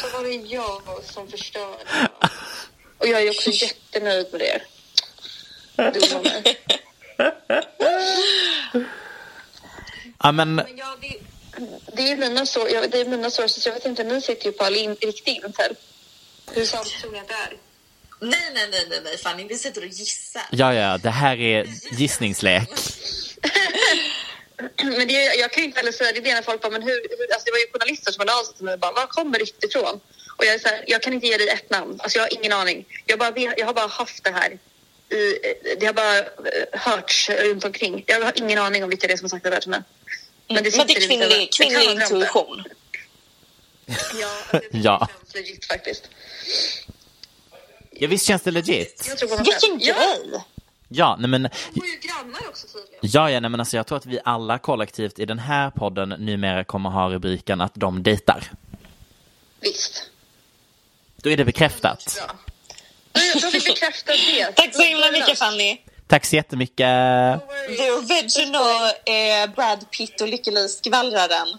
Så 0.00 0.08
var 0.12 0.24
det 0.24 0.34
jag 0.34 0.82
som 1.04 1.28
förstörde. 1.30 1.84
Och 2.98 3.06
jag 3.06 3.22
är 3.22 3.30
också 3.30 3.50
jättenöjd 3.50 4.26
med 4.32 4.40
det. 4.40 4.60
Dumma 6.00 6.22
mig. 6.22 6.58
Ja, 10.22 10.32
men 10.32 10.54
Men 10.54 10.76
ja, 10.76 10.96
det, 11.00 11.16
det 11.96 12.10
är 12.10 12.16
mina, 12.16 12.46
så, 12.46 12.68
ja, 12.72 12.86
det 12.86 13.00
är 13.00 13.04
mina 13.04 13.30
sources. 13.30 13.66
Jag 13.66 13.72
vet 13.74 13.86
inte, 13.86 14.04
ni 14.04 14.20
sitter 14.20 14.46
ju 14.46 14.52
på 14.52 14.64
all 14.64 14.76
in, 14.76 14.96
riktig 15.00 15.40
intel. 15.44 15.76
Hur 16.52 16.64
sant 16.64 16.86
tror 17.00 17.12
ni 17.12 17.18
att 17.18 17.28
det 17.28 17.34
är? 17.34 17.56
Nej, 18.20 18.50
nej, 18.54 18.68
nej, 18.70 18.86
nej, 18.90 19.00
nej, 19.04 19.18
Fanny, 19.18 19.44
vi 19.44 19.58
sitter 19.58 19.80
och 19.80 19.86
gissar. 19.86 20.42
ja, 20.50 20.74
ja, 20.74 20.98
det 20.98 21.10
här 21.10 21.40
är 21.40 21.66
gissningslek. 21.92 22.68
Men 24.82 25.08
det, 25.08 25.26
är- 25.26 25.38
jag 25.40 25.52
kan 25.52 25.62
ju 25.62 25.66
inte 25.66 25.78
heller 25.78 25.92
säga 25.92 26.12
det, 26.12 26.18
är 26.18 26.22
det 26.22 26.34
när 26.34 26.42
folk 26.42 26.60
bara, 26.62 26.70
men 26.72 26.82
hur, 26.82 26.90
hur 27.18 27.32
alltså 27.32 27.44
det 27.44 27.50
var 27.50 27.58
ju 27.58 27.66
journalister 27.72 28.12
som 28.12 28.20
hörde 28.20 28.34
av 28.34 28.44
sig 28.44 28.54
till 28.54 28.64
mig 28.64 28.74
och 28.74 28.80
bara, 28.80 28.92
var 28.92 29.06
kommer 29.06 29.38
ryktet 29.38 29.70
ifrån? 29.70 30.00
Och 30.36 30.44
jag 30.44 30.54
är 30.54 30.58
så 30.58 30.68
här, 30.68 30.84
jag 30.86 31.02
kan 31.02 31.12
inte 31.12 31.26
ge 31.26 31.36
dig 31.36 31.48
ett 31.48 31.70
namn, 31.70 32.00
alltså 32.02 32.18
jag 32.18 32.24
har 32.24 32.34
ingen 32.38 32.52
aning. 32.52 32.86
Jag, 33.06 33.18
bara, 33.18 33.32
jag 33.56 33.66
har 33.66 33.74
bara 33.74 33.86
haft 33.86 34.24
det 34.24 34.30
här 34.30 34.58
i, 35.10 35.38
det 35.80 35.86
har 35.86 35.92
bara 35.92 36.18
eh, 36.18 36.24
hörts 36.72 37.30
runt 37.30 37.64
omkring. 37.64 38.04
Jag 38.06 38.20
har 38.20 38.32
ingen 38.36 38.58
aning 38.58 38.84
om 38.84 38.90
vilka 38.90 39.06
det 39.06 39.12
är 39.12 39.16
som 39.16 39.24
har 39.24 39.28
sagt 39.28 39.44
det 39.44 39.50
där 39.50 39.60
till 39.60 39.70
mig. 39.70 39.80
Men 40.48 40.62
det, 40.62 40.68
är 40.76 40.90
i 40.90 40.94
vissa- 40.94 41.06
kvinnlig, 41.08 41.28
det 41.30 41.36
kan 41.46 41.66
kvinnlig 41.66 41.86
drömde. 41.98 42.04
intuition. 42.04 42.64
Ja, 44.20 44.28
alltså, 44.50 44.68
Ja. 44.72 45.08
det 45.10 45.14
känns 45.32 45.34
legit 45.34 45.64
faktiskt. 45.64 46.02
Ja, 47.90 48.08
visst 48.08 48.26
känns 48.26 48.42
det 48.42 48.50
legit? 48.50 49.04
Jag 49.08 49.18
tror 49.18 49.28
på 49.28 49.36
mig 49.36 49.44
själv. 49.44 49.60
Vilken 49.78 49.88
Ja, 49.88 49.94
grej! 49.94 50.30
Ja, 50.32 50.44
nej 51.18 51.28
men, 51.30 51.44
är 51.44 51.50
ju 51.74 52.08
grannar 52.08 52.48
också 52.48 52.66
tydligen. 52.66 52.98
ja, 53.00 53.30
ja, 53.30 53.40
nej 53.40 53.50
men 53.50 53.60
alltså 53.60 53.76
jag 53.76 53.86
tror 53.86 53.98
att 53.98 54.06
vi 54.06 54.20
alla 54.24 54.58
kollektivt 54.58 55.18
i 55.18 55.24
den 55.24 55.38
här 55.38 55.70
podden 55.70 56.08
numera 56.08 56.64
kommer 56.64 56.90
ha 56.90 57.08
rubriken 57.08 57.60
att 57.60 57.74
de 57.74 58.02
dejtar. 58.02 58.52
Visst. 59.60 60.10
Då 61.16 61.30
är 61.30 61.36
det 61.36 61.44
bekräftat. 61.44 62.16
Bra. 62.26 62.36
Då, 63.12 63.46
har 63.46 63.52
vi 63.52 63.60
bekräftat 63.60 64.16
det. 64.26 64.52
Tack 64.56 64.74
så 64.74 64.82
himla 64.82 65.10
mycket, 65.10 65.38
Fanny. 65.38 65.78
Tack 66.06 66.24
så 66.24 66.36
jättemycket. 66.36 66.86
The 67.78 67.90
original 67.90 68.82
eh, 69.06 69.54
Brad 69.54 69.90
Pitt 69.90 70.20
och 70.20 70.28
Lykke 70.28 70.50
Li-skvallraren. 70.50 71.58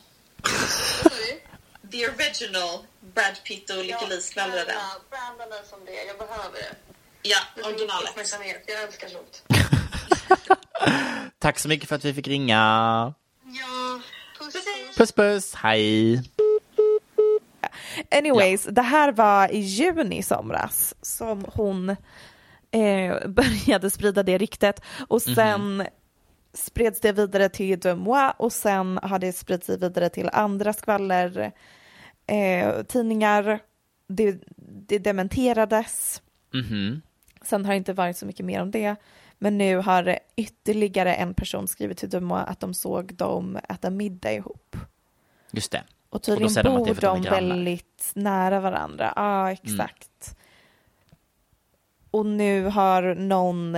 The 1.91 2.07
original 2.07 2.79
Brad 2.99 3.43
Pitt 3.43 3.69
och 3.69 3.85
Lykke 3.85 4.07
Li-skvallraren. 4.09 4.75
Branda 5.09 5.45
mig 5.49 5.61
som 5.69 5.85
det. 5.85 6.03
Jag 6.07 6.17
behöver 6.17 6.59
det. 6.59 6.88
Ja, 7.21 7.37
originalet. 7.63 8.65
Jag 8.67 8.83
älskar 8.83 9.07
sånt. 9.07 9.43
Tack 11.39 11.59
så 11.59 11.67
mycket 11.67 11.89
för 11.89 11.95
att 11.95 12.05
vi 12.05 12.13
fick 12.13 12.27
ringa. 12.27 12.55
Ja, 13.43 14.01
puss 14.39 14.53
puss. 14.53 14.97
Puss 14.97 15.11
puss, 15.11 15.55
hej. 15.55 16.23
Anyways, 18.11 18.63
det 18.63 18.81
här 18.81 19.11
var 19.11 19.51
i 19.51 19.59
juni 19.59 20.17
i 20.17 20.23
somras 20.23 20.95
som 21.01 21.45
hon 21.53 21.89
eh, 22.71 23.27
började 23.27 23.89
sprida 23.89 24.23
det 24.23 24.37
ryktet 24.37 24.81
och 25.07 25.21
sen 25.21 25.87
spreds 26.53 26.99
det 27.01 27.11
vidare 27.11 27.49
till 27.49 27.79
Demois 27.79 28.33
och 28.37 28.53
sen 28.53 28.99
har 29.03 29.19
det 29.19 29.33
spridit 29.33 29.65
sig 29.65 29.77
vidare 29.77 30.09
till 30.09 30.29
andra 30.33 30.73
skvaller 30.73 31.51
eh, 32.27 32.83
tidningar. 32.83 33.59
Det, 34.07 34.37
det 34.87 34.99
dementerades. 34.99 36.21
Mhm. 36.53 37.01
Sen 37.49 37.65
har 37.65 37.73
det 37.73 37.77
inte 37.77 37.93
varit 37.93 38.17
så 38.17 38.25
mycket 38.25 38.45
mer 38.45 38.61
om 38.61 38.71
det. 38.71 38.95
Men 39.37 39.57
nu 39.57 39.77
har 39.77 40.19
ytterligare 40.35 41.13
en 41.13 41.33
person 41.33 41.67
skrivit 41.67 41.97
till 41.97 42.09
Demois 42.09 42.45
att 42.47 42.59
de 42.59 42.73
såg 42.73 43.15
dem 43.15 43.59
äta 43.69 43.89
middag 43.89 44.33
ihop. 44.33 44.75
Just 45.51 45.71
det. 45.71 45.83
Och 46.09 46.23
tydligen 46.23 46.57
är 46.57 46.63
bor 46.63 46.85
de 46.85 46.93
de 46.93 47.21
väldigt 47.21 48.11
nära 48.15 48.59
varandra. 48.59 49.13
Ja, 49.15 49.51
exakt. 49.51 50.37
Och 52.11 52.25
nu 52.25 52.65
har 52.65 53.15
någon 53.15 53.77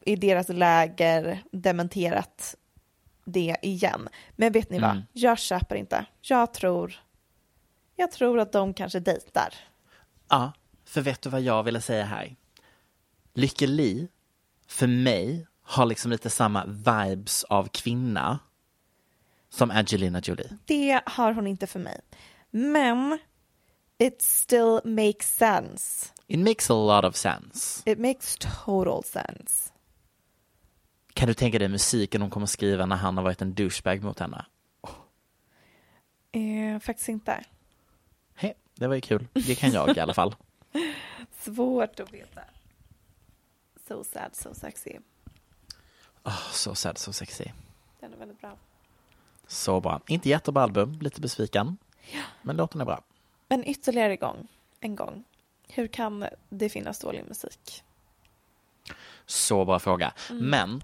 i 0.00 0.16
deras 0.16 0.48
läger 0.48 1.42
dementerat 1.50 2.56
det 3.24 3.56
igen. 3.62 4.08
Men 4.36 4.52
vet 4.52 4.70
ni 4.70 4.78
vad? 4.78 4.90
Mm. 4.90 5.02
Jag 5.12 5.38
köper 5.38 5.76
inte. 5.76 6.06
Jag 6.20 6.54
tror, 6.54 6.94
jag 7.96 8.12
tror 8.12 8.38
att 8.38 8.52
de 8.52 8.74
kanske 8.74 9.00
dejtar. 9.00 9.54
Ja, 10.28 10.52
för 10.92 11.00
vet 11.00 11.22
du 11.22 11.30
vad 11.30 11.40
jag 11.40 11.62
ville 11.62 11.80
säga 11.80 12.04
här? 12.04 12.36
Lykke 13.34 13.66
Li, 13.66 14.08
för 14.66 14.86
mig, 14.86 15.46
har 15.62 15.86
liksom 15.86 16.10
lite 16.10 16.30
samma 16.30 16.66
vibes 16.66 17.44
av 17.44 17.68
kvinna 17.68 18.38
som 19.48 19.70
Angelina 19.70 20.20
Jolie. 20.24 20.58
Det 20.64 21.00
har 21.06 21.32
hon 21.32 21.46
inte 21.46 21.66
för 21.66 21.78
mig. 21.78 22.00
Men 22.50 23.18
it 23.98 24.22
still 24.22 24.80
makes 24.84 25.36
sense. 25.36 26.08
It 26.26 26.40
makes 26.40 26.70
a 26.70 26.74
lot 26.74 27.04
of 27.04 27.16
sense. 27.16 27.90
It 27.90 27.98
makes 27.98 28.36
total 28.38 29.04
sense. 29.04 29.72
Kan 31.14 31.28
du 31.28 31.34
tänka 31.34 31.58
dig 31.58 31.68
musiken 31.68 32.20
hon 32.20 32.30
kommer 32.30 32.46
skriva 32.46 32.86
när 32.86 32.96
han 32.96 33.16
har 33.16 33.24
varit 33.24 33.42
en 33.42 33.54
douchebag 33.54 34.02
mot 34.02 34.18
henne? 34.18 34.44
Eh, 36.32 36.80
faktiskt 36.80 37.08
inte. 37.08 37.44
Hej, 38.34 38.54
det 38.74 38.86
var 38.86 38.94
ju 38.94 39.00
kul. 39.00 39.28
Det 39.32 39.54
kan 39.54 39.72
jag 39.72 39.96
i 39.96 40.00
alla 40.00 40.14
fall. 40.14 40.34
Svårt 41.38 42.00
att 42.00 42.12
veta. 42.12 42.40
So 43.88 44.04
sad, 44.04 44.36
so 44.36 44.54
sexy. 44.54 44.98
Oh, 46.24 46.50
så 46.52 46.74
sad, 46.74 46.98
så 46.98 47.12
sexy. 47.12 47.44
Den 48.00 48.12
är 48.12 48.16
väldigt 48.16 48.40
bra. 48.40 48.56
Så 49.46 49.80
bra. 49.80 50.00
Inte 50.06 50.28
jättebra 50.28 50.62
album, 50.62 50.98
lite 51.00 51.20
besviken. 51.20 51.76
Men 52.42 52.56
låten 52.56 52.80
är 52.80 52.84
bra. 52.84 53.02
Men 53.48 53.64
ytterligare 53.64 54.16
gång, 54.16 54.48
en 54.80 54.96
gång. 54.96 55.24
Hur 55.68 55.86
kan 55.86 56.26
det 56.48 56.68
finnas 56.68 56.98
dålig 56.98 57.24
musik? 57.28 57.84
Så 59.26 59.64
bra 59.64 59.78
fråga. 59.78 60.12
Men 60.30 60.82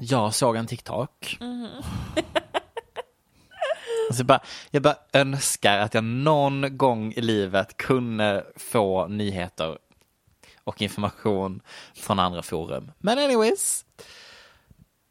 jag 0.00 0.34
såg 0.34 0.56
en 0.56 0.66
TikTok. 0.66 1.38
Alltså 4.08 4.20
jag, 4.20 4.26
bara, 4.26 4.40
jag 4.70 4.82
bara 4.82 4.96
önskar 5.12 5.78
att 5.78 5.94
jag 5.94 6.04
någon 6.04 6.76
gång 6.76 7.12
i 7.12 7.20
livet 7.20 7.76
kunde 7.76 8.46
få 8.56 9.06
nyheter 9.06 9.78
och 10.64 10.82
information 10.82 11.60
från 11.94 12.18
andra 12.18 12.42
forum. 12.42 12.92
Men 12.98 13.18
anyways. 13.18 13.84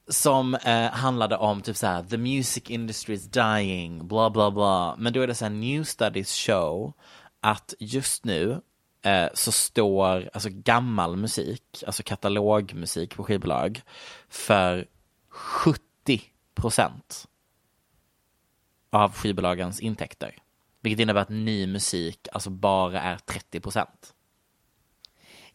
Som 0.07 0.55
eh, 0.55 0.91
handlade 0.91 1.37
om 1.37 1.61
typ 1.61 1.77
så 1.77 1.87
här, 1.87 2.03
the 2.03 2.17
music 2.17 2.69
industry 2.69 3.15
is 3.15 3.23
dying, 3.23 4.07
bla 4.07 4.29
bla 4.29 4.51
bla. 4.51 4.95
Men 4.97 5.13
då 5.13 5.21
är 5.21 5.27
det 5.27 5.35
så 5.35 5.45
här, 5.45 5.51
new 5.51 5.83
studies 5.83 6.33
show 6.33 6.93
att 7.41 7.73
just 7.79 8.25
nu 8.25 8.61
eh, 9.01 9.27
så 9.33 9.51
står 9.51 10.29
alltså 10.33 10.49
gammal 10.51 11.17
musik, 11.17 11.83
alltså 11.85 12.03
katalogmusik 12.03 13.15
på 13.15 13.23
skivbolag 13.23 13.81
för 14.29 14.87
70 15.29 16.21
procent 16.55 17.27
av 19.03 19.13
skivbolagens 19.13 19.79
intäkter. 19.79 20.35
Vilket 20.81 20.99
innebär 20.99 21.21
att 21.21 21.29
ny 21.29 21.67
musik 21.67 22.27
alltså 22.31 22.49
bara 22.49 23.01
är 23.01 23.17
30 23.17 23.59
procent. 23.59 24.13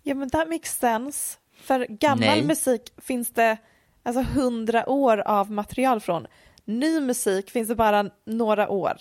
Ja 0.02 0.14
men 0.14 0.30
that 0.30 0.48
makes 0.48 0.78
sense. 0.78 1.38
För 1.56 1.86
gammal 1.86 2.18
Nej. 2.18 2.44
musik 2.44 2.92
finns 2.96 3.32
det 3.32 3.58
alltså 4.02 4.22
hundra 4.22 4.88
år 4.88 5.18
av 5.18 5.50
material 5.50 6.00
från. 6.00 6.26
Ny 6.64 7.00
musik 7.00 7.50
finns 7.50 7.68
det 7.68 7.74
bara 7.74 8.10
några 8.26 8.68
år. 8.68 8.96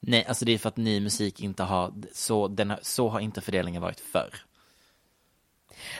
Nej, 0.00 0.24
alltså 0.24 0.44
det 0.44 0.52
är 0.52 0.58
för 0.58 0.68
att 0.68 0.76
ny 0.76 1.00
musik 1.00 1.40
inte 1.40 1.62
har, 1.62 1.92
så, 2.12 2.48
den 2.48 2.70
har, 2.70 2.78
så 2.82 3.08
har 3.08 3.20
inte 3.20 3.40
fördelningen 3.40 3.82
varit 3.82 4.00
förr. 4.00 4.34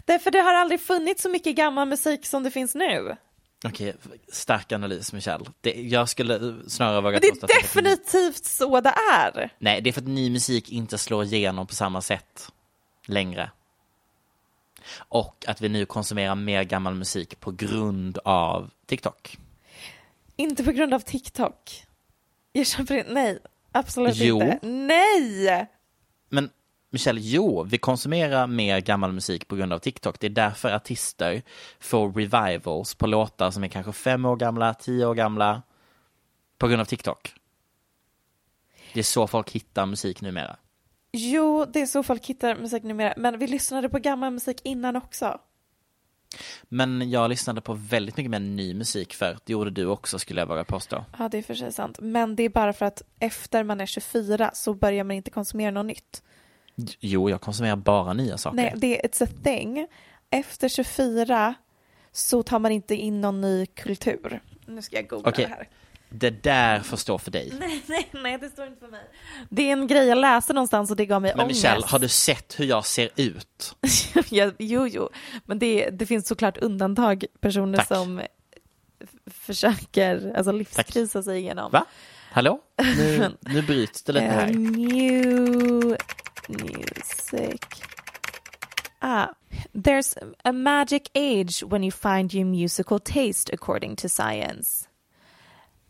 Därför 0.04 0.30
det 0.30 0.38
har 0.38 0.54
aldrig 0.54 0.80
funnits 0.80 1.22
så 1.22 1.28
mycket 1.28 1.56
gammal 1.56 1.88
musik 1.88 2.26
som 2.26 2.42
det 2.42 2.50
finns 2.50 2.74
nu. 2.74 3.16
Okej, 3.64 3.94
stark 4.32 4.72
analys 4.72 5.12
Michelle. 5.12 5.44
Det, 5.60 5.70
jag 5.82 6.08
skulle 6.08 6.54
snarare 6.68 7.00
våga 7.00 7.12
Men 7.12 7.20
det 7.20 7.30
påstå 7.30 7.46
att 7.46 7.50
är 7.50 7.56
att 7.56 7.62
ny- 7.84 7.90
definitivt 7.90 8.44
så 8.44 8.80
det 8.80 8.94
är. 9.12 9.50
Nej, 9.58 9.80
det 9.80 9.90
är 9.90 9.92
för 9.92 10.00
att 10.00 10.06
ny 10.06 10.30
musik 10.30 10.70
inte 10.70 10.98
slår 10.98 11.24
igenom 11.24 11.66
på 11.66 11.74
samma 11.74 12.00
sätt 12.02 12.52
längre. 13.06 13.50
Och 14.98 15.44
att 15.48 15.60
vi 15.60 15.68
nu 15.68 15.86
konsumerar 15.86 16.34
mer 16.34 16.62
gammal 16.62 16.94
musik 16.94 17.40
på 17.40 17.50
grund 17.50 18.18
av 18.24 18.70
TikTok. 18.86 19.38
Inte 20.36 20.64
på 20.64 20.70
grund 20.72 20.94
av 20.94 21.00
TikTok. 21.00 21.82
Jag 22.52 22.66
köper 22.66 22.94
inte, 22.94 23.12
nej. 23.12 23.38
Absolut 23.72 24.16
Jo. 24.16 24.42
inte. 24.42 24.58
Nej! 24.66 25.66
Men 26.28 26.50
Michelle, 26.94 27.20
jo, 27.20 27.62
vi 27.62 27.78
konsumerar 27.78 28.46
mer 28.46 28.80
gammal 28.80 29.12
musik 29.12 29.48
på 29.48 29.56
grund 29.56 29.72
av 29.72 29.78
TikTok. 29.78 30.20
Det 30.20 30.26
är 30.26 30.30
därför 30.30 30.72
artister 30.72 31.42
får 31.80 32.12
revivals 32.12 32.94
på 32.94 33.06
låtar 33.06 33.50
som 33.50 33.64
är 33.64 33.68
kanske 33.68 33.92
fem 33.92 34.24
år 34.24 34.36
gamla, 34.36 34.74
tio 34.74 35.06
år 35.06 35.14
gamla, 35.14 35.62
på 36.58 36.68
grund 36.68 36.80
av 36.80 36.84
TikTok. 36.84 37.34
Det 38.92 39.00
är 39.00 39.04
så 39.04 39.26
folk 39.26 39.50
hittar 39.50 39.86
musik 39.86 40.20
numera. 40.20 40.56
Jo, 41.12 41.64
det 41.64 41.80
är 41.80 41.86
så 41.86 42.02
folk 42.02 42.26
hittar 42.26 42.56
musik 42.56 42.82
numera. 42.82 43.14
Men 43.16 43.38
vi 43.38 43.46
lyssnade 43.46 43.88
på 43.88 43.98
gammal 43.98 44.32
musik 44.32 44.60
innan 44.64 44.96
också. 44.96 45.40
Men 46.62 47.10
jag 47.10 47.30
lyssnade 47.30 47.60
på 47.60 47.74
väldigt 47.74 48.16
mycket 48.16 48.30
mer 48.30 48.40
ny 48.40 48.74
musik 48.74 49.14
för 49.14 49.38
det 49.44 49.52
gjorde 49.52 49.70
du 49.70 49.86
också 49.86 50.18
skulle 50.18 50.40
jag 50.40 50.46
våga 50.46 50.64
påstå. 50.64 51.04
Ja, 51.18 51.28
det 51.28 51.38
är 51.38 51.42
för 51.42 51.54
sig 51.54 51.72
sant. 51.72 51.98
Men 52.00 52.36
det 52.36 52.42
är 52.42 52.48
bara 52.48 52.72
för 52.72 52.86
att 52.86 53.02
efter 53.18 53.64
man 53.64 53.80
är 53.80 53.86
24 53.86 54.50
så 54.54 54.74
börjar 54.74 55.04
man 55.04 55.16
inte 55.16 55.30
konsumera 55.30 55.70
något 55.70 55.86
nytt. 55.86 56.22
Jo, 57.00 57.30
jag 57.30 57.40
konsumerar 57.40 57.76
bara 57.76 58.12
nya 58.12 58.38
saker. 58.38 58.56
Nej, 58.56 58.72
det 58.76 59.00
it's 59.00 59.24
a 59.24 59.28
thing. 59.44 59.86
Efter 60.30 60.68
24 60.68 61.54
så 62.12 62.42
tar 62.42 62.58
man 62.58 62.72
inte 62.72 62.94
in 62.94 63.20
någon 63.20 63.40
ny 63.40 63.66
kultur. 63.66 64.40
Nu 64.66 64.82
ska 64.82 64.96
jag 64.96 65.08
googla 65.08 65.30
Okej. 65.30 65.44
det 65.44 65.50
här. 65.50 65.68
Det 66.08 66.30
där 66.30 66.80
får 66.80 66.96
stå 66.96 67.18
för 67.18 67.30
dig. 67.30 67.52
Nej, 67.60 67.82
nej, 67.86 68.08
nej, 68.12 68.38
det 68.38 68.50
står 68.50 68.66
inte 68.66 68.80
för 68.80 68.88
mig. 68.88 69.04
Det 69.48 69.68
är 69.68 69.72
en 69.72 69.86
grej 69.86 70.06
jag 70.06 70.18
läste 70.18 70.52
någonstans 70.52 70.90
och 70.90 70.96
det 70.96 71.06
gav 71.06 71.22
mig 71.22 71.32
Men 71.36 71.44
ångest. 71.44 71.64
Michelle, 71.64 71.86
har 71.86 71.98
du 71.98 72.08
sett 72.08 72.60
hur 72.60 72.64
jag 72.64 72.86
ser 72.86 73.10
ut? 73.16 73.76
jo, 74.58 74.86
jo, 74.88 75.08
men 75.44 75.58
det, 75.58 75.90
det 75.90 76.06
finns 76.06 76.28
såklart 76.28 76.56
undantag, 76.56 77.24
personer 77.40 77.78
Tack. 77.78 77.88
som 77.88 78.22
försöker 79.26 80.32
alltså, 80.36 80.52
livskrisa 80.52 81.22
sig 81.22 81.38
igenom. 81.38 81.70
Va? 81.70 81.84
Hallå? 82.30 82.60
Nu, 82.96 83.36
nu 83.40 83.62
bryts 83.62 84.02
det 84.02 84.12
lite 84.12 84.24
här. 84.24 84.46
new 84.52 85.96
music. 86.48 87.64
Ah, 89.02 89.32
there's 89.74 90.14
a 90.44 90.52
magic 90.52 91.10
age 91.14 91.60
when 91.60 91.82
you 91.82 91.90
find 91.90 92.32
your 92.32 92.46
musical 92.46 92.98
taste 92.98 93.50
according 93.52 93.96
to 93.96 94.08
science. 94.08 94.88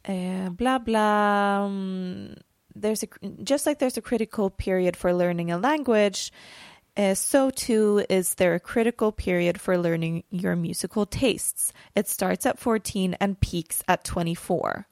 Eh, 0.05 0.49
blah 0.49 0.79
blah. 0.79 1.69
mm, 1.69 2.37
There's 2.75 3.05
a 3.05 3.09
just 3.43 3.67
like 3.67 3.79
there's 3.79 3.97
a 3.97 4.03
critical 4.03 4.51
period 4.51 4.97
for 4.97 5.15
learning 5.15 5.51
a 5.51 5.59
language. 5.59 6.33
Uh, 6.97 7.15
so 7.15 7.51
too 7.51 8.05
is 8.09 8.35
there 8.35 8.55
a 8.55 8.61
critical 8.61 9.11
period 9.13 9.61
for 9.61 9.77
learning 9.79 10.23
your 10.31 10.55
musical 10.57 11.07
tastes. 11.07 11.73
It 11.97 12.09
starts 12.09 12.47
at 12.47 12.59
14 12.59 13.15
and 13.21 13.41
peaks 13.41 13.83
at 13.89 14.05
24. 14.05 14.87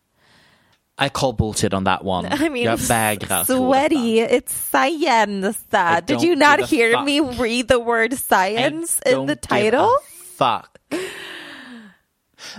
I 1.06 1.08
call 1.08 1.32
bullshit 1.32 1.74
on 1.74 1.84
that 1.84 2.04
one. 2.04 2.26
I 2.30 2.48
mean, 2.48 2.64
jag 2.64 2.76
vägrar 2.76 3.44
sweaty. 3.44 4.20
It's 4.20 4.52
science. 4.52 5.58
I 5.72 6.00
Did 6.00 6.22
you 6.22 6.36
not 6.36 6.70
hear 6.70 6.92
fuck. 6.92 7.04
me 7.04 7.20
read 7.20 7.68
the 7.68 7.78
word 7.78 8.12
I 8.12 8.16
science 8.16 9.02
in 9.06 9.26
the 9.26 9.36
title? 9.36 9.88
Fuck. 10.38 10.68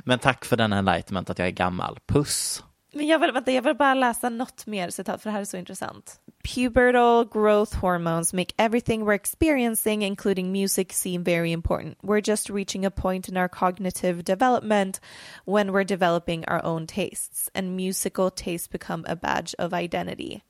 Men 0.06 0.20
tack 0.20 0.46
för 0.46 0.58
den 0.58 0.74
enlightenment 0.74 1.30
att 1.30 1.40
jag 1.40 1.48
är 1.48 1.52
gammal. 1.52 2.00
Puss. 2.08 2.64
Men 2.94 3.08
jag 3.08 3.20
vill, 3.20 3.32
vänta, 3.32 3.52
jag 3.52 3.62
vill 3.62 3.76
bara 3.76 3.94
läsa 3.94 4.30
något 4.30 4.66
mer 4.66 4.90
citat 4.90 5.22
för 5.22 5.30
det 5.30 5.34
här 5.34 5.42
är 5.42 5.46
så 5.46 5.58
intressant. 5.58 6.16
Pubertal 6.44 7.30
growth 7.30 7.74
hormones 7.76 8.34
make 8.34 8.54
everything 8.60 9.06
we're 9.06 9.14
experiencing, 9.14 10.02
including 10.02 10.52
music, 10.52 10.92
seem 10.92 11.24
very 11.24 11.54
important. 11.54 11.98
We're 12.04 12.20
just 12.20 12.50
reaching 12.50 12.84
a 12.84 12.92
point 12.92 13.30
in 13.30 13.38
our 13.38 13.48
cognitive 13.48 14.26
development 14.26 15.00
when 15.46 15.72
we're 15.72 15.86
developing 15.86 16.44
our 16.46 16.62
own 16.66 16.86
tastes, 16.86 17.50
and 17.56 17.78
musical 17.78 18.30
tastes 18.30 18.68
become 18.68 19.06
a 19.08 19.16
badge 19.16 19.56
of 19.58 19.74
identity. 19.74 20.44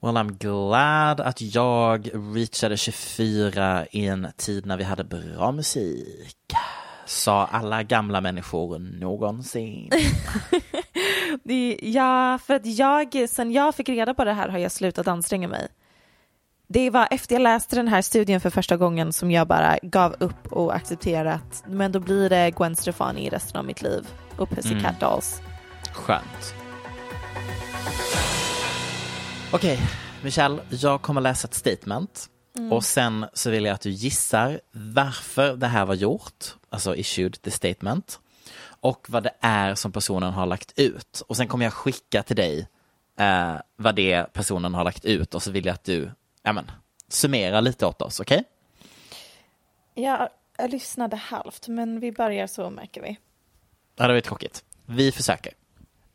Well, 0.00 0.16
I'm 0.16 0.38
glad 0.38 1.20
att 1.20 1.40
jag 1.40 2.10
reachade 2.14 2.76
24 2.76 3.86
i 3.90 4.06
en 4.06 4.28
tid 4.36 4.66
när 4.66 4.76
vi 4.76 4.84
hade 4.84 5.04
bra 5.04 5.52
musik. 5.52 6.36
Sa 7.06 7.46
alla 7.46 7.82
gamla 7.82 8.20
människor 8.20 8.78
någonsin. 8.78 9.90
Det, 11.48 11.78
ja, 11.82 12.38
för 12.46 12.54
att 12.54 12.66
jag, 12.66 13.28
sen 13.28 13.52
jag 13.52 13.74
fick 13.74 13.88
reda 13.88 14.14
på 14.14 14.24
det 14.24 14.32
här 14.32 14.48
har 14.48 14.58
jag 14.58 14.72
slutat 14.72 15.08
anstränga 15.08 15.48
mig. 15.48 15.68
Det 16.68 16.90
var 16.90 17.08
efter 17.10 17.34
jag 17.34 17.42
läste 17.42 17.76
den 17.76 17.88
här 17.88 18.02
studien 18.02 18.40
för 18.40 18.50
första 18.50 18.76
gången 18.76 19.12
som 19.12 19.30
jag 19.30 19.46
bara 19.46 19.78
gav 19.82 20.16
upp 20.18 20.52
och 20.52 20.74
accepterade 20.74 21.32
att 21.32 21.64
men 21.66 21.92
då 21.92 22.00
blir 22.00 22.30
det 22.30 22.50
Gwen 22.50 22.76
Stefani 22.76 23.30
resten 23.30 23.58
av 23.58 23.64
mitt 23.64 23.82
liv 23.82 24.08
och 24.38 24.50
Pussycat 24.50 25.00
Dolls. 25.00 25.40
Skönt. 25.92 26.54
Okej, 29.52 29.78
Michelle, 30.22 30.58
jag 30.70 31.02
kommer 31.02 31.20
läsa 31.20 31.48
ett 31.48 31.54
statement. 31.54 32.26
Och 32.70 32.84
sen 32.84 33.26
så 33.32 33.50
vill 33.50 33.64
jag 33.64 33.74
att 33.74 33.80
du 33.80 33.90
gissar 33.90 34.60
varför 34.72 35.56
det 35.56 35.66
här 35.66 35.86
var 35.86 35.94
gjort, 35.94 36.54
alltså 36.70 36.96
issued 36.96 37.42
the 37.42 37.50
statement. 37.50 38.20
Och 38.80 39.06
vad 39.08 39.22
det 39.22 39.34
är 39.40 39.74
som 39.74 39.92
personen 39.92 40.32
har 40.32 40.46
lagt 40.46 40.78
ut. 40.78 41.22
Och 41.26 41.36
sen 41.36 41.48
kommer 41.48 41.64
jag 41.64 41.72
skicka 41.72 42.22
till 42.22 42.36
dig 42.36 42.68
eh, 43.18 43.54
vad 43.76 43.94
det 43.94 44.32
personen 44.32 44.74
har 44.74 44.84
lagt 44.84 45.04
ut 45.04 45.34
och 45.34 45.42
så 45.42 45.50
vill 45.50 45.66
jag 45.66 45.74
att 45.74 45.84
du, 45.84 46.10
ja 46.42 46.52
men, 46.52 46.70
summerar 47.08 47.60
lite 47.60 47.86
åt 47.86 48.02
oss, 48.02 48.20
okej? 48.20 48.44
Jag, 49.94 50.28
jag 50.58 50.70
lyssnade 50.70 51.16
halvt 51.16 51.68
men 51.68 52.00
vi 52.00 52.12
börjar 52.12 52.46
så 52.46 52.70
märker 52.70 53.02
vi. 53.02 53.18
Ja, 53.96 54.06
det 54.06 54.14
var 54.14 54.20
tråkigt. 54.20 54.64
Vi 54.86 55.12
försöker. 55.12 55.52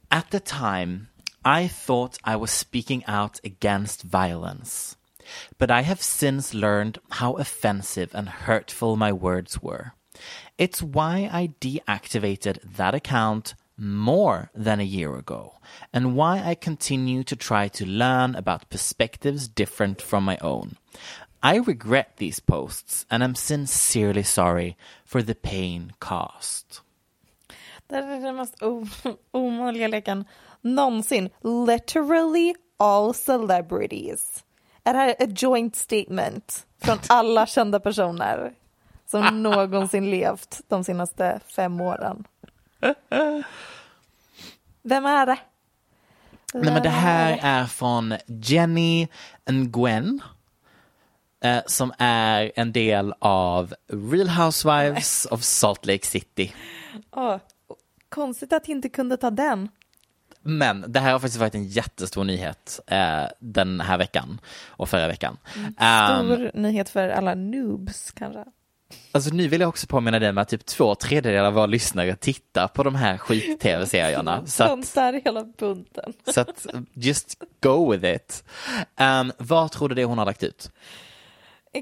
At 0.07 0.32
the 0.32 0.39
time, 0.39 1.05
I 1.45 1.70
thought 1.70 2.20
I 2.28 2.36
was 2.36 2.51
speaking 2.51 3.03
out 3.07 3.39
against 3.43 4.03
violence. 4.03 4.97
But 5.57 5.70
I 5.70 5.82
have 5.84 6.01
since 6.01 6.57
learned 6.57 6.97
how 7.09 7.38
offensive 7.38 8.18
and 8.18 8.30
hurtful 8.30 8.95
my 8.95 9.12
words 9.12 9.62
were. 9.62 9.91
It's 10.57 10.82
why 10.82 11.30
I 11.32 11.53
deactivated 11.59 12.59
that 12.78 12.95
account 12.95 13.55
more 13.78 14.51
than 14.53 14.80
a 14.80 14.84
year 14.84 15.15
ago, 15.15 15.55
and 15.91 16.15
why 16.15 16.43
I 16.43 16.55
continue 16.55 17.24
to 17.24 17.36
try 17.36 17.67
to 17.69 17.86
learn 17.86 18.36
about 18.36 18.69
perspectives 18.69 19.47
different 19.47 20.01
from 20.01 20.24
my 20.24 20.38
own. 20.41 20.78
I 21.43 21.55
regret 21.57 22.17
these 22.17 22.39
posts 22.39 23.05
and 23.09 23.24
I'm 23.24 23.34
sincerely 23.34 24.24
sorry 24.24 24.78
for 25.05 25.24
the 25.24 25.34
pain 25.34 25.91
caused. 25.99 26.82
Det 27.88 27.95
är 27.97 28.22
den 28.22 28.36
mest 28.36 28.55
omöjliga 29.32 29.88
leken 29.88 30.26
någonsin. 30.61 31.30
Literally 31.41 32.53
all 32.78 33.13
celebrities. 33.13 34.43
Är 34.84 34.93
det 34.93 34.99
här 34.99 35.15
ett 35.19 35.41
joint 35.41 35.76
statement 35.76 36.65
från 36.82 36.97
alla 37.07 37.45
kända 37.45 37.80
personer 37.80 38.53
som 39.12 39.43
någonsin 39.43 40.09
levt 40.09 40.62
de 40.68 40.84
senaste 40.84 41.39
fem 41.47 41.82
åren? 41.82 42.24
Vem 44.84 45.05
är 45.05 45.26
det? 45.26 45.38
Nej, 46.53 46.64
men 46.64 46.74
det 46.74 46.89
Vem 46.89 46.91
här 46.91 47.39
är 47.41 47.66
från 47.66 48.16
Jenny 48.28 49.07
Nguyen. 49.49 50.22
Eh, 51.43 51.62
som 51.66 51.93
är 51.97 52.51
en 52.55 52.72
del 52.72 53.14
av 53.20 53.74
Real 53.88 54.30
Housewives 54.30 55.26
of 55.26 55.43
Salt 55.43 55.86
Lake 55.86 56.05
City. 56.05 56.53
Åh, 57.12 57.38
konstigt 58.09 58.53
att 58.53 58.68
jag 58.68 58.78
inte 58.78 58.89
kunde 58.89 59.18
ta 59.18 59.30
den. 59.30 59.70
Men 60.41 60.86
det 60.88 60.99
här 60.99 61.12
har 61.12 61.20
faktiskt 61.20 61.39
varit 61.39 61.55
en 61.55 61.68
jättestor 61.68 62.24
nyhet 62.24 62.80
eh, 62.88 63.24
den 63.39 63.82
här 63.82 63.97
veckan 63.97 64.41
och 64.68 64.89
förra 64.89 65.07
veckan. 65.07 65.38
Ehm, 65.80 66.26
Stor 66.26 66.51
nyhet 66.53 66.89
för 66.89 67.09
alla 67.09 67.36
noobs 67.36 68.12
kanske. 68.12 68.45
Alltså 69.11 69.33
nu 69.33 69.47
vill 69.47 69.61
jag 69.61 69.69
också 69.69 69.87
påminna 69.87 70.19
dig 70.19 70.31
med 70.33 70.41
att 70.41 70.49
typ 70.49 70.65
två 70.65 70.95
tredjedelar 70.95 71.47
av 71.47 71.53
våra 71.53 71.65
lyssnare 71.65 72.15
tittar 72.15 72.67
på 72.67 72.83
de 72.83 72.95
här 72.95 73.17
skit-tv-serierna. 73.17 74.41
Så 74.45 74.67
Sånt 74.67 74.85
att, 74.85 74.93
där 74.93 75.21
hela 75.25 75.43
bunten. 75.43 76.13
så 76.33 76.41
att 76.41 76.67
just 76.93 77.35
go 77.63 77.91
with 77.91 78.05
it. 78.05 78.43
Um, 78.99 79.31
vad 79.37 79.71
tror 79.71 79.89
du 79.89 79.95
det 79.95 80.03
hon 80.05 80.17
har 80.17 80.25
lagt 80.25 80.43
ut? 80.43 80.71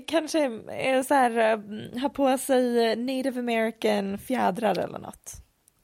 Kanske 0.07 0.39
är 0.72 1.03
så 1.03 1.14
här, 1.14 1.38
eh, 1.51 2.01
ha 2.01 2.10
på 2.10 2.38
sig 2.38 2.95
native 2.95 3.39
american 3.39 4.18
fjädrar 4.18 4.80
eller 4.80 4.99
något. 4.99 5.32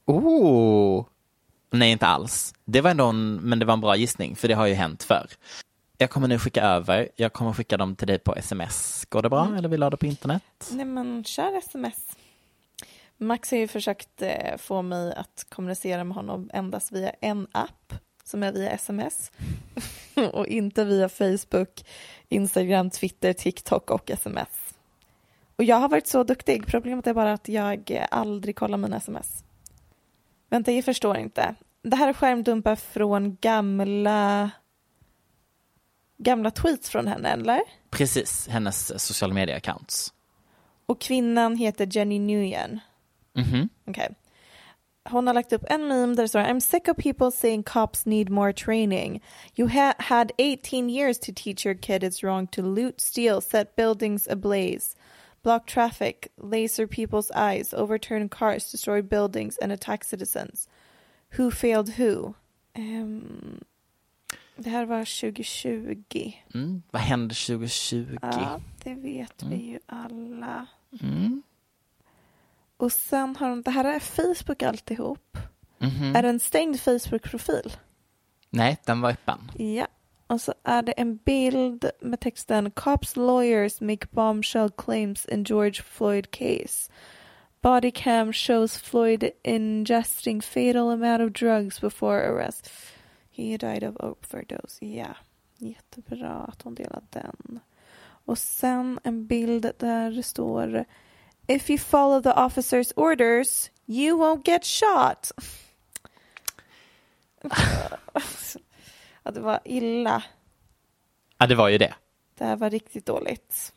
Oh! 0.06 1.06
Nej, 1.70 1.90
inte 1.92 2.06
alls. 2.06 2.54
Det 2.64 2.80
var 2.80 2.90
ändå 2.90 3.04
en, 3.04 3.34
men 3.34 3.58
det 3.58 3.64
var 3.64 3.74
en 3.74 3.80
bra 3.80 3.96
gissning, 3.96 4.36
för 4.36 4.48
det 4.48 4.54
har 4.54 4.66
ju 4.66 4.74
hänt 4.74 5.02
förr. 5.02 5.26
Jag 5.98 6.10
kommer 6.10 6.28
nu 6.28 6.38
skicka 6.38 6.62
över, 6.62 7.08
jag 7.16 7.32
kommer 7.32 7.52
skicka 7.52 7.76
dem 7.76 7.96
till 7.96 8.06
dig 8.06 8.18
på 8.18 8.34
sms. 8.34 9.04
Går 9.08 9.22
det 9.22 9.30
bra, 9.30 9.54
eller 9.58 9.68
vill 9.68 9.80
du 9.80 9.84
ha 9.84 9.90
det 9.90 9.96
på 9.96 10.06
internet? 10.06 10.70
Nej 10.72 10.84
men 10.84 11.24
kör 11.24 11.58
sms. 11.58 12.16
Max 13.16 13.50
har 13.50 13.58
ju 13.58 13.68
försökt 13.68 14.22
eh, 14.22 14.56
få 14.58 14.82
mig 14.82 15.14
att 15.14 15.46
kommunicera 15.48 16.04
med 16.04 16.14
honom 16.14 16.50
endast 16.52 16.92
via 16.92 17.10
en 17.10 17.46
app 17.52 17.94
som 18.24 18.42
är 18.42 18.52
via 18.52 18.70
sms 18.70 19.32
och 20.32 20.46
inte 20.46 20.84
via 20.84 21.08
Facebook, 21.08 21.84
Instagram, 22.28 22.90
Twitter, 22.90 23.32
TikTok 23.32 23.90
och 23.90 24.10
sms. 24.10 24.74
Och 25.56 25.64
jag 25.64 25.76
har 25.76 25.88
varit 25.88 26.06
så 26.06 26.24
duktig, 26.24 26.66
problemet 26.66 27.06
är 27.06 27.14
bara 27.14 27.32
att 27.32 27.48
jag 27.48 27.90
eh, 27.90 28.06
aldrig 28.10 28.56
kollar 28.56 28.78
mina 28.78 28.96
sms. 28.96 29.44
Vänta, 30.50 30.72
jag 30.72 30.84
förstår 30.84 31.16
inte. 31.16 31.54
Det 31.82 31.96
här 31.96 32.08
är 32.08 32.12
skärmdumpar 32.12 32.76
från 32.76 33.36
gamla 33.40 34.50
gamla 36.18 36.50
tweets 36.50 36.90
från 36.90 37.06
henne, 37.08 37.30
eller? 37.32 37.60
Precis, 37.90 38.48
hennes 38.48 39.04
sociala 39.04 39.34
medie-accounts. 39.34 40.12
Och 40.86 41.00
kvinnan 41.00 41.56
heter 41.56 41.88
Jenny 41.90 42.18
Nguyen. 42.18 42.80
Mhm. 43.34 43.68
Okej. 43.86 44.14
Hon 45.08 45.26
har 45.26 45.34
lagt 45.34 45.52
upp 45.52 45.64
en 45.70 45.88
meme 45.88 46.14
där 46.14 46.22
det 46.22 46.28
står 46.28 46.40
I'm 46.40 46.60
sick 46.60 46.88
of 46.88 46.96
people 46.96 47.30
saying 47.30 47.62
cops 47.62 48.06
need 48.06 48.30
more 48.30 48.52
training. 48.52 49.22
You 49.54 49.68
ha 49.68 49.94
had 49.98 50.32
18 50.38 50.90
years 50.90 51.18
to 51.18 51.32
teach 51.36 51.66
your 51.66 51.74
kid 51.74 52.02
it's 52.04 52.22
wrong 52.24 52.46
to 52.46 52.62
loot, 52.62 53.00
steal, 53.00 53.40
set 53.40 53.76
buildings 53.76 54.28
ablaze, 54.28 54.96
block 55.42 55.66
traffic, 55.66 56.28
laser 56.36 56.86
people's 56.86 57.30
eyes, 57.34 57.74
overturn 57.74 58.28
cars, 58.28 58.70
destroy 58.72 59.02
buildings 59.02 59.56
and 59.58 59.72
attack 59.72 60.04
citizens. 60.04 60.68
Who 61.38 61.50
failed 61.50 61.90
who? 61.98 62.34
Ehm, 62.74 63.60
det 64.56 64.70
här 64.70 64.86
var 64.86 65.20
2020. 65.20 66.32
Mm. 66.54 66.82
Vad 66.90 67.02
hände 67.02 67.34
2020? 67.34 68.18
Ja, 68.22 68.60
det 68.84 68.94
vet 68.94 69.42
vi 69.42 69.56
ju 69.56 69.78
alla. 69.86 70.66
Mm. 71.02 71.42
Och 72.76 72.92
sen 72.92 73.36
har 73.36 73.48
de, 73.48 73.62
det 73.62 73.70
här 73.70 73.84
är 73.84 74.00
Facebook 74.00 74.62
alltihop. 74.62 75.38
Mhm. 75.78 76.16
Är 76.16 76.22
det 76.22 76.28
en 76.28 76.40
stängd 76.40 76.80
Facebook-profil? 76.80 77.72
Nej, 78.50 78.76
den 78.84 79.00
var 79.00 79.10
öppen. 79.10 79.50
Ja. 79.58 79.86
Och 80.26 80.40
så 80.40 80.54
är 80.64 80.82
det 80.82 80.92
en 80.92 81.16
bild 81.16 81.90
med 82.00 82.20
texten 82.20 82.70
Cops 82.70 83.16
lawyers 83.16 83.80
make 83.80 84.06
bombshell 84.10 84.70
claims 84.70 85.26
in 85.26 85.44
George 85.44 85.82
Floyd 85.82 86.30
case. 86.30 86.92
Body 87.60 87.90
cam 87.90 88.32
shows 88.32 88.78
Floyd 88.78 89.30
ingesting 89.42 90.42
fatal 90.42 90.90
amount 90.90 91.22
of 91.22 91.32
drugs 91.32 91.80
before 91.80 92.28
arrest. 92.28 92.70
He 93.36 93.56
died 93.56 93.84
of 93.84 93.96
overdose. 93.96 94.86
Ja, 94.86 95.16
jättebra 95.58 96.30
att 96.30 96.62
hon 96.62 96.74
delar 96.74 97.02
den. 97.10 97.60
Och 98.02 98.38
sen 98.38 99.00
en 99.04 99.26
bild 99.26 99.70
där 99.78 100.10
det 100.10 100.22
står 100.22 100.84
If 101.46 101.70
you 101.70 101.78
follow 101.78 102.22
the 102.22 102.28
officer's 102.28 102.92
orders 102.96 103.70
you 103.86 104.18
won't 104.18 104.42
get 104.44 104.64
shot. 104.64 105.32
ja, 109.22 109.30
det 109.30 109.40
var 109.40 109.60
illa. 109.64 110.22
Ja, 111.38 111.46
det 111.46 111.54
var 111.54 111.68
ju 111.68 111.78
det. 111.78 111.94
Det 112.38 112.44
här 112.44 112.56
var 112.56 112.70
riktigt 112.70 113.06
dåligt. 113.06 113.72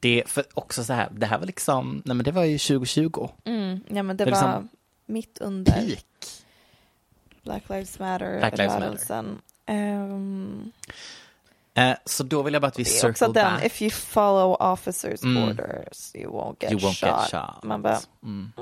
Det 0.00 0.24
för 0.26 0.44
också 0.54 0.84
så 0.84 0.92
här, 0.92 1.10
det 1.10 1.26
här 1.26 1.38
var 1.38 1.46
liksom, 1.46 2.02
nej 2.04 2.16
men 2.16 2.24
det 2.24 2.32
var 2.32 2.44
ju 2.44 2.58
2020. 2.58 3.28
Mm, 3.44 3.80
ja, 3.88 4.02
men 4.02 4.16
det, 4.16 4.24
Det 4.24 4.30
var 4.30 4.40
liksom 4.40 4.68
mitt 5.06 5.38
under 5.38 5.72
Peak. 5.72 6.39
Black 7.44 7.68
Lives 7.70 7.98
Matter 7.98 8.38
Black 8.38 8.58
Lives 8.58 8.74
Matter. 8.74 8.86
rörelsen. 8.86 9.40
Ehm, 9.66 10.72
Eh, 11.74 11.96
så 12.04 12.22
då 12.22 12.42
vill 12.42 12.52
jag 12.52 12.62
bara 12.62 12.66
att 12.68 12.78
vi 12.78 12.82
det 12.82 12.90
är 13.02 13.10
också 13.10 13.24
circle 13.26 13.42
den, 13.42 13.62
if 13.62 13.82
you 13.82 13.90
follow 13.90 14.56
officers 14.60 15.22
Mm. 15.22 15.42
orders 15.48 16.10
you 16.14 16.30
won't 16.32 16.56
get, 16.60 16.70
You 16.70 16.80
won't 16.80 16.94
shot. 16.96 17.30
get 17.32 17.40
shot. 17.40 17.62
Man 17.64 17.82
bara, 17.82 17.98
Mm. 18.22 18.52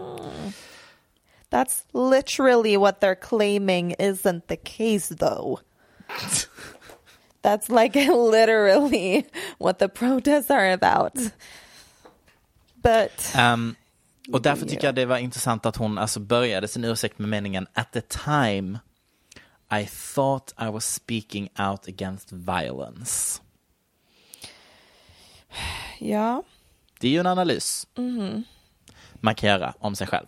that's 1.51 1.85
literally 1.93 2.77
what 2.77 3.01
they're 3.01 3.15
claiming 3.29 3.95
isn't 3.99 4.47
the 4.49 4.57
case 4.57 5.09
though. 5.19 5.59
That's 7.43 7.69
like 7.69 7.95
literally 8.31 9.25
what 9.59 9.79
the 9.79 9.89
protests 9.89 10.51
are 10.51 10.73
about. 10.73 11.15
But 12.83 13.33
Ehm, 13.35 13.77
och 14.33 14.43
därför 14.43 14.67
tycker 14.67 14.85
jag 14.89 14.95
det 14.95 15.07
var 15.07 15.19
intressant 15.19 15.67
att 15.67 15.77
hon 15.77 15.99
alltså 15.99 16.21
började 16.21 16.69
sin 16.69 16.85
ursäkt 16.85 17.19
med 17.19 17.29
meningen 17.29 17.67
at 17.75 17.93
the 17.93 18.01
time 18.01 18.79
I 19.81 19.87
thought 20.15 20.55
I 20.63 20.65
was 20.65 20.95
speaking 20.95 21.49
out 21.59 21.89
against 21.89 22.33
violence. 22.33 23.41
ja, 25.99 26.43
Det 27.01 27.07
är 27.09 27.11
ju 27.13 27.21
en 27.21 27.27
analys 27.27 27.87
Mhm. 27.97 28.45
man 29.21 29.35
kan 29.35 29.49
göra 29.49 29.75
om 29.79 29.97
sig 29.97 30.07
själv. 30.07 30.27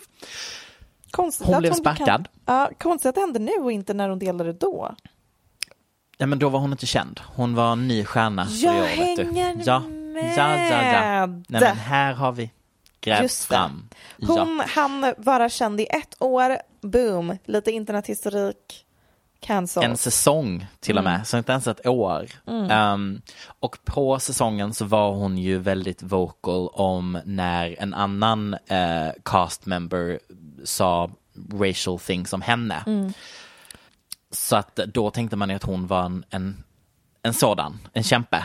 konstigt 1.11 1.47
Hon 1.47 1.59
blev 1.59 1.71
Kan, 1.71 1.77
sparkad. 1.79 2.29
ja, 2.47 2.71
konstigt 2.79 3.09
att 3.09 3.15
det 3.15 3.21
hände 3.21 3.39
nu 3.39 3.53
och 3.53 3.73
inte 3.73 3.95
när 3.95 4.09
hon 4.09 4.19
delade 4.19 4.53
då. 4.53 4.95
Ja, 6.19 6.27
men 6.27 6.39
då 6.39 6.49
var 6.49 6.61
hon 6.61 6.73
inte 6.73 6.87
känd. 6.87 7.21
Hon 7.27 7.55
var 7.55 7.73
en 7.73 7.89
ny 7.89 8.05
stjärna 8.05 8.47
Jag 8.51 8.77
år, 8.77 8.83
hänger 8.83 9.63
ja. 9.67 9.81
med. 9.81 10.35
Ja, 10.37 10.57
ja, 10.57 10.93
ja. 10.93 11.27
Nej, 11.27 11.45
men 11.49 11.77
här 11.77 12.13
har 12.13 12.33
vi 12.33 12.51
det. 13.01 13.31
fram. 13.33 13.89
Hon 14.27 14.59
Ja. 14.59 14.65
hann 14.69 15.15
vara 15.19 15.49
känd 15.49 15.81
i 15.81 15.87
ett 15.91 16.17
år, 16.19 16.57
boom, 16.81 17.39
lite 17.45 17.71
internethistorik, 17.71 18.85
cancel. 19.41 19.83
En 19.83 19.97
säsong 19.97 20.67
till 20.81 20.99
och 20.99 21.05
med, 21.05 21.27
så 21.27 21.39
inte 21.39 21.53
ens 21.53 21.67
ett 21.67 21.87
år. 21.87 22.27
Um, 22.45 23.23
och 23.61 23.79
på 23.85 24.19
säsongen 24.19 24.75
så 24.75 24.85
var 24.85 25.11
hon 25.13 25.39
ju 25.39 25.59
väldigt 25.59 26.03
vocal 26.03 26.69
om 26.69 27.19
när 27.25 27.77
en 27.79 27.95
annan 27.95 28.55
eh, 28.55 29.09
cast 29.25 29.67
member 29.67 30.21
sa 30.65 31.11
racial 31.53 31.99
things 31.99 32.33
om 32.33 32.43
henne. 32.43 33.13
Så 34.33 34.57
att 34.57 34.77
då 34.77 35.11
tänkte 35.11 35.37
man 35.37 35.51
ju 35.51 35.57
att 35.57 35.63
hon 35.63 35.87
var 35.87 36.03
en, 36.05 36.25
en, 36.31 36.65
en 37.23 37.35
sådan, 37.35 37.79
en 37.93 38.03
kämpe. 38.03 38.45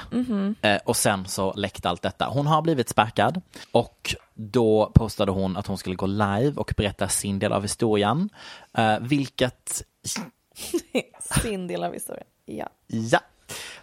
Eh, 0.62 0.78
och 0.86 0.98
sen 0.98 1.26
så 1.28 1.54
läckte 1.54 1.90
allt 1.90 2.02
detta. 2.02 2.26
Hon 2.28 2.48
har 2.48 2.62
blivit 2.62 2.90
sparkad 2.90 3.42
och 3.72 4.16
då 4.34 4.92
postade 4.96 5.32
hon 5.32 5.58
att 5.58 5.68
hon 5.68 5.78
skulle 5.78 5.96
gå 5.96 6.06
live 6.06 6.54
och 6.56 6.74
berätta 6.78 7.08
sin 7.08 7.40
del 7.40 7.54
av 7.54 7.62
historien. 7.62 8.30
Eh, 8.78 9.00
vilket 9.00 9.84
Sin 11.42 11.68
del 11.68 11.84
av 11.84 11.94
historien. 11.94 12.28
Ja. 12.46 12.70
Ja. 12.88 13.20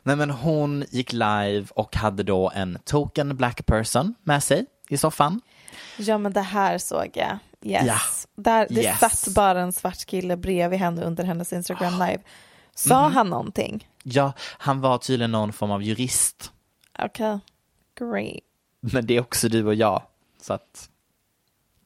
Nej, 0.02 0.16
men 0.16 0.30
hon 0.30 0.84
gick 0.90 1.12
live 1.12 1.64
och 1.74 1.96
hade 1.96 2.22
då 2.22 2.50
en 2.54 2.78
token 2.84 3.36
black 3.36 3.66
person 3.66 4.14
med 4.22 4.42
sig 4.42 4.66
i 4.88 4.96
soffan. 4.96 5.40
ja, 5.98 6.18
men 6.18 6.32
det 6.32 6.40
här 6.40 6.78
såg 6.78 7.10
jag. 7.14 7.38
Yes. 7.64 7.86
Ja. 7.86 7.98
Där, 8.42 8.66
det 8.70 8.82
Yes. 8.82 8.98
satt 8.98 9.34
bara 9.34 9.60
en 9.60 9.72
svart 9.72 10.04
kille 10.06 10.36
bredvid 10.36 10.78
henne 10.78 11.02
under 11.02 11.24
hennes 11.24 11.52
Instagram 11.52 11.92
live. 11.92 12.18
Sa 12.74 13.02
Mhm. 13.06 13.14
han 13.16 13.28
någonting? 13.30 13.88
Ja, 14.02 14.32
han 14.58 14.80
var 14.80 14.98
tydligen 14.98 15.30
någon 15.32 15.52
form 15.52 15.70
av 15.70 15.82
jurist. 15.82 16.52
Okej, 16.98 17.38
great. 17.98 18.40
Men 18.80 19.06
det 19.06 19.16
är 19.16 19.20
också 19.20 19.48
du 19.48 19.66
och 19.66 19.74
jag. 19.74 20.02
Så 20.40 20.52
att... 20.52 20.88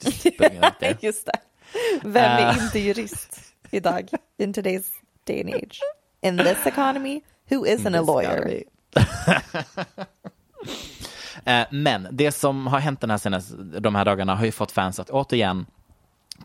Just 1.01 1.27
det. 1.27 1.33
Vem 2.03 2.25
är 2.25 2.51
Eh. 2.51 2.65
inte 2.65 2.79
jurist 2.79 3.41
idag? 3.71 4.09
In 4.39 4.55
today's 4.55 4.85
day 5.25 5.41
and 5.41 5.55
age. 5.55 5.81
In 6.21 6.39
this 6.39 6.67
economy, 6.67 7.21
who 7.51 7.67
isn't 7.67 7.99
a 7.99 8.03
lawyer? 8.03 8.63
Eh, 11.45 11.67
Men 11.71 12.09
det 12.11 12.33
som 12.33 12.67
har 12.67 12.79
hänt 12.79 13.01
den 13.01 13.11
här 13.11 13.19
senaste, 13.19 13.55
de 13.57 13.95
här 13.95 14.05
dagarna 14.05 14.35
har 14.35 14.45
ju 14.45 14.53
fått 14.53 14.73
fans 14.73 15.01
att 15.01 15.11
återigen 15.11 15.67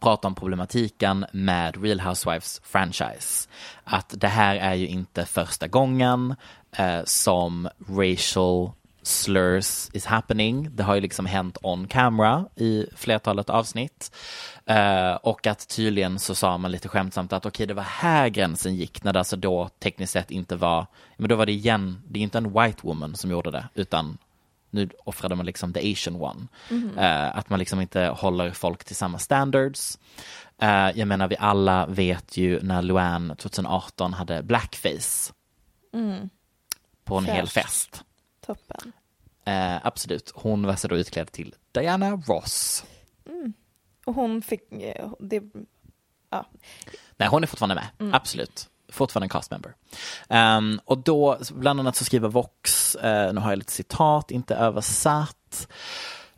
prata 0.02 0.28
om 0.28 0.36
problematiken 0.36 1.26
med 1.32 1.84
Real 1.84 1.99
Housewives 1.99 2.62
franchise. 2.64 3.49
Att 3.84 4.14
det 4.18 4.28
här 4.28 4.56
är 4.56 4.74
ju 4.74 4.88
inte 4.88 5.26
första 5.26 5.68
gången 5.68 6.36
eh, 6.72 7.02
som 7.06 7.70
racial 7.89 8.72
slurs 9.04 9.89
is 9.93 10.06
happening. 10.06 10.70
Det 10.76 10.84
har 10.84 10.95
ju 10.95 11.02
liksom 11.02 11.26
hänt 11.26 11.58
on 11.62 11.88
camera 11.88 12.45
i 12.56 12.86
flertalet 12.95 13.49
avsnitt. 13.49 14.12
Eh, 14.66 15.14
och 15.14 15.47
att 15.47 15.68
tydligen 15.68 16.20
så 16.20 16.36
sa 16.36 16.58
man 16.58 16.72
lite 16.72 16.88
skämtsamt 16.88 17.34
att 17.34 17.45
okej, 17.45 17.68
det 17.68 17.74
var 17.74 17.84
här 17.84 18.30
gränsen 18.30 18.76
gick 18.76 19.04
när 19.04 19.14
det 19.14 19.20
alltså 19.20 19.36
då 19.36 19.70
tekniskt 19.80 20.14
sett 20.14 20.32
inte 20.32 20.56
var, 20.56 20.86
men 21.18 21.30
då 21.30 21.36
var 21.36 21.45
det 21.45 21.52
igen, 21.52 22.02
det 22.08 22.20
är 22.20 22.24
inte 22.24 22.38
en 22.38 22.54
white 22.54 22.80
woman 22.82 23.16
som 23.16 23.32
gjorde 23.32 23.52
det, 23.52 23.68
utan 23.74 24.18
nu 24.72 24.89
offrade 25.05 25.36
man 25.36 25.45
liksom 25.45 25.74
the 25.74 25.91
asian 25.91 26.15
one. 26.15 26.47
Eh, 26.97 27.38
att 27.38 27.49
man 27.49 27.59
liksom 27.59 27.82
inte 27.82 28.01
håller 28.01 28.51
folk 28.51 28.84
till 28.84 28.95
samma 28.95 29.19
standards. 29.19 29.99
Eh, 30.61 30.89
jag 30.95 31.07
menar, 31.07 31.28
vi 31.28 31.36
alla 31.39 31.86
vet 31.86 32.38
ju 32.38 32.61
när 32.61 32.82
Luann 32.82 33.36
2018 33.38 34.13
hade 34.13 34.43
blackface 34.43 35.34
på 37.03 37.17
en 37.17 37.26
hel 37.26 37.47
Fräscht. 37.47 37.65
fest. 37.67 38.03
Toppen. 38.45 38.91
Eh, 39.45 39.86
absolut, 39.86 40.32
hon 40.36 40.65
var 40.65 40.76
så 40.76 40.88
då 40.88 40.97
utklädd 40.97 41.32
till 41.32 41.55
Diana 41.72 42.11
Ross. 42.11 42.86
Och 44.05 44.13
hon 44.13 44.41
fick, 44.41 44.61
det, 45.19 45.41
ja, 46.30 46.45
Nej, 47.17 47.30
hon 47.30 47.43
är 47.43 47.47
fortfarande 47.47 47.76
med. 47.76 48.13
Absolut. 48.13 48.69
Fortfarande 48.92 49.26
en 49.26 49.30
cast 49.30 49.52
member. 49.52 49.70
Um, 50.30 50.38
ehm, 50.38 50.80
och 50.86 50.98
då, 50.98 51.38
bland 51.52 51.80
annat 51.80 51.96
så 51.96 52.06
skriver 52.06 52.30
Vox, 52.30 52.96
uh, 52.96 53.34
nu 53.34 53.42
har 53.42 53.50
jag 53.50 53.58
lite 53.58 53.72
citat, 53.72 54.32
inte 54.32 54.56
översatt. 54.56 55.68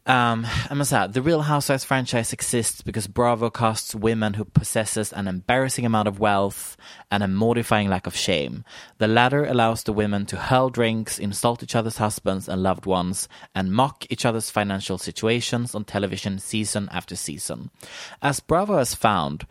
Ehm, 0.05 0.45
um, 0.71 0.77
men 0.77 0.85
så 0.85 0.95
här, 0.95 1.07
the 1.07 1.21
Real 1.21 1.41
Housewives 1.41 1.85
franchise 1.85 2.33
exists 2.33 2.83
because 2.83 3.07
Bravo 3.07 3.49
casts 3.49 3.95
women 3.95 4.33
who 4.33 4.45
possesses 4.45 5.13
an 5.13 5.27
embarrassing 5.27 5.85
amount 5.85 6.09
of 6.09 6.19
wealth 6.19 6.77
and 7.09 7.23
a 7.23 7.27
mortifying 7.27 7.89
lack 7.89 8.07
of 8.07 8.15
shame. 8.15 8.63
The 8.97 9.07
latter 9.07 9.45
allows 9.45 9.83
the 9.83 9.93
women 9.93 10.25
to 10.25 10.35
hurl 10.35 10.69
drinks, 10.69 11.19
insult 11.19 11.63
each 11.63 11.75
other's 11.75 11.97
husbands 11.97 12.49
and 12.49 12.61
loved 12.61 12.85
ones, 12.85 13.29
and 13.55 13.71
mock 13.71 14.05
each 14.09 14.25
other's 14.25 14.51
financial 14.51 14.97
situations 14.97 15.75
on 15.75 15.85
television 15.85 16.39
season 16.39 16.89
after 16.91 17.15
season. 17.15 17.69
As 18.21 18.41
Bravo 18.41 18.77
has 18.77 18.95
found, 18.95 19.45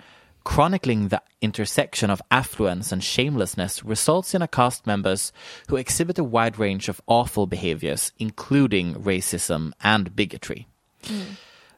chronicling 0.45 1.09
the 1.09 1.21
intersection 1.41 2.11
of 2.11 2.21
affluence 2.29 2.95
and 2.95 3.05
shamelessness 3.05 3.85
results 3.85 4.35
in 4.35 4.43
a 4.43 4.47
cast 4.47 4.87
members 4.87 5.33
who 5.69 5.77
exhibit 5.77 6.19
a 6.19 6.25
wide 6.25 6.59
range 6.59 6.91
of 6.91 7.01
awful 7.07 7.47
behaviors, 7.47 8.13
including 8.19 8.95
racism 8.95 9.73
and 9.79 10.11
bigotry. 10.15 10.67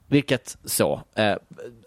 Vilket 0.06 0.56
så, 0.64 1.02
eh, 1.14 1.36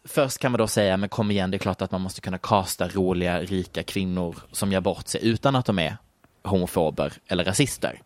först 0.06 0.38
kan 0.38 0.52
man 0.52 0.60
då 0.60 0.68
säga, 0.68 0.98
men 0.98 1.10
kom 1.10 1.32
igen, 1.32 1.52
det 1.52 1.58
är 1.58 1.60
klart 1.60 1.82
att 1.82 1.92
man 1.92 2.02
måste 2.02 2.22
kunna 2.22 2.38
kasta 2.38 2.88
roliga, 2.88 3.40
rika 3.42 3.84
kvinnor 3.84 4.36
som 4.52 4.72
gör 4.72 4.82
bort 4.82 5.08
sig 5.08 5.28
utan 5.28 5.56
att 5.56 5.66
de 5.66 5.80
är 5.80 5.98
homofober 6.44 7.14
eller 7.28 7.44
rasister. 7.44 8.02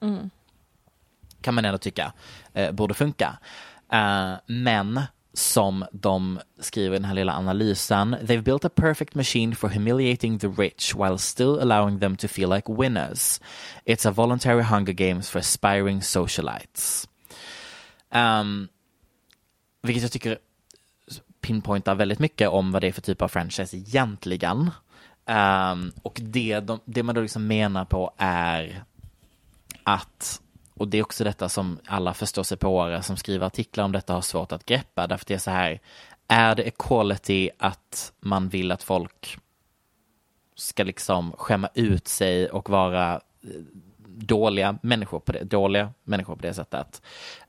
Kan 1.41 1.53
man 1.53 1.65
ändå 1.65 1.77
tycka 1.77 2.13
eh, 2.53 2.71
borde 2.71 2.93
funka. 2.93 3.37
Eh, 3.91 4.33
men 4.45 5.01
som 5.33 5.85
de 5.91 6.39
skriver 6.59 6.95
i 6.95 6.99
den 6.99 7.05
här 7.05 7.13
lilla 7.13 7.33
analysen, 7.33 8.15
they've 8.15 8.41
built 8.41 8.65
a 8.65 8.69
perfect 8.69 9.15
machine 9.15 9.55
for 9.55 9.69
humiliating 9.69 10.39
the 10.39 10.47
rich 10.47 10.95
while 10.95 11.17
still 11.17 11.59
allowing 11.61 11.99
them 11.99 12.17
to 12.17 12.27
feel 12.27 12.49
like 12.49 12.73
winners. 12.73 13.41
It's 13.85 14.07
a 14.07 14.11
voluntary 14.11 14.63
hunger 14.63 14.93
games 14.93 15.29
for 15.29 15.39
aspiring 15.39 16.01
socialites. 16.01 17.07
Um, 18.09 18.67
vilket 19.81 20.03
jag 20.03 20.11
tycker 20.11 20.37
pinpointar 21.41 21.95
väldigt 21.95 22.19
mycket 22.19 22.49
om 22.49 22.71
vad 22.71 22.81
det 22.81 22.87
är 22.87 22.91
för 22.91 23.01
typ 23.01 23.21
av 23.21 23.27
franchise 23.27 23.77
egentligen. 23.77 24.71
Um, 25.25 25.91
och 26.01 26.19
det, 26.23 26.59
de, 26.59 26.79
det 26.85 27.03
man 27.03 27.15
då 27.15 27.21
liksom 27.21 27.47
menar 27.47 27.85
på 27.85 28.13
är 28.17 28.83
att, 29.83 30.41
och 30.73 30.87
det 30.87 30.97
är 30.97 31.03
också 31.03 31.23
detta 31.23 31.49
som 31.49 31.79
alla 31.85 32.13
förståsigpåare 32.13 33.03
som 33.03 33.17
skriver 33.17 33.47
artiklar 33.47 33.83
om 33.83 33.91
detta 33.91 34.13
har 34.13 34.21
svårt 34.21 34.51
att 34.51 34.65
greppa, 34.65 35.07
därför 35.07 35.25
det 35.25 35.33
är 35.33 35.37
så 35.37 35.51
här, 35.51 35.79
är 36.27 36.55
det 36.55 36.63
equality 36.63 37.49
att 37.57 38.13
man 38.19 38.49
vill 38.49 38.71
att 38.71 38.83
folk 38.83 39.37
ska 40.55 40.83
liksom 40.83 41.31
skämma 41.31 41.69
ut 41.73 42.07
sig 42.07 42.49
och 42.49 42.69
vara 42.69 43.13
eh, 43.43 43.61
dåliga 44.07 44.77
människor 44.81 45.19
på 45.19 45.31
det, 45.31 45.43
dåliga 45.43 45.93
människor 46.03 46.35
på 46.35 46.41
det 46.41 46.53
sättet. 46.53 47.01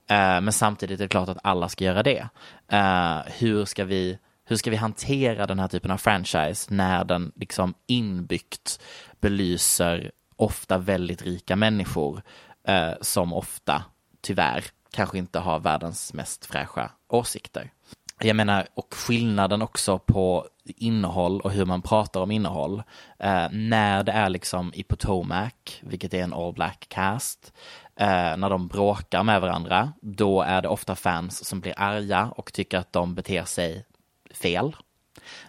Eh, 0.07 0.41
men 0.41 0.53
samtidigt 0.53 0.99
är 0.99 1.03
det 1.03 1.09
klart 1.09 1.29
att 1.29 1.37
alla 1.43 1.69
ska 1.69 1.83
göra 1.83 2.03
det. 2.03 2.27
Eh, 2.67 3.19
hur 3.25 3.65
ska 3.65 3.85
vi 3.85 4.19
hur 4.45 4.55
ska 4.55 4.71
vi 4.71 4.75
hantera 4.75 5.47
den 5.47 5.59
här 5.59 5.67
typen 5.67 5.91
av 5.91 5.97
franchise 5.97 6.73
när 6.73 7.03
den 7.03 7.31
liksom 7.35 7.73
inbyggt 7.87 8.81
belyser 9.19 10.11
ofta 10.35 10.77
väldigt 10.77 11.21
rika 11.21 11.55
människor 11.55 12.21
eh, 12.67 12.91
som 13.01 13.33
ofta, 13.33 13.83
tyvärr, 14.21 14.63
kanske 14.91 15.17
inte 15.17 15.39
har 15.39 15.59
världens 15.59 16.13
mest 16.13 16.45
fräscha 16.45 16.91
åsikter. 17.07 17.71
Jag 18.19 18.35
menar, 18.35 18.67
och 18.73 18.93
skillnaden 18.93 19.61
också 19.61 19.99
på 19.99 20.47
innehåll 20.65 21.41
och 21.41 21.51
hur 21.51 21.65
man 21.65 21.81
pratar 21.81 22.21
om 22.21 22.31
innehåll. 22.31 22.83
Eh, 23.19 23.47
när 23.51 24.03
det 24.03 24.11
är 24.11 24.29
liksom 24.29 24.71
i 24.75 24.83
Potomac, 24.83 25.53
vilket 25.81 26.13
är 26.13 26.23
en 26.23 26.33
all 26.33 26.53
black 26.53 26.85
cast, 26.89 27.53
eh, 27.95 28.37
när 28.37 28.49
de 28.49 28.67
bråkar 28.67 29.23
med 29.23 29.41
varandra, 29.41 29.93
då 30.01 30.41
är 30.41 30.61
det 30.61 30.67
ofta 30.67 30.95
fans 30.95 31.45
som 31.45 31.59
blir 31.59 31.73
arga 31.77 32.33
och 32.35 32.53
tycker 32.53 32.77
att 32.77 32.93
de 32.93 33.15
beter 33.15 33.43
sig 33.43 33.85
fel. 34.31 34.75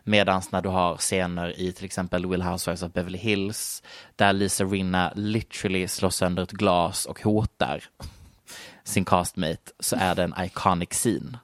Medan 0.05 0.43
när 0.51 0.63
du 0.63 0.69
har 0.69 0.97
scener 0.97 1.61
i 1.61 1.73
till 1.73 1.85
exempel 1.85 2.27
Will 2.27 2.43
Housewives 2.43 2.83
of 2.83 2.93
Beverly 2.93 3.19
Hills, 3.19 3.83
där 4.17 4.33
Lisa 4.33 4.65
Rinna 4.65 5.13
literally 5.17 5.89
slår 5.89 6.11
sönder 6.11 6.43
ett 6.43 6.53
glas 6.53 7.07
och 7.07 7.21
hotar 7.23 7.85
sin 8.85 9.05
castmate, 9.05 9.73
så 9.81 9.97
är 10.01 10.15
det 10.15 10.23
en 10.23 10.35
iconic 10.39 10.89
scene. 10.91 11.39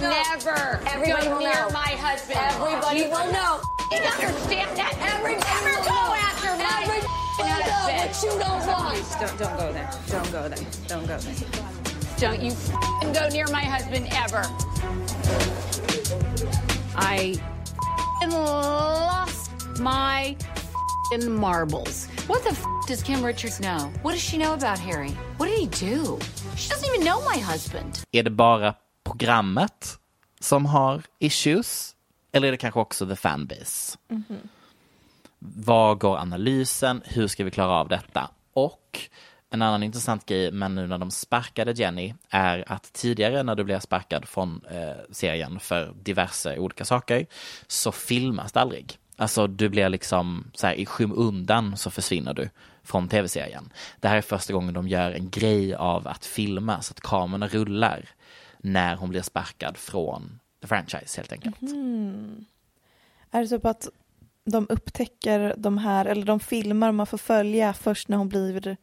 Never. 0.00 0.80
Everybody 0.94 1.28
will 1.28 1.40
know. 1.40 1.70
my 1.72 1.92
husband. 1.96 2.38
Everybody 2.38 2.98
you 3.00 3.08
will 3.10 3.32
know. 3.32 3.60
You 3.92 3.98
understand 4.26 4.76
that? 4.76 4.94
Everybody 5.14 5.44
Never 5.44 5.70
will 5.70 5.84
go 5.84 5.90
know. 5.90 6.14
after 6.28 6.50
my 6.56 6.82
Everybody 6.82 7.06
will 7.38 7.44
know 7.44 7.82
husband. 7.84 7.98
what 8.00 8.22
you 8.24 8.32
don't 8.44 8.66
want. 8.66 8.96
Don't 9.20 9.38
don't 9.38 9.56
go 9.58 9.72
there. 9.72 9.90
Don't 10.08 10.32
go 10.32 10.48
there. 10.48 10.66
Don't 10.88 11.06
go 11.06 11.18
there. 11.18 11.34
Don't 12.18 12.40
you 12.42 12.52
f***ing 12.52 13.12
go 13.12 13.28
near 13.28 13.46
my 13.48 13.64
husband 13.64 14.08
ever. 14.24 14.42
I 16.96 17.40
lost 18.26 19.50
my 19.80 20.36
marbles. 21.28 22.08
What 22.26 22.42
the 22.42 22.50
f 22.50 22.64
does 22.88 23.02
Kim 23.02 23.24
Richards 23.24 23.58
know? 23.60 23.90
What 24.02 24.12
does 24.12 24.22
she 24.22 24.36
know 24.38 24.54
about 24.54 24.78
Harry? 24.78 25.10
What 25.38 25.48
did 25.48 25.58
he 25.58 25.66
do? 25.66 26.18
She 26.56 26.68
doesn't 26.70 26.86
even 26.94 27.06
know 27.06 27.20
my 27.34 27.38
husband. 27.38 27.98
Är 28.12 28.22
det 28.22 28.30
bara 28.30 28.74
programmet 29.04 29.98
som 30.40 30.66
har 30.66 31.02
issues? 31.18 31.96
Eller 32.32 32.48
är 32.48 32.52
det 32.52 32.58
kanske 32.58 32.80
också 32.80 33.06
the 33.06 33.16
fanbase? 33.16 33.98
Var 35.38 35.94
går 35.94 36.16
analysen? 36.18 37.02
Hur 37.04 37.28
ska 37.28 37.44
vi 37.44 37.50
klara 37.50 37.72
av 37.72 37.88
detta? 37.88 38.30
Och 38.52 39.00
en 39.50 39.62
annan 39.62 39.82
intressant 39.82 40.26
grej, 40.26 40.52
men 40.52 40.74
nu 40.74 40.86
när 40.86 40.98
de 40.98 41.10
sparkade 41.10 41.72
Jenny, 41.72 42.14
är 42.28 42.72
att 42.72 42.92
tidigare 42.92 43.42
när 43.42 43.54
du 43.54 43.64
blev 43.64 43.80
sparkad 43.80 44.28
från 44.28 44.60
eh, 44.70 45.04
serien 45.10 45.60
för 45.60 45.94
diverse 46.02 46.58
olika 46.58 46.84
saker, 46.84 47.26
så 47.66 47.92
filmas 47.92 48.52
det 48.52 48.60
aldrig. 48.60 48.98
Alltså 49.16 49.46
du 49.46 49.68
blir 49.68 49.88
liksom 49.88 50.50
så 50.54 50.66
här, 50.66 50.74
i 50.74 50.86
skymundan 50.86 51.76
så 51.76 51.90
försvinner 51.90 52.34
du 52.34 52.50
från 52.82 53.08
tv-serien. 53.08 53.72
Det 54.00 54.08
här 54.08 54.16
är 54.16 54.22
första 54.22 54.52
gången 54.52 54.74
de 54.74 54.88
gör 54.88 55.10
en 55.10 55.30
grej 55.30 55.74
av 55.74 56.08
att 56.08 56.24
filma 56.24 56.82
så 56.82 56.92
att 56.92 57.00
kamerorna 57.00 57.48
rullar 57.48 58.08
när 58.58 58.96
hon 58.96 59.10
blir 59.10 59.22
sparkad 59.22 59.76
från 59.76 60.40
the 60.60 60.66
franchise 60.66 61.20
helt 61.20 61.32
enkelt. 61.32 61.60
Hmm. 61.60 62.44
Är 63.30 63.40
det 63.40 63.48
så 63.48 63.68
att 63.68 63.88
de 64.44 64.66
upptäcker 64.70 65.54
de 65.56 65.78
här, 65.78 66.04
eller 66.04 66.26
de 66.26 66.40
filmar 66.40 66.92
man 66.92 67.06
får 67.06 67.18
följa 67.18 67.72
först 67.72 68.08
när 68.08 68.16
hon 68.16 68.28
blir 68.28 68.76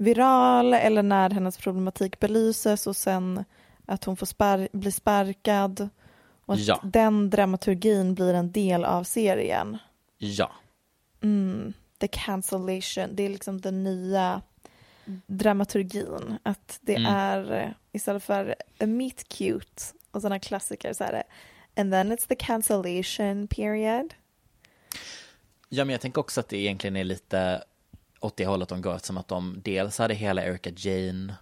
viral 0.00 0.74
eller 0.74 1.02
när 1.02 1.30
hennes 1.30 1.56
problematik 1.58 2.20
belyses 2.20 2.86
och 2.86 2.96
sen 2.96 3.44
att 3.86 4.04
hon 4.04 4.16
får 4.16 4.26
spar- 4.26 4.68
bli 4.72 4.92
sparkad 4.92 5.88
Och 6.46 6.54
att 6.54 6.60
Ja. 6.60 6.80
den 6.84 7.30
dramaturgin 7.30 8.14
blir 8.14 8.34
en 8.34 8.52
del 8.52 8.84
av 8.84 9.04
serien. 9.04 9.78
Ja. 10.18 10.50
Mm, 11.22 11.72
the 11.98 12.08
cancellation, 12.08 13.08
det 13.16 13.22
är 13.22 13.28
liksom 13.28 13.60
den 13.60 13.84
nya 13.84 14.42
dramaturgin. 15.26 16.38
Att 16.42 16.78
det 16.80 16.96
Mm. 16.96 17.14
är 17.14 17.52
eh, 17.52 17.68
istället 17.92 18.22
för 18.24 18.54
a 18.80 18.86
meet 18.86 19.28
cute 19.28 19.82
och 20.10 20.20
sådana 20.22 20.38
klassiker 20.38 20.92
så 20.92 21.04
är 21.04 21.12
det 21.12 21.22
and 21.80 21.92
then 21.92 22.12
it's 22.12 22.28
the 22.28 22.34
cancellation 22.34 23.46
period. 23.48 24.14
Ja, 25.68 25.84
men 25.84 25.92
jag 25.92 26.00
tänker 26.00 26.20
också 26.20 26.40
att 26.40 26.48
det 26.48 26.56
egentligen 26.58 26.96
är 26.96 27.04
lite 27.04 27.64
åt 28.20 28.36
det 28.36 28.46
hållet 28.46 28.68
de 28.68 28.82
går, 28.82 28.98
som 28.98 29.18
att 29.18 29.28
de 29.28 29.60
dels 29.64 29.98
hade 29.98 30.14
hela 30.14 30.44
Erika 30.44 30.70
Jane 30.76 31.34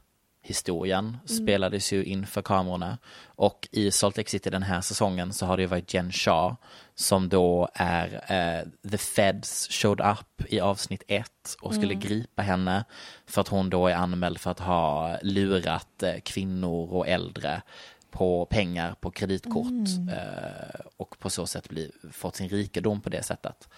historien 0.49 1.19
spelades 1.25 1.93
ju 1.93 2.05
inför 2.05 2.43
kamerorna. 2.43 2.99
Och 3.27 3.69
i 3.71 3.91
Salt 3.91 4.17
Lake 4.17 4.31
City 4.31 4.51
den 4.51 4.63
här 4.63 4.81
säsongen 4.81 5.33
så 5.33 5.47
har 5.47 5.57
det 5.57 5.63
ju 5.63 5.67
varit 5.67 5.95
Jen 5.95 6.13
Shaw 6.13 6.57
som 6.95 7.29
då 7.29 7.69
är 7.75 8.15
eh, 8.29 8.91
The 8.91 8.99
Feds 8.99 9.69
showed 9.71 10.01
up 10.01 10.53
i 10.53 10.61
avsnitt 10.61 11.03
ett 11.09 11.57
och 11.61 11.75
skulle 11.75 11.95
gripa 11.95 12.43
henne 12.43 12.85
för 13.27 13.41
att 13.41 13.49
hon 13.49 13.71
då 13.71 13.87
är 13.87 13.95
anmäld 13.95 14.39
för 14.39 14.51
att 14.51 14.61
ha 14.61 15.19
lurat 15.23 16.03
eh, 16.03 16.21
kvinnor 16.25 16.93
och 16.93 17.09
äldre 17.09 17.63
på 18.11 18.45
pengar 18.45 18.95
på 19.01 19.11
kreditkort 19.11 19.89
eh, 20.13 20.81
och 20.97 21.19
på 21.19 21.31
så 21.31 21.47
sätt 21.47 21.69
bli, 21.69 21.93
fått 22.13 22.37
sin 22.37 22.49
rikedom 22.49 23.01
på 23.01 23.09
det 23.09 23.23
sättet. 23.23 23.69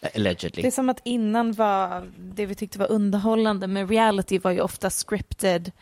Eh, 0.00 0.10
allegedly. 0.14 0.62
Det 0.62 0.68
är 0.68 0.72
som 0.72 0.88
att 0.88 1.00
innan 1.04 1.52
var 1.52 2.12
det 2.18 2.46
vi 2.46 2.54
tyckte 2.54 2.78
var 2.78 2.90
underhållande 2.90 3.66
med 3.66 3.90
reality 3.90 4.38
var 4.38 4.50
ju 4.50 4.60
ofta 4.60 4.90
scripted 4.90 5.72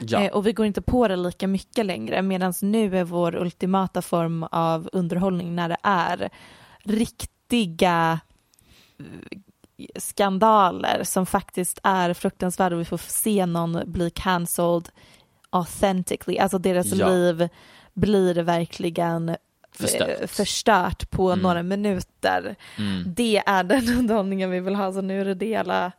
Ja. 0.00 0.22
eh, 0.22 0.32
och 0.32 0.46
vi 0.46 0.52
går 0.52 0.66
inte 0.66 0.82
på 0.82 1.08
det 1.08 1.16
lika 1.16 1.46
mycket 1.46 1.86
längre 1.86 2.22
medan 2.22 2.52
nu 2.62 2.98
är 2.98 3.04
vår 3.04 3.34
ultimata 3.34 4.02
form 4.02 4.42
av 4.42 4.90
underhållning 4.92 5.54
när 5.54 5.68
det 5.68 5.78
är 5.82 6.30
riktiga 6.84 8.20
skandaler 9.96 11.04
som 11.04 11.26
faktiskt 11.26 11.80
är 11.82 12.14
fruktansvärda 12.14 12.76
och 12.76 12.80
vi 12.80 12.84
får 12.84 12.98
se 12.98 13.46
någon 13.46 13.82
bli 13.86 14.10
cancelled 14.10 14.88
authentically, 15.50 16.38
alltså 16.38 16.58
deras 16.58 16.92
Ja. 16.92 17.08
liv 17.08 17.48
blir 17.94 18.34
verkligen 18.42 19.36
Förstört. 19.72 20.20
eh, 20.20 20.26
förstört 20.26 21.10
på 21.10 21.30
Mm. 21.30 21.42
några 21.42 21.62
minuter. 21.62 22.56
Mm. 22.78 23.14
Det 23.14 23.42
är 23.46 23.64
den 23.64 23.88
underhållningen 23.98 24.50
vi 24.50 24.60
vill 24.60 24.74
ha, 24.74 24.92
så 24.92 25.00
nu 25.00 25.20
är 25.20 25.24
det 25.24 25.34
det 25.34 25.56
alla 25.56 25.92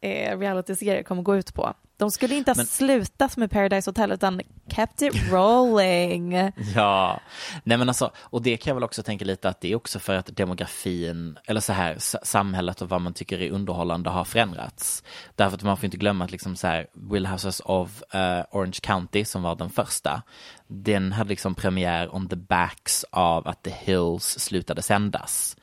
eh, 0.00 0.38
reality-serier 0.38 1.02
kommer 1.02 1.22
gå 1.22 1.36
ut 1.36 1.54
på. 1.54 1.74
De 1.98 2.10
skulle 2.10 2.34
inte 2.34 2.50
ha 2.50 2.56
Men- 2.56 2.66
slutat 2.66 3.36
med 3.36 3.50
Paradise 3.50 3.90
Hotel 3.90 4.12
utan 4.12 4.40
kept 4.70 5.02
it 5.02 5.14
rolling. 5.32 6.32
Ja, 6.74 7.20
nej 7.64 7.78
men 7.78 7.88
alltså, 7.88 8.10
och 8.18 8.42
det 8.42 8.56
kan 8.56 8.70
jag 8.70 8.74
väl 8.74 8.84
också 8.84 9.02
tänka 9.02 9.24
lite 9.24 9.48
att 9.48 9.60
det 9.60 9.72
är 9.72 9.76
också 9.76 9.98
för 9.98 10.14
att 10.14 10.36
demografin, 10.36 11.38
eller 11.46 11.60
så 11.60 11.72
här, 11.72 11.96
samhället 12.24 12.82
och 12.82 12.88
vad 12.88 13.00
man 13.00 13.14
tycker 13.14 13.40
är 13.42 13.50
underhållande 13.50 14.10
har 14.10 14.24
förändrats. 14.24 15.02
Därför 15.36 15.56
att 15.56 15.62
man 15.62 15.76
får 15.76 15.84
inte 15.84 15.96
glömma 15.96 16.24
att 16.24 16.30
liksom 16.30 16.56
så 16.56 16.66
här, 16.66 16.86
Will 16.94 17.26
Houses 17.26 17.60
of 17.64 18.02
eh, 18.14 18.40
Orange 18.50 18.78
County 18.82 19.24
som 19.24 19.42
var 19.42 19.56
den 19.56 19.70
första, 19.70 20.22
den 20.66 21.12
hade 21.12 21.28
liksom 21.30 21.54
premiär 21.54 22.14
on 22.14 22.28
the 22.28 22.36
backs 22.36 23.04
av 23.10 23.48
att 23.48 23.62
The 23.62 23.70
Hills 23.70 24.24
slutade 24.38 24.82
sändas. 24.82 25.56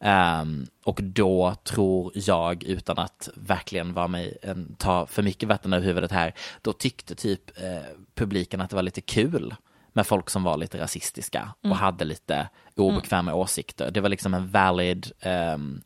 Ehm, 0.00 0.66
och 0.84 1.00
då 1.02 1.54
tror 1.64 2.12
jag, 2.14 2.64
utan 2.64 2.98
att 2.98 3.28
verkligen 3.34 3.94
vara 3.94 4.08
mig, 4.08 4.38
en, 4.42 4.74
ta 4.78 5.06
för 5.06 5.22
mycket 5.22 5.48
vatten 5.48 5.72
över 5.72 5.86
huvudet 5.86 6.12
här, 6.12 6.34
då 6.62 6.72
tyckte 6.72 7.14
typ 7.14 7.62
eh, 7.62 7.82
publiken 8.14 8.60
att 8.60 8.70
det 8.70 8.76
var 8.76 8.82
lite 8.82 9.00
kul 9.00 9.54
med 9.92 10.06
folk 10.06 10.30
som 10.30 10.42
var 10.42 10.56
lite 10.56 10.78
rasistiska 10.78 11.54
och 11.62 11.76
hade 11.76 12.04
lite 12.04 12.48
obekväma 12.76 13.34
åsikter. 13.34 13.90
Det 13.90 14.00
var 14.00 14.08
liksom 14.08 14.34
en 14.34 14.48
valid 14.48 15.12
ehm, 15.20 15.80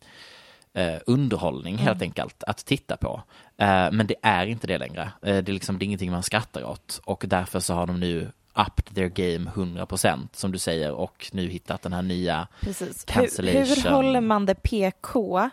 eh, 0.75 0.99
underhållning 1.07 1.79
helt 1.79 2.03
enkelt 2.03 2.45
att 2.45 2.59
titta 2.59 2.97
på. 2.97 3.23
Eh, 3.59 3.93
men 3.93 4.07
det 4.07 4.15
är 4.23 4.47
inte 4.47 4.67
det 4.67 4.79
längre. 4.79 5.03
Eh, 5.03 5.45
det, 5.45 5.49
är 5.49 5.53
liksom, 5.53 5.79
det 5.79 5.85
är 5.85 5.87
ingenting 5.87 6.11
man 6.11 6.23
skrattar 6.23 6.65
åt 6.65 7.01
och 7.05 7.25
därför 7.29 7.61
så 7.61 7.75
har 7.75 7.87
de 7.87 8.01
nu 8.01 8.33
upped 8.55 8.95
their 8.95 9.09
game 9.09 9.51
100% 9.51 10.29
som 10.33 10.53
du 10.53 10.59
säger 10.59 10.93
och 10.93 11.31
nu 11.33 11.49
hittat 11.49 11.83
den 11.83 11.93
här 11.93 12.03
nya 12.03 12.49
Precis. 12.61 13.05
Hur, 13.09 13.15
cancellation. 13.15 13.63
hur 13.63 13.91
håller 13.91 14.21
man 14.21 14.47
det 14.47 14.55
PK 14.55 15.51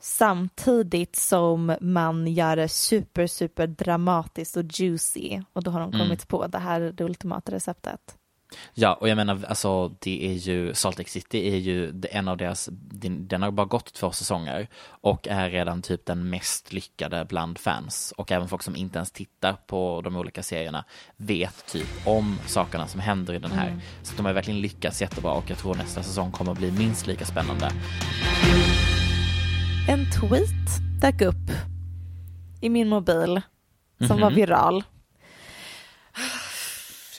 samtidigt 0.00 1.16
som 1.16 1.76
man 1.80 2.26
gör 2.26 2.56
det 2.56 2.68
super, 2.68 3.26
super 3.26 3.66
dramatiskt 3.66 4.56
och 4.56 4.64
juicy? 4.64 5.42
Och 5.52 5.62
då 5.62 5.70
har 5.70 5.80
de 5.80 5.92
kommit 5.92 6.28
på 6.28 6.46
det 6.46 6.58
här 6.58 6.80
är 6.80 6.92
det 6.92 7.04
ultimata 7.04 7.52
receptet. 7.52 8.16
Ja, 8.74 8.94
och 8.94 9.08
jag 9.08 9.16
menar, 9.16 9.44
alltså 9.48 9.88
det 9.88 10.26
är 10.28 10.32
ju, 10.32 10.74
Salt 10.74 10.98
Lake 10.98 11.10
City 11.10 11.48
är 11.52 11.56
ju 11.56 12.02
en 12.10 12.28
av 12.28 12.36
deras, 12.36 12.68
den, 12.72 13.28
den 13.28 13.42
har 13.42 13.50
bara 13.50 13.66
gått 13.66 13.92
två 13.94 14.12
säsonger 14.12 14.68
och 14.84 15.28
är 15.28 15.50
redan 15.50 15.82
typ 15.82 16.06
den 16.06 16.30
mest 16.30 16.72
lyckade 16.72 17.24
bland 17.28 17.58
fans. 17.58 18.14
Och 18.16 18.32
även 18.32 18.48
folk 18.48 18.62
som 18.62 18.76
inte 18.76 18.98
ens 18.98 19.10
tittar 19.10 19.52
på 19.52 20.00
de 20.04 20.16
olika 20.16 20.42
serierna 20.42 20.84
vet 21.16 21.66
typ 21.72 21.88
om 22.06 22.38
sakerna 22.46 22.86
som 22.86 23.00
händer 23.00 23.34
i 23.34 23.38
den 23.38 23.52
här. 23.52 23.78
Så 24.02 24.16
de 24.16 24.26
har 24.26 24.32
verkligen 24.32 24.60
lyckats 24.60 25.00
jättebra 25.02 25.32
och 25.32 25.50
jag 25.50 25.58
tror 25.58 25.74
nästa 25.74 26.02
säsong 26.02 26.32
kommer 26.32 26.52
att 26.52 26.58
bli 26.58 26.70
minst 26.70 27.06
lika 27.06 27.24
spännande. 27.24 27.70
En 29.88 30.06
tweet 30.10 31.00
dök 31.00 31.20
upp 31.20 31.50
i 32.60 32.68
min 32.68 32.88
mobil 32.88 33.40
som 33.98 34.06
Mhm. 34.16 34.20
var 34.20 34.30
viral. 34.30 34.84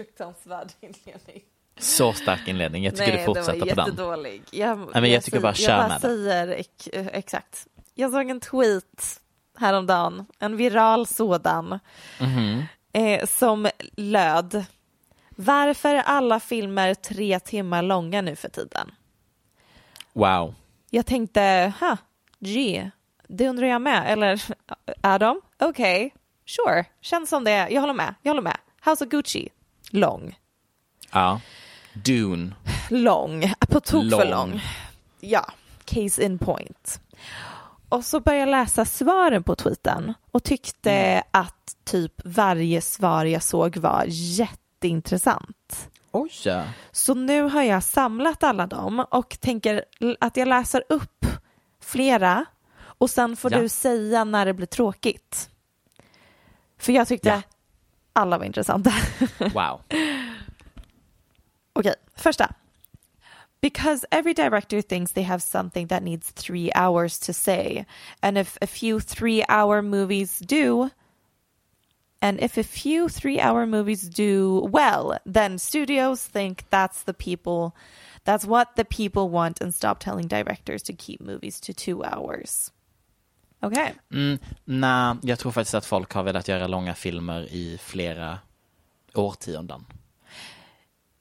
Fruktansvärd 0.05 0.71
inledning. 0.81 1.41
Så 1.79 2.13
stark 2.13 2.47
inledning, 2.47 2.83
jag 2.83 2.95
tycker 2.95 3.17
du 3.17 3.23
fortsätter 3.23 3.51
den 3.51 3.59
var 3.59 3.67
på 3.67 3.75
den. 3.75 3.85
jättedålig. 3.87 4.41
Jag, 4.51 4.77
men 5.01 5.11
jag 5.11 5.23
tycker 5.23 5.39
bara 5.39 5.53
kör 5.53 5.69
jag 5.71 5.79
bara 5.79 5.87
med 5.87 5.97
det. 5.97 6.07
säger 6.07 6.47
eh, 6.93 7.07
exakt. 7.07 7.67
Jag 7.93 8.11
såg 8.11 8.29
en 8.29 8.39
tweet 8.39 9.21
häromdagen, 9.57 10.25
en 10.39 10.57
viral 10.57 11.07
sådan, 11.07 11.79
Mhm. 12.19 12.63
eh, 12.93 13.25
som 13.25 13.69
löd 13.95 14.65
Varför 15.35 15.95
är 15.95 16.01
alla 16.01 16.39
filmer 16.39 16.93
tre 16.93 17.39
timmar 17.39 17.81
långa 17.81 18.21
nu 18.21 18.35
för 18.35 18.49
tiden? 18.49 18.91
Wow. 20.13 20.55
Jag 20.89 21.05
tänkte, 21.05 21.73
ha, 21.79 21.97
gee, 22.39 22.91
det 23.27 23.47
undrar 23.47 23.67
jag 23.67 23.81
med. 23.81 24.11
Eller 24.11 24.43
är 25.01 25.19
de? 25.19 25.41
Okej, 25.59 26.13
sure, 26.45 26.85
känns 27.01 27.29
som 27.29 27.43
det. 27.43 27.67
Jag 27.69 27.81
håller 27.81 27.93
med, 27.93 28.15
jag 28.21 28.29
håller 28.29 28.41
med. 28.41 28.57
House 28.85 29.03
of 29.05 29.09
Gucci, 29.09 29.49
lång. 29.93 30.39
Ja. 31.11 31.41
Dune. 31.93 32.51
Lång, 32.89 33.53
på 33.59 33.79
tok 33.79 34.09
för 34.11 34.29
Lång. 34.29 34.61
Ja, 35.19 35.45
case 35.85 36.23
in 36.25 36.37
point. 36.39 37.01
Och 37.89 38.05
så 38.05 38.19
började 38.19 38.39
jag 38.51 38.59
läsa 38.61 38.85
svaren 38.85 39.43
på 39.43 39.55
tweeten 39.55 40.13
och 40.31 40.43
tyckte 40.43 40.91
Mm. 40.91 41.23
att 41.31 41.75
typ 41.83 42.13
varje 42.25 42.81
svar 42.81 43.25
jag 43.25 43.43
såg 43.43 43.77
var 43.77 44.03
jätteintressant. 44.07 45.89
Oj. 46.11 46.31
Så 46.91 47.13
nu 47.13 47.41
har 47.41 47.63
jag 47.63 47.83
samlat 47.83 48.43
alla 48.43 48.67
dem 48.67 49.05
och 49.11 49.37
tänker 49.39 49.85
att 50.19 50.37
jag 50.37 50.47
läser 50.47 50.83
upp 50.89 51.25
flera 51.83 52.45
och 52.79 53.09
sen 53.09 53.37
får 53.37 53.51
Ja. 53.53 53.59
du 53.61 53.69
säga 53.69 54.23
när 54.23 54.45
det 54.45 54.53
blir 54.53 54.67
tråkigt. 54.67 55.49
För 56.79 56.91
jag 56.93 57.07
tyckte 57.07 57.29
Ja. 57.29 57.41
Alla 58.13 58.37
var 58.37 58.45
intressanta. 58.45 58.91
Wow. 59.53 59.81
Okej, 61.73 61.95
första. 62.15 62.53
Because 63.61 64.05
every 64.11 64.33
director 64.33 64.81
thinks 64.81 65.11
they 65.11 65.23
have 65.23 65.41
something 65.41 65.87
that 65.87 66.03
needs 66.03 66.31
three 66.31 66.71
hours 66.75 67.19
to 67.19 67.33
say. 67.33 67.85
And 68.21 68.37
if 68.37 68.57
a 68.61 68.67
few 68.67 68.99
three 68.99 69.43
hour 69.47 69.81
movies 69.83 70.39
do, 70.39 70.89
and 72.21 72.39
if 72.39 72.57
a 72.57 72.63
few 72.63 73.07
three 73.07 73.39
hour 73.39 73.67
movies 73.67 74.01
do 74.01 74.67
well, 74.71 75.19
then 75.25 75.59
studios 75.59 76.25
think 76.25 76.63
that's 76.69 77.03
the 77.03 77.13
people, 77.13 77.75
that's 78.23 78.45
what 78.45 78.75
the 78.75 78.85
people 78.85 79.29
want 79.29 79.61
and 79.61 79.73
stop 79.73 79.99
telling 79.99 80.27
directors 80.27 80.83
to 80.83 80.93
keep 80.93 81.21
movies 81.21 81.59
to 81.61 81.73
two 81.73 82.03
hours. 82.03 82.71
Okej. 83.61 83.93
Mm, 84.13 84.39
nej, 84.65 85.15
jag 85.21 85.39
tror 85.39 85.51
faktiskt 85.51 85.75
att 85.75 85.85
folk 85.85 86.13
har 86.13 86.23
velat 86.23 86.47
göra 86.47 86.67
långa 86.67 86.93
filmer 86.93 87.41
i 87.41 87.77
flera 87.81 88.39
årtionden. 89.13 89.85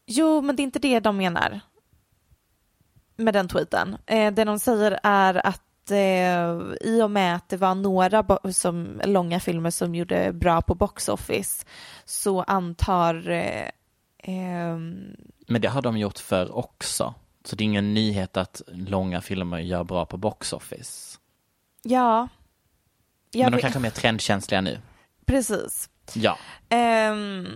Jo, 0.07 0.41
men 0.41 0.57
det 0.57 0.62
är 0.62 0.64
inte 0.64 0.78
det 0.78 1.01
de 1.01 1.16
menar 1.16 1.61
med 3.16 3.34
den 3.34 3.49
tweeten. 3.49 3.97
Eh, 4.07 4.32
det 4.32 4.45
de 4.45 4.59
säger 4.59 4.99
är 5.03 5.47
att 5.47 5.91
eh, 5.91 6.88
i 6.91 7.03
och 7.03 7.11
med 7.11 7.36
att 7.36 7.49
det 7.49 7.57
var 7.57 7.74
några 7.74 8.24
som, 8.53 9.01
långa 9.05 9.41
filmer 9.41 9.70
som 9.70 9.95
gjorde 9.95 10.32
bra 10.32 10.62
på 10.62 10.74
box 10.74 11.09
office 11.09 11.66
så 12.05 12.43
antar 12.43 13.30
eh, 13.30 13.68
ehm, 14.18 15.16
Men 15.47 15.61
det 15.61 15.68
har 15.68 15.82
de 15.82 15.99
gjort 15.99 16.18
för 16.18 16.57
också. 16.57 17.14
Så 17.45 17.57
det 17.57 17.62
är 17.62 17.66
ingen 17.66 17.95
nyhet 17.95 18.36
att 18.36 18.62
långa 18.66 19.20
filmer 19.20 19.59
gör 19.59 19.84
bra 19.84 20.07
på 20.07 20.16
box 20.16 20.53
office. 20.53 21.19
Ja, 21.82 22.28
jag 23.30 23.44
Men 23.44 23.52
de 23.52 23.56
vet- 23.56 23.60
kanske 23.62 23.78
är 23.78 23.82
mer 23.82 23.90
trendkänsliga 23.90 24.60
nu. 24.60 24.80
precis. 25.26 25.88
Ja. 26.14 26.38
Ehm, 26.68 27.46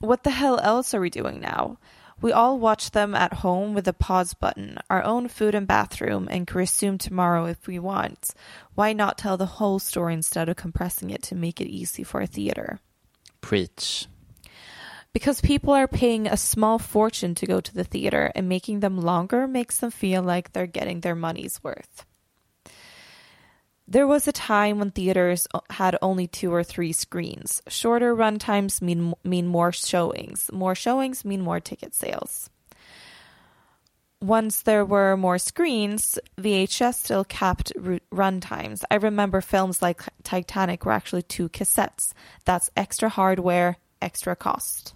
What 0.00 0.22
the 0.24 0.30
hell 0.30 0.58
else 0.58 0.96
are 0.96 1.00
we 1.00 1.10
doing 1.10 1.40
now? 1.40 1.76
We 2.20 2.32
all 2.32 2.58
watch 2.58 2.90
them 2.90 3.14
at 3.14 3.32
home 3.34 3.74
with 3.74 3.88
a 3.88 3.92
pause 3.92 4.34
button, 4.40 4.78
our 4.90 5.02
own 5.02 5.28
food 5.28 5.54
and 5.54 5.66
bathroom, 5.66 6.28
and 6.28 6.46
can 6.48 6.56
resume 6.60 6.98
tomorrow 6.98 7.46
if 7.46 7.66
we 7.68 7.78
want. 7.78 8.30
Why 8.76 8.92
not 8.94 9.16
tell 9.18 9.36
the 9.36 9.58
whole 9.58 9.78
story 9.80 10.14
instead 10.14 10.48
of 10.48 10.56
compressing 10.56 11.10
it 11.10 11.22
to 11.28 11.34
make 11.36 11.60
it 11.60 11.68
easy 11.68 12.04
for 12.04 12.20
a 12.20 12.26
theater? 12.26 12.78
Preach. 13.40 14.06
Because 15.12 15.40
people 15.40 15.72
are 15.74 15.88
paying 15.88 16.26
a 16.26 16.36
small 16.36 16.78
fortune 16.78 17.34
to 17.34 17.46
go 17.46 17.60
to 17.60 17.74
the 17.74 17.84
theater, 17.84 18.30
and 18.34 18.48
making 18.48 18.80
them 18.80 19.00
longer 19.00 19.46
makes 19.46 19.78
them 19.78 19.90
feel 19.90 20.22
like 20.22 20.52
they're 20.52 20.66
getting 20.66 21.00
their 21.00 21.16
money's 21.16 21.62
worth. 21.62 22.04
There 23.88 24.06
was 24.06 24.28
a 24.28 24.32
time 24.32 24.78
when 24.78 24.90
theaters 24.90 25.46
had 25.70 25.98
only 26.00 26.26
two 26.26 26.52
or 26.54 26.62
three 26.62 26.92
screens. 26.92 27.62
Shorter 27.68 28.14
run 28.14 28.38
times 28.38 28.80
mean 28.80 29.14
mean 29.24 29.46
more 29.46 29.72
showings. 29.72 30.50
More 30.52 30.74
showings 30.74 31.24
mean 31.24 31.42
more 31.42 31.60
ticket 31.60 31.94
sales. 31.94 32.48
Once 34.20 34.62
there 34.62 34.84
were 34.84 35.16
more 35.16 35.36
screens, 35.36 36.16
VHS 36.38 36.94
still 36.94 37.24
capped 37.24 37.72
ru- 37.76 37.98
run 38.12 38.40
times. 38.40 38.84
I 38.88 38.94
remember 38.94 39.40
films 39.40 39.82
like 39.82 40.00
Titanic 40.22 40.84
were 40.86 40.92
actually 40.92 41.22
two 41.22 41.48
cassettes. 41.48 42.12
That's 42.44 42.70
extra 42.76 43.08
hardware, 43.08 43.78
extra 44.00 44.36
cost. 44.36 44.94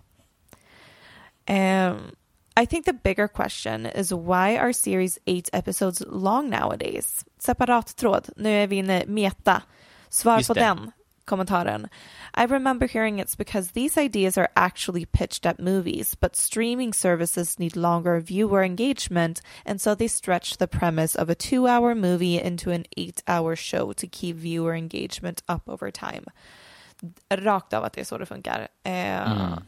Um, 1.49 2.13
I 2.57 2.67
think 2.67 2.85
the 2.85 2.93
bigger 2.93 3.29
question 3.29 3.87
is 3.87 4.15
why 4.15 4.57
are 4.57 4.73
series 4.73 5.19
8 5.27 5.51
episodes 5.53 6.03
long 6.07 6.51
nowadays? 6.51 7.25
Separat 7.39 7.97
tråd, 7.97 8.29
nu 8.37 8.51
är 8.51 8.67
vi 8.67 8.77
inne 8.77 9.05
meta. 9.07 9.63
Svar 10.09 10.39
Just 10.39 10.49
på 10.49 10.55
det. 10.55 10.61
den 10.61 10.93
kommentaren. 11.27 11.89
I 12.35 12.47
remember 12.47 12.87
hearing 12.87 13.21
it's 13.21 13.37
because 13.37 13.73
these 13.73 13.99
ideas 13.99 14.39
are 14.39 14.49
actually 14.55 15.05
pitched 15.05 15.47
at 15.47 15.61
movies, 15.61 16.15
but 16.15 16.37
streaming 16.37 16.95
services 16.95 17.59
need 17.59 17.77
longer 17.77 18.21
viewer 18.21 18.65
engagement, 18.65 19.43
and 19.67 19.81
so 19.81 19.95
they 19.95 20.09
stretch 20.09 20.57
the 20.57 20.67
premise 20.67 21.17
of 21.17 21.29
a 21.29 21.35
two 21.35 21.67
hour 21.67 21.95
movie 21.95 22.41
into 22.41 22.71
an 22.71 22.85
eight 22.97 23.23
hour 23.27 23.57
show 23.57 23.93
to 23.93 24.07
keep 24.07 24.37
viewer 24.37 24.75
engagement 24.75 25.43
up 25.49 25.69
over 25.69 25.91
time. 25.91 26.25
Rakt 27.29 27.73
av 27.75 27.85
att 27.85 27.93
det 27.93 28.01
är 28.01 28.05
så 28.05 28.19
det 28.19 28.27
funkar. 28.27 28.69
Eh, 28.85 29.59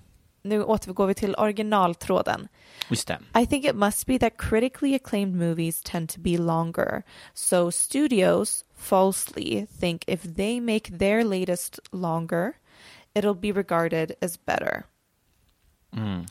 Nu 0.43 0.62
återgår 0.62 1.07
vi 1.07 1.14
till 1.14 1.34
originaltråden. 1.39 2.49
Just 2.91 3.09
det. 3.09 3.18
I 3.34 3.47
think 3.47 3.64
it 3.64 3.74
must 3.74 4.07
be 4.07 4.18
that 4.18 4.36
critically 4.36 4.95
acclaimed 4.95 5.34
movies 5.34 5.82
tend 5.82 6.09
to 6.09 6.20
be 6.20 6.39
longer. 6.39 7.03
So 7.34 7.70
studios 7.70 8.64
falsely 8.76 9.66
think 9.80 10.05
if 10.07 10.22
they 10.22 10.61
make 10.61 10.99
their 10.99 11.24
latest 11.24 11.78
longer, 11.93 12.53
it'll 13.14 13.41
be 13.41 13.53
regarded 13.53 14.12
as 14.20 14.36
better. 14.36 14.84
Mm. 15.93 16.26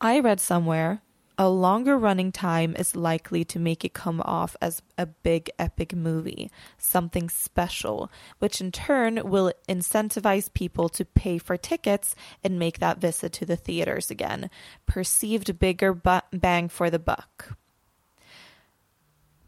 I 0.00 0.20
read 0.20 0.40
somewhere 0.40 1.00
a 1.36 1.48
longer 1.48 1.98
running 1.98 2.30
time 2.30 2.76
is 2.78 2.94
likely 2.94 3.44
to 3.44 3.58
make 3.58 3.84
it 3.84 3.92
come 3.92 4.20
off 4.20 4.56
as 4.60 4.82
a 4.96 5.06
big 5.06 5.50
epic 5.58 5.94
movie, 5.94 6.50
something 6.78 7.28
special, 7.28 8.10
which 8.38 8.60
in 8.60 8.70
turn 8.70 9.20
will 9.28 9.52
incentivize 9.68 10.52
people 10.52 10.88
to 10.90 11.04
pay 11.04 11.38
for 11.38 11.56
tickets 11.56 12.14
and 12.42 12.58
make 12.58 12.78
that 12.78 12.98
visit 12.98 13.32
to 13.32 13.46
the 13.46 13.56
theaters 13.56 14.10
again. 14.10 14.48
Perceived 14.86 15.58
bigger 15.58 15.92
bu- 15.92 16.20
bang 16.32 16.68
for 16.68 16.90
the 16.90 16.98
buck. 16.98 17.56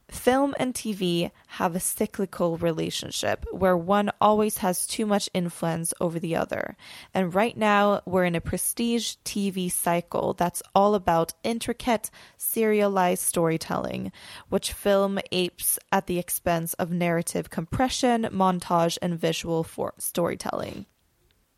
Film 0.09 0.54
and 0.61 0.72
TV 0.72 1.30
have 1.59 1.74
a 1.74 1.80
cyclical 1.80 2.57
relationship 2.57 3.44
where 3.52 3.76
one 3.76 4.12
always 4.20 4.59
has 4.59 4.86
too 4.86 5.04
much 5.04 5.28
influence 5.34 5.92
over 6.00 6.20
the 6.20 6.36
other. 6.36 6.76
And 7.12 7.34
right 7.34 7.57
now, 7.57 8.00
we're 8.07 8.24
in 8.24 8.36
a 8.36 8.40
prestige 8.40 9.16
TV 9.24 9.68
cycle 9.68 10.32
that's 10.34 10.62
all 10.74 10.94
about 10.94 11.34
intricate, 11.42 12.11
serialized 12.36 13.22
storytelling, 13.22 14.12
which 14.48 14.72
film 14.72 15.18
apes 15.32 15.76
at 15.90 16.07
the 16.07 16.18
expense 16.20 16.74
of 16.74 16.90
narrative 16.92 17.50
compression, 17.50 18.28
montage, 18.30 18.98
and 19.02 19.20
visual 19.20 19.64
for- 19.64 19.92
storytelling. 19.98 20.84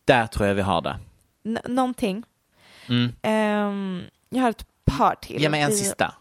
Där 0.06 0.26
tror 0.26 0.46
jag 0.48 0.54
vi 0.54 0.62
har 0.62 0.80
det. 0.80 0.98
N- 1.44 1.58
någonting. 1.66 2.24
Ehm, 3.22 4.02
jag 4.30 4.42
har 4.42 4.50
ett 4.50 4.66
par 4.86 5.14
till. 5.14 5.36
Mm. 5.36 5.42
Ge 5.42 5.48
mig 5.48 5.60
en 5.60 5.72
sista. 5.72 6.14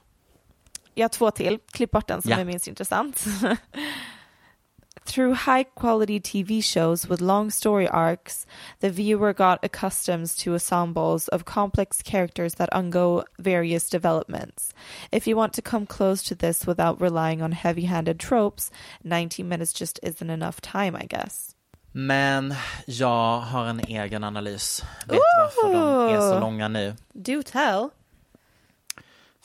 Jag 0.98 1.04
har 1.04 1.10
två 1.10 1.32
till. 1.32 1.60
Klipp 1.72 1.92
bort 1.92 2.08
den 2.08 2.22
som 2.22 2.32
Ja. 2.32 2.38
är 2.38 2.46
minst 2.46 2.68
intressant. 2.68 3.24
Through 5.06 5.34
high 5.46 5.64
quality 5.76 6.20
TV 6.20 6.62
shows 6.62 7.10
with 7.10 7.22
long 7.22 7.52
story 7.52 7.88
arcs, 7.88 8.46
the 8.82 8.90
viewer 8.90 9.34
got 9.34 9.64
accustomed 9.64 10.30
to 10.44 10.54
ensembles 10.54 11.28
of 11.30 11.44
complex 11.46 12.02
characters 12.04 12.56
that 12.56 12.70
undergo 12.74 13.24
various 13.38 13.90
developments. 13.90 14.76
If 15.12 15.28
you 15.28 15.38
want 15.38 15.54
to 15.54 15.62
come 15.62 15.86
close 15.86 16.24
to 16.30 16.36
this 16.36 16.68
without 16.68 17.02
relying 17.02 17.42
on 17.44 17.52
heavy 17.54 17.86
handed 17.86 18.20
tropes, 18.20 18.72
90 19.04 19.44
minutes 19.44 19.80
just 19.82 20.00
isn't 20.04 20.30
enough 20.30 20.60
time, 20.62 20.98
I 21.04 21.06
guess. 21.06 21.54
Men 21.92 22.56
jag 22.86 23.40
har 23.40 23.66
en 23.66 23.80
egen 23.80 24.24
analys. 24.24 24.84
Vet 25.06 25.10
du 25.10 25.20
varför 25.64 25.74
de 25.74 26.16
är 26.16 26.20
så 26.34 26.40
långa 26.40 26.68
nu? 26.68 26.96
Do 27.14 27.44
tell. 27.44 27.90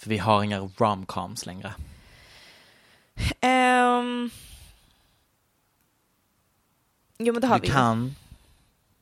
För 0.03 0.11
vi 0.11 0.18
har 0.18 0.42
inga 0.42 0.59
romcoms 0.59 1.46
längre. 1.46 1.74
Um, 3.42 4.30
jo, 7.18 7.32
men 7.32 7.40
det 7.40 7.46
har 7.46 7.59
vi. 7.61 7.66
ju. 7.66 7.72
kan... 7.72 8.14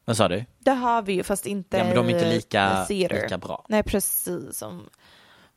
Vad 0.05 0.17
sa 0.17 0.29
du? 0.29 0.45
Det 0.59 0.71
har 0.71 1.03
vi 1.03 1.13
ju, 1.13 1.23
fast 1.23 1.47
inte 1.47 1.77
Ja, 1.77 1.85
men 1.85 1.95
de 1.95 2.07
är 2.07 2.11
inte 2.11 2.31
lika- 2.35 2.85
theater. 2.89 3.23
lika 3.23 3.39
bra. 3.39 3.65
Nej, 3.69 3.83
precis 3.83 4.59
som 4.59 4.89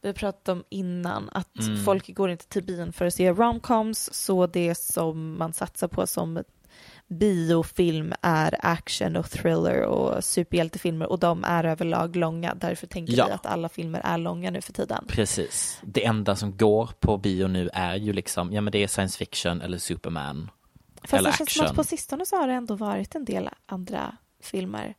vi 0.01 0.13
pratade 0.13 0.51
om 0.59 0.63
innan, 0.69 1.29
att 1.29 1.59
Mm. 1.59 1.83
folk 1.85 2.15
går 2.15 2.29
inte 2.31 2.47
till 2.47 2.63
bion 2.63 2.93
för 2.93 3.05
att 3.05 3.13
se 3.13 3.31
romcoms, 3.31 4.13
så 4.13 4.47
det 4.47 4.75
som 4.75 5.37
man 5.37 5.53
satsar 5.53 5.87
på 5.87 6.07
som 6.07 6.43
biofilm 7.19 8.13
är 8.21 8.55
action 8.59 9.15
och 9.15 9.29
thriller 9.31 9.81
och 9.81 10.23
superhjältefilmer 10.23 11.05
och 11.11 11.19
de 11.19 11.43
är 11.43 11.63
överlag 11.63 12.15
långa. 12.15 12.55
Därför 12.55 12.87
tänker 12.87 13.13
Ja. 13.13 13.25
vi 13.25 13.31
att 13.31 13.45
alla 13.45 13.69
filmer 13.69 14.01
är 14.03 14.17
långa 14.17 14.51
nu 14.51 14.61
för 14.61 14.73
tiden. 14.73 15.05
Precis. 15.07 15.79
Det 15.83 16.05
enda 16.05 16.35
som 16.35 16.57
går 16.57 16.89
på 16.99 17.17
bio 17.17 17.47
nu 17.47 17.69
är 17.73 17.95
ju 17.95 18.13
liksom, 18.13 18.53
ja 18.53 18.61
men 18.61 18.71
det 18.71 18.83
är 18.83 18.87
science 18.87 19.17
fiction 19.17 19.61
eller 19.61 19.77
Superman. 19.77 20.49
Fast 21.01 21.13
eller 21.13 21.31
det 21.31 21.37
känns 21.37 21.53
som 21.53 21.61
action. 21.61 21.65
att 21.71 21.75
på 21.75 21.83
sistone 21.83 22.25
så 22.25 22.35
har 22.35 22.47
det 22.47 22.53
ändå 22.53 22.75
varit 22.75 23.15
en 23.15 23.25
del 23.25 23.49
andra 23.65 24.17
filmer. 24.45 24.93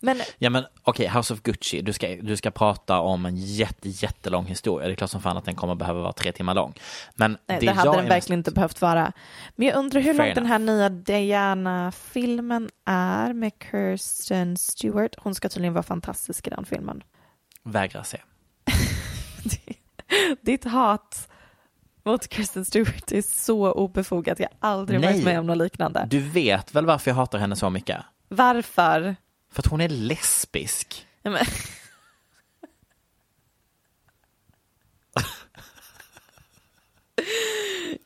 Men 0.00 0.20
Ja 0.38 0.50
men 0.50 0.64
okej, 0.82 1.08
House 1.08 1.34
of 1.34 1.42
Gucci, 1.42 1.82
du 1.82 1.92
ska, 1.92 2.08
du 2.08 2.36
ska 2.36 2.50
prata 2.50 3.00
om 3.00 3.26
en 3.26 3.36
jätte, 3.36 3.88
jättelång 3.88 4.46
historia. 4.46 4.88
Det 4.88 4.94
är 4.94 4.96
klart 4.96 5.10
som 5.10 5.22
fan 5.22 5.36
att 5.36 5.44
den 5.44 5.54
kommer 5.54 5.74
behöva 5.74 6.00
vara 6.00 6.12
tre 6.12 6.32
timmar 6.32 6.54
lång. 6.54 6.74
Men 7.14 7.38
Nej, 7.46 7.60
det, 7.60 7.66
det 7.66 7.72
hade 7.72 7.96
den 7.96 8.08
verkligen 8.08 8.40
inte 8.40 8.50
behövt 8.50 8.80
vara. 8.80 9.12
Men 9.56 9.68
jag 9.68 9.76
undrar 9.76 10.00
hur 10.00 10.14
Fair 10.14 10.26
långt 10.26 10.34
den 10.34 10.46
här 10.46 10.58
nya 10.58 10.88
Diana-filmen 10.88 12.70
är 12.84 13.32
med 13.32 13.52
Kirsten 13.70 14.56
Stewart. 14.56 15.14
Hon 15.18 15.34
ska 15.34 15.48
tydligen 15.48 15.74
vara 15.74 15.82
fantastisk 15.82 16.46
i 16.46 16.50
den 16.50 16.64
filmen. 16.64 16.96
mest 16.96 17.74
vägrar 17.74 18.02
se. 18.02 18.18
Ditt 20.42 20.64
hat 20.64 21.28
mot 22.04 22.32
Kirsten 22.32 22.64
Stewart 22.64 23.12
är 23.12 23.22
så 23.22 23.72
obefogat. 23.72 24.38
Jag 24.38 24.48
har 24.60 24.70
aldrig 24.70 25.00
Nej. 25.00 25.12
varit 25.12 25.24
med 25.24 25.38
om 25.40 25.46
något 25.46 25.56
liknande. 25.58 26.06
Du 26.10 26.20
vet 26.20 26.74
väl 26.74 26.86
varför 26.86 27.10
jag 27.10 27.16
hatar 27.16 27.38
henne 27.38 27.56
så 27.56 27.70
mycket? 27.70 27.96
Varför? 28.32 29.16
För 29.50 29.62
att 29.62 29.66
hon 29.66 29.80
är 29.80 29.88
lesbisk. 29.88 31.06
Ja, 31.22 31.30
men... 31.30 31.44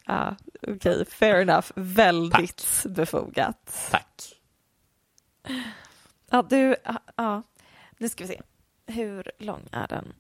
ja, 0.05 0.37
okej, 0.63 1.05
fair 1.05 1.41
enough. 1.41 1.71
Väldigt 1.75 2.85
befogat. 2.89 3.89
Tack. 3.91 4.41
Ja, 6.31 6.43
du, 6.43 6.77
ja, 7.17 7.43
nu 7.99 8.09
ska 8.09 8.25
vi 8.25 8.29
se. 8.29 8.41
Hur 8.87 9.31
lång 9.39 9.69
är 9.73 9.87
den? 9.87 10.13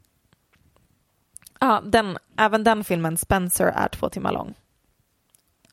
Ja, 1.61 1.83
den, 1.85 2.19
även 2.37 2.65
den 2.65 2.85
filmen, 2.85 3.17
Spencer, 3.17 3.67
är 3.67 3.89
två 3.89 4.09
timmar 4.09 4.33
lång. 4.33 4.55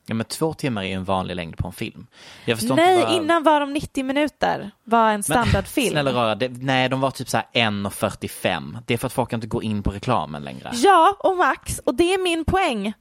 Ja 0.06 0.14
men 0.14 0.26
två 0.26 0.54
timmar 0.54 0.84
är 0.84 0.88
ju 0.88 0.94
en 0.94 1.04
vanlig 1.04 1.36
längd 1.36 1.58
på 1.58 1.68
en 1.68 1.74
film. 1.74 2.08
Nej, 2.46 3.04
vad... 3.04 3.14
innan 3.14 3.44
var 3.44 3.60
de 3.60 3.74
90 3.74 4.04
minuter. 4.04 4.72
Var 4.84 5.12
en 5.12 5.24
standardfilm. 5.24 5.92
Snälla 5.92 6.14
rara, 6.14 6.36
det, 6.36 6.50
nej 6.50 6.90
de 6.90 7.02
var 7.02 7.12
typ 7.12 7.30
så 7.30 7.38
här 7.38 7.48
1.45. 7.54 8.78
Det 8.86 8.94
är 8.94 8.98
för 8.98 9.08
att 9.08 9.14
folk 9.14 9.34
inte 9.34 9.48
går 9.48 9.64
in 9.64 9.84
på 9.84 9.92
reklamen 9.92 10.44
längre. 10.44 10.72
Ja, 10.74 11.16
och 11.20 11.38
Max, 11.38 11.80
och 11.80 11.96
det 11.96 12.14
är 12.14 12.24
min 12.24 12.46
poäng. 12.46 12.94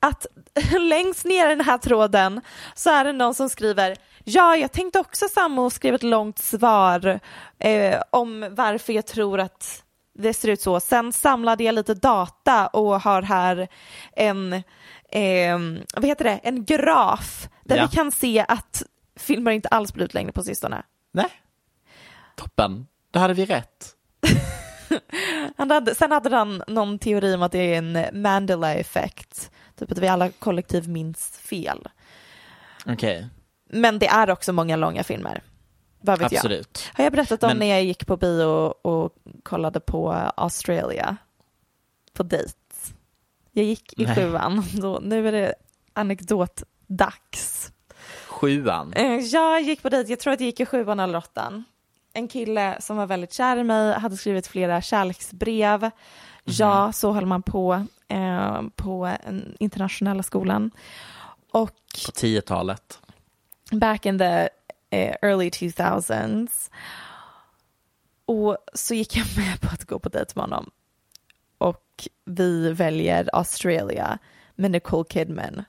Att 0.00 0.26
längst 0.80 1.24
ner 1.24 1.46
i 1.46 1.48
den 1.48 1.64
här 1.64 1.78
tråden 1.78 2.40
så 2.74 2.90
är 2.90 3.04
det 3.04 3.12
någon 3.12 3.34
som 3.34 3.48
skriver 3.48 3.96
Ja, 4.24 4.56
jag 4.56 4.72
tänkte 4.72 5.00
också 5.00 5.28
samma 5.28 5.62
och 5.62 5.72
skrev 5.72 5.94
ett 5.94 6.02
långt 6.02 6.38
svar 6.38 7.20
eh, 7.58 8.00
om 8.10 8.48
varför 8.50 8.92
jag 8.92 9.06
tror 9.06 9.40
att 9.40 9.82
det 10.14 10.34
ser 10.34 10.48
ut 10.48 10.60
så. 10.60 10.80
Sen 10.80 11.12
samlade 11.12 11.64
jag 11.64 11.74
lite 11.74 11.94
data 11.94 12.66
och 12.66 13.00
har 13.00 13.22
här 13.22 13.68
en, 14.16 14.62
eh, 15.12 15.58
vad 15.94 16.04
heter 16.04 16.24
det, 16.24 16.40
en 16.42 16.64
graf 16.64 17.48
där 17.64 17.76
Ja. 17.76 17.86
vi 17.90 17.96
kan 17.96 18.12
se 18.12 18.44
att 18.48 18.82
filmer 19.16 19.50
inte 19.50 19.68
alls 19.68 19.94
blivit 19.94 20.14
längre 20.14 20.32
på 20.32 20.42
sistone. 20.42 20.82
Nej. 21.12 21.28
Toppen. 22.36 22.86
Då 23.10 23.18
hade 23.20 23.34
vi 23.34 23.44
rätt. 23.46 23.96
han 25.56 25.70
hade, 25.70 25.94
sen 25.94 26.12
hade 26.12 26.36
han 26.36 26.62
någon 26.66 26.98
teori 26.98 27.34
om 27.34 27.42
att 27.42 27.52
det 27.52 27.74
är 27.74 27.78
en 27.78 28.22
Mandela-effekt. 28.22 29.50
Typ 29.78 29.92
att 29.92 29.98
vi 29.98 30.08
alla 30.08 30.30
kollektiv 30.30 30.88
minns 30.88 31.38
fel. 31.38 31.88
Okej, 32.86 33.28
Men 33.70 33.98
det 33.98 34.06
är 34.06 34.30
också 34.30 34.52
många 34.52 34.76
långa 34.76 35.04
filmer. 35.04 35.42
Vad 36.00 36.18
vet 36.18 36.32
jag? 36.32 36.38
absolut. 36.38 36.90
Har 36.94 37.04
jag 37.04 37.12
berättat 37.12 37.42
om 37.42 37.48
Men- 37.48 37.58
när 37.58 37.66
jag 37.66 37.84
gick 37.84 38.06
på 38.06 38.16
bio 38.16 38.44
och 38.82 39.14
kollade 39.42 39.80
på 39.80 40.12
Australia 40.36 41.16
på 42.12 42.22
dejt? 42.22 42.52
Jag 43.52 43.64
gick 43.64 43.98
i 44.00 44.04
Nej. 44.06 44.14
sjuan, 44.16 44.64
då, 44.74 45.00
nu 45.02 45.28
är 45.28 45.32
det 45.32 45.54
anekdotdags. 45.92 47.72
Sjuan. 48.26 48.92
Eh, 48.92 49.12
Jag 49.14 49.62
gick 49.62 49.82
på 49.82 49.88
dejt, 49.88 50.10
jag 50.12 50.20
tror 50.20 50.32
att 50.32 50.40
jag 50.40 50.46
gick 50.46 50.60
i 50.60 50.66
sjuan 50.66 51.00
eller 51.00 51.18
åttan. 51.18 51.64
En 52.12 52.28
kille 52.28 52.76
som 52.80 52.96
var 52.96 53.06
väldigt 53.06 53.32
kär 53.32 53.56
i 53.56 53.64
mig, 53.64 53.94
hade 53.94 54.16
skrivit 54.16 54.46
flera 54.46 54.82
kärleksbrev. 54.82 55.90
Ja, 56.44 56.92
så 56.92 57.12
höll 57.12 57.26
man 57.26 57.42
på 57.42 57.86
eh, 58.08 58.62
på 58.76 59.16
en 59.24 59.56
internationella 59.58 60.22
skolan. 60.22 60.70
Och 61.52 61.70
På 62.06 62.12
10-talet. 62.12 62.98
back 63.70 64.06
in 64.06 64.18
the 64.18 64.48
eh, 64.90 65.14
early 65.22 65.48
2000s. 65.48 66.70
Och 68.24 68.56
så 68.74 68.94
gick 68.94 69.16
jag 69.16 69.26
med 69.36 69.60
på 69.60 69.68
att 69.72 69.84
gå 69.84 69.98
på 69.98 70.08
dejt 70.08 70.32
med 70.34 70.42
honom. 70.42 70.70
Och 71.62 72.08
vi 72.24 72.72
väljer 72.72 73.28
Australia 73.32 74.18
med 74.54 74.70
Nicole 74.70 75.04
Kidman. 75.10 75.64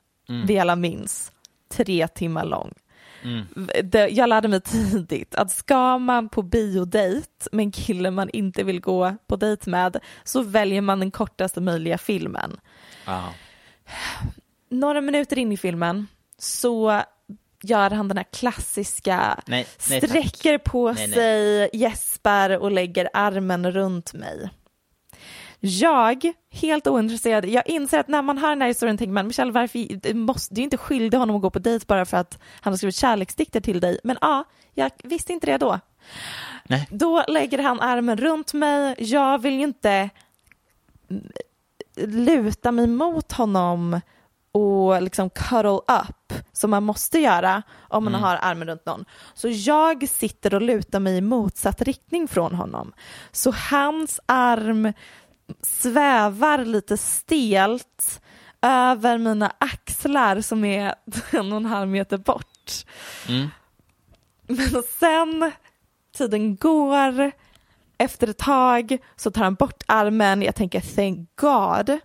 Vi 0.45 0.59
alla 0.59 0.75
minns. 0.75 1.31
Tre 1.69 2.07
timmar 2.07 2.45
lång. 2.45 2.73
Det, 3.83 4.07
jag 4.07 4.29
lärde 4.29 4.47
mig 4.47 4.61
tidigt 4.61 5.35
att 5.35 5.51
ska 5.51 5.97
man 5.97 6.29
på 6.29 6.41
biodejt 6.41 7.27
med 7.51 7.63
en 7.63 7.71
kille 7.71 8.11
man 8.11 8.29
inte 8.29 8.63
vill 8.63 8.81
gå 8.81 9.15
på 9.27 9.35
dejt 9.35 9.69
med 9.69 9.99
så 10.23 10.41
väljer 10.41 10.81
man 10.81 10.99
den 10.99 11.11
kortaste 11.11 11.61
möjliga 11.61 11.97
filmen 11.97 12.59
Ja. 13.05 13.33
några 14.69 15.01
minuter 15.01 15.37
in 15.39 15.51
i 15.51 15.57
filmen 15.57 16.07
så 16.37 17.01
gör 17.63 17.89
han 17.89 18.07
den 18.07 18.17
här 18.17 18.25
klassiska 18.33 19.43
Nej, 19.47 19.67
nej, 19.89 20.01
tack. 20.01 20.09
sträcker 20.09 20.57
på 20.57 20.91
Nej, 20.91 21.07
nej. 21.07 21.15
sig, 21.15 21.69
gäspar 21.73 22.57
och 22.57 22.71
lägger 22.71 23.09
armen 23.13 23.71
runt 23.71 24.13
mig. 24.13 24.49
Jag, 25.65 26.31
helt 26.51 26.87
ointresserad, 26.87 27.45
jag 27.45 27.67
inser 27.67 27.99
att 27.99 28.07
när 28.07 28.21
man 28.21 28.37
hör 28.37 28.49
den 28.49 28.61
här 28.61 28.67
historien 28.67 28.97
tänker 28.97 29.13
man, 29.13 29.27
Michelle, 29.27 29.51
varför, 29.51 30.13
måste, 30.13 30.61
är 30.61 30.63
inte 30.63 30.77
skyldig 30.77 31.17
honom 31.17 31.35
att 31.35 31.41
gå 31.41 31.49
på 31.49 31.59
dejt 31.59 31.85
bara 31.87 32.05
för 32.05 32.17
att 32.17 32.39
han 32.61 32.73
har 32.73 32.77
skrivit 32.77 32.95
kärleksdikter 32.95 33.61
till 33.61 33.79
dig. 33.79 33.99
Men 34.03 34.17
ja, 34.21 34.43
jag 34.73 34.91
visste 35.03 35.33
inte 35.33 35.45
det 35.45 35.57
då. 35.57 35.79
Nej. 36.63 36.87
Då 36.91 37.23
lägger 37.27 37.59
han 37.59 37.79
armen 37.79 38.17
runt 38.17 38.53
mig, 38.53 38.95
jag 38.97 39.41
vill 39.41 39.53
ju 39.53 39.63
inte 39.63 40.09
luta 41.97 42.71
mig 42.71 42.87
mot 42.87 43.31
honom 43.31 44.01
och 44.51 45.01
liksom 45.01 45.29
cuddle 45.29 45.79
up 45.87 46.33
som 46.51 46.69
man 46.69 46.83
måste 46.83 47.19
göra 47.19 47.63
om 47.89 48.03
man 48.03 48.13
har 48.13 48.39
armen 48.41 48.67
runt 48.67 48.85
någon. 48.85 49.05
Så 49.33 49.49
jag 49.49 50.09
sitter 50.09 50.53
och 50.53 50.61
lutar 50.61 50.99
mig 50.99 51.17
i 51.17 51.21
motsatt 51.21 51.81
riktning 51.81 52.27
från 52.27 52.55
honom. 52.55 52.93
Så 53.31 53.51
hans 53.71 54.19
arm 54.25 54.93
svävar 55.61 56.65
lite 56.65 56.97
stelt 56.97 58.21
över 58.61 59.17
mina 59.17 59.53
axlar 59.57 60.41
som 60.41 60.65
är 60.65 60.95
en 61.31 61.51
och 61.51 61.57
en 61.57 61.65
halv 61.65 61.89
meter 61.89 62.17
bort. 62.17 62.71
Mm. 63.29 63.47
Men 64.47 64.83
sen 64.99 65.51
tiden 66.17 66.55
går, 66.55 67.31
efter 67.97 68.27
ett 68.27 68.37
tag 68.37 68.97
så 69.15 69.31
tar 69.31 69.43
han 69.43 69.55
bort 69.55 69.83
armen, 69.87 70.41
jag 70.41 70.55
tänker 70.55 70.81
thank 70.95 71.29
God. 71.35 71.99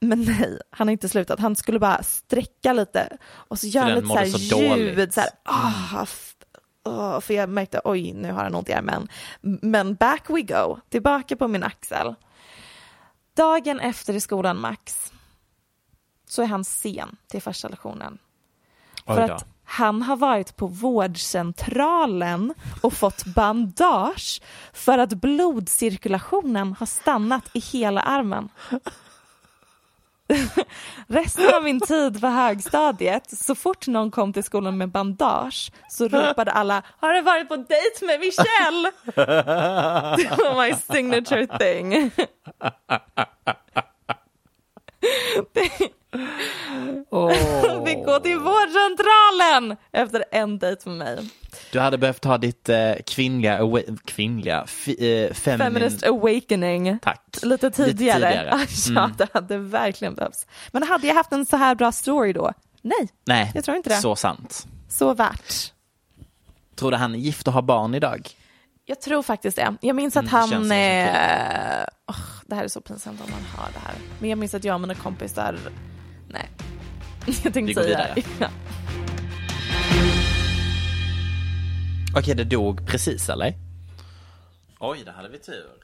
Men 0.00 0.22
nej, 0.22 0.58
han 0.70 0.88
har 0.88 0.92
inte 0.92 1.08
slutat. 1.08 1.40
Han 1.40 1.56
skulle 1.56 1.78
bara 1.78 2.02
sträcka 2.02 2.72
lite 2.72 3.16
och 3.24 3.58
så 3.58 3.66
gör 3.66 3.82
han 3.82 3.94
lite 3.94 4.06
så 4.06 4.14
här 4.16 4.26
så 4.26 4.38
ljud. 4.38 4.68
dåligt. 4.96 5.14
Så 5.14 5.20
här, 5.20 5.30
ah, 5.44 6.02
f- 6.02 6.31
ah, 6.82 7.20
för 7.20 7.34
jag 7.34 7.48
märkte, 7.48 7.80
oj, 7.84 8.12
nu 8.12 8.32
har 8.32 8.44
han 8.44 8.54
ont 8.54 8.68
i 8.68 8.72
armen. 8.72 9.08
Men 9.40 9.94
back 9.94 10.30
we 10.30 10.42
go, 10.42 10.78
tillbaka 10.88 11.36
på 11.36 11.48
min 11.48 11.62
axel. 11.62 12.14
Dagen 13.36 13.80
efter 13.80 14.14
i 14.14 14.20
skolan, 14.20 14.60
Max, 14.60 15.12
så 16.28 16.42
är 16.42 16.46
han 16.46 16.64
sen 16.64 17.16
till 17.26 17.42
första 17.42 17.68
lektionen. 17.68 18.18
För 19.06 19.20
att 19.20 19.46
han 19.64 20.02
har 20.02 20.16
varit 20.16 20.56
på 20.56 20.66
vårdcentralen 20.66 22.54
och 22.80 22.92
fått 22.92 23.24
bandage 23.24 24.42
för 24.72 24.98
att 24.98 25.12
blodcirkulationen 25.12 26.76
har 26.78 26.86
stannat 26.86 27.50
i 27.52 27.58
hela 27.58 28.00
armen. 28.00 28.48
Resten 31.06 31.54
av 31.54 31.64
min 31.64 31.80
tid 31.80 32.20
på 32.20 32.26
högstadiet, 32.26 33.38
så 33.38 33.54
fort 33.54 33.86
någon 33.86 34.10
kom 34.10 34.32
till 34.32 34.44
skolan 34.44 34.78
med 34.78 34.88
bandage 34.88 35.72
så 35.88 36.08
ropade 36.08 36.50
alla 36.50 36.82
“Har 37.00 37.12
du 37.12 37.20
varit 37.20 37.48
på 37.48 37.56
dejt 37.56 38.06
med 38.06 38.20
Michelle?” 38.20 38.92
Det 40.16 40.30
var 40.38 40.66
my 40.66 40.74
signature 40.74 41.46
thing. 41.46 41.90
Vi 47.84 47.94
går 47.94 48.20
till 48.20 48.38
vårdcentralen 48.38 49.76
efter 49.92 50.24
en 50.30 50.58
dejt 50.58 50.88
med 50.88 50.98
mig. 50.98 51.30
Du 51.72 51.80
hade 51.80 51.98
behövt 51.98 52.24
ha 52.24 52.38
ditt 52.38 52.68
eh, 52.68 52.92
kvinnliga, 53.06 53.60
awa- 53.60 53.98
kvinnliga, 54.04 54.64
fi, 54.66 54.90
eh, 55.26 55.32
feminine... 55.34 55.64
Feminist 55.80 56.06
awakening. 56.06 56.98
Tack. 57.02 57.36
Lite 57.42 57.70
tidigare. 57.70 58.14
tidigare. 58.30 58.66
Mm. 58.88 58.94
ja, 59.02 59.10
det 59.18 59.28
hade 59.34 59.58
verkligen 59.58 60.14
behövts. 60.14 60.46
Men 60.72 60.82
hade 60.82 61.06
jag 61.06 61.14
haft 61.14 61.32
en 61.32 61.46
så 61.46 61.56
här 61.56 61.74
bra 61.74 61.92
story 61.92 62.32
då? 62.32 62.52
Nej, 62.82 63.08
Nej, 63.26 63.50
Jag 63.54 63.64
tror 63.64 63.76
inte 63.76 63.90
det. 63.90 63.96
så 63.96 64.16
sant. 64.16 64.66
så 64.88 65.14
värt. 65.14 65.72
Tror 66.76 66.90
du 66.90 66.96
han 66.96 67.14
är 67.14 67.18
gift 67.18 67.46
och 67.48 67.52
har 67.54 67.62
barn 67.62 67.94
idag? 67.94 68.28
Jag 68.84 69.00
tror 69.00 69.22
faktiskt 69.22 69.56
det. 69.56 69.74
Jag 69.80 69.96
minns 69.96 70.16
att 70.16 70.32
Mm, 70.32 70.34
han... 70.34 70.72
Eh, 70.72 71.84
åh, 72.08 72.16
det 72.46 72.54
här 72.54 72.64
är 72.64 72.68
så 72.68 72.80
pinsamt 72.80 73.20
om 73.24 73.30
man 73.30 73.40
hör 73.56 73.72
det 73.72 73.78
här. 73.78 73.94
Men 74.20 74.30
jag 74.30 74.38
minns 74.38 74.54
att 74.54 74.64
jag 74.64 74.74
och 74.74 74.80
mina 74.80 74.94
kompisar... 74.94 75.58
Nej. 76.28 76.48
Jag 77.26 77.52
tänkte 77.54 77.60
Vi 77.60 77.72
går 77.74 77.82
säga... 77.82 78.14
vidare. 78.14 78.22
Ja. 78.40 78.48
Okej, 82.16 82.34
det 82.34 82.44
dog 82.44 82.86
precis 82.86 83.28
eller? 83.28 83.54
Oj, 84.80 85.02
det 85.04 85.12
hade 85.12 85.28
vi 85.28 85.38
tur. 85.38 85.82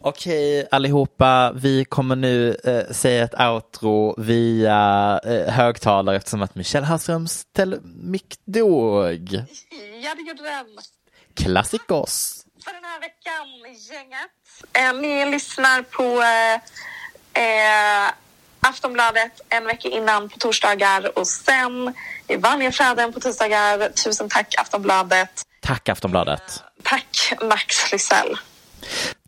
Okej 0.00 0.68
allihopa, 0.70 1.52
vi 1.52 1.84
kommer 1.84 2.16
nu 2.16 2.56
eh, 2.64 2.92
säga 2.92 3.24
ett 3.24 3.40
outro 3.40 4.14
via 4.22 5.20
eh, 5.24 5.52
högtalare 5.52 6.16
eftersom 6.16 6.42
att 6.42 6.54
Michelle 6.54 6.86
Hallströms 6.86 7.44
telemick 7.52 8.34
dog. 8.44 9.32
Ja, 10.02 10.14
det 10.14 10.22
gjorde 10.28 10.42
den. 10.42 10.66
Klassikos. 11.34 12.46
För 12.64 12.72
den 12.72 12.84
här 12.84 13.00
veckan, 13.00 13.46
gänget. 13.90 14.30
Eh, 14.72 15.00
ni 15.00 15.30
lyssnar 15.30 15.82
på 15.82 16.22
eh, 16.22 16.54
eh, 17.42 18.10
Aftonbladet 18.68 19.40
en 19.48 19.64
vecka 19.64 19.88
innan 19.88 20.28
på 20.28 20.38
torsdagar 20.38 21.18
och 21.18 21.26
sen 21.26 21.94
i 22.28 22.36
vanliga 22.36 22.72
flöden 22.72 23.12
på 23.12 23.20
tisdagar. 23.20 23.88
Tusen 23.88 24.28
tack 24.28 24.54
Aftonbladet. 24.58 25.42
Tack 25.60 25.88
Aftonbladet. 25.88 26.62
Tack 26.82 27.32
Max 27.42 27.92
Lysell. 27.92 28.36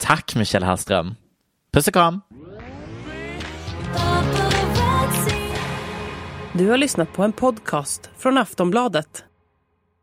Tack 0.00 0.34
Michelle 0.34 0.66
Hallström. 0.66 1.14
Puss 1.72 1.88
och 1.88 1.94
kram. 1.94 2.20
Du 6.52 6.68
har 6.68 6.76
lyssnat 6.76 7.12
på 7.12 7.22
en 7.22 7.32
podcast 7.32 8.10
från 8.18 8.38
Aftonbladet. 8.38 9.24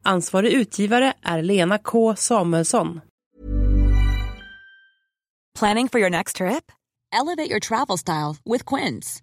Ansvarig 0.03 0.51
utgivare 0.51 1.13
är 1.23 1.41
Lena 1.41 1.77
K 1.77 2.15
Samuelsson. 2.15 3.01
Planning 5.59 5.89
for 5.89 5.99
your 5.99 6.09
next 6.09 6.35
trip? 6.35 6.71
Elevate 7.21 7.49
your 7.49 7.59
travel 7.59 7.97
style 7.97 8.35
with 8.45 8.65
Quince. 8.65 9.22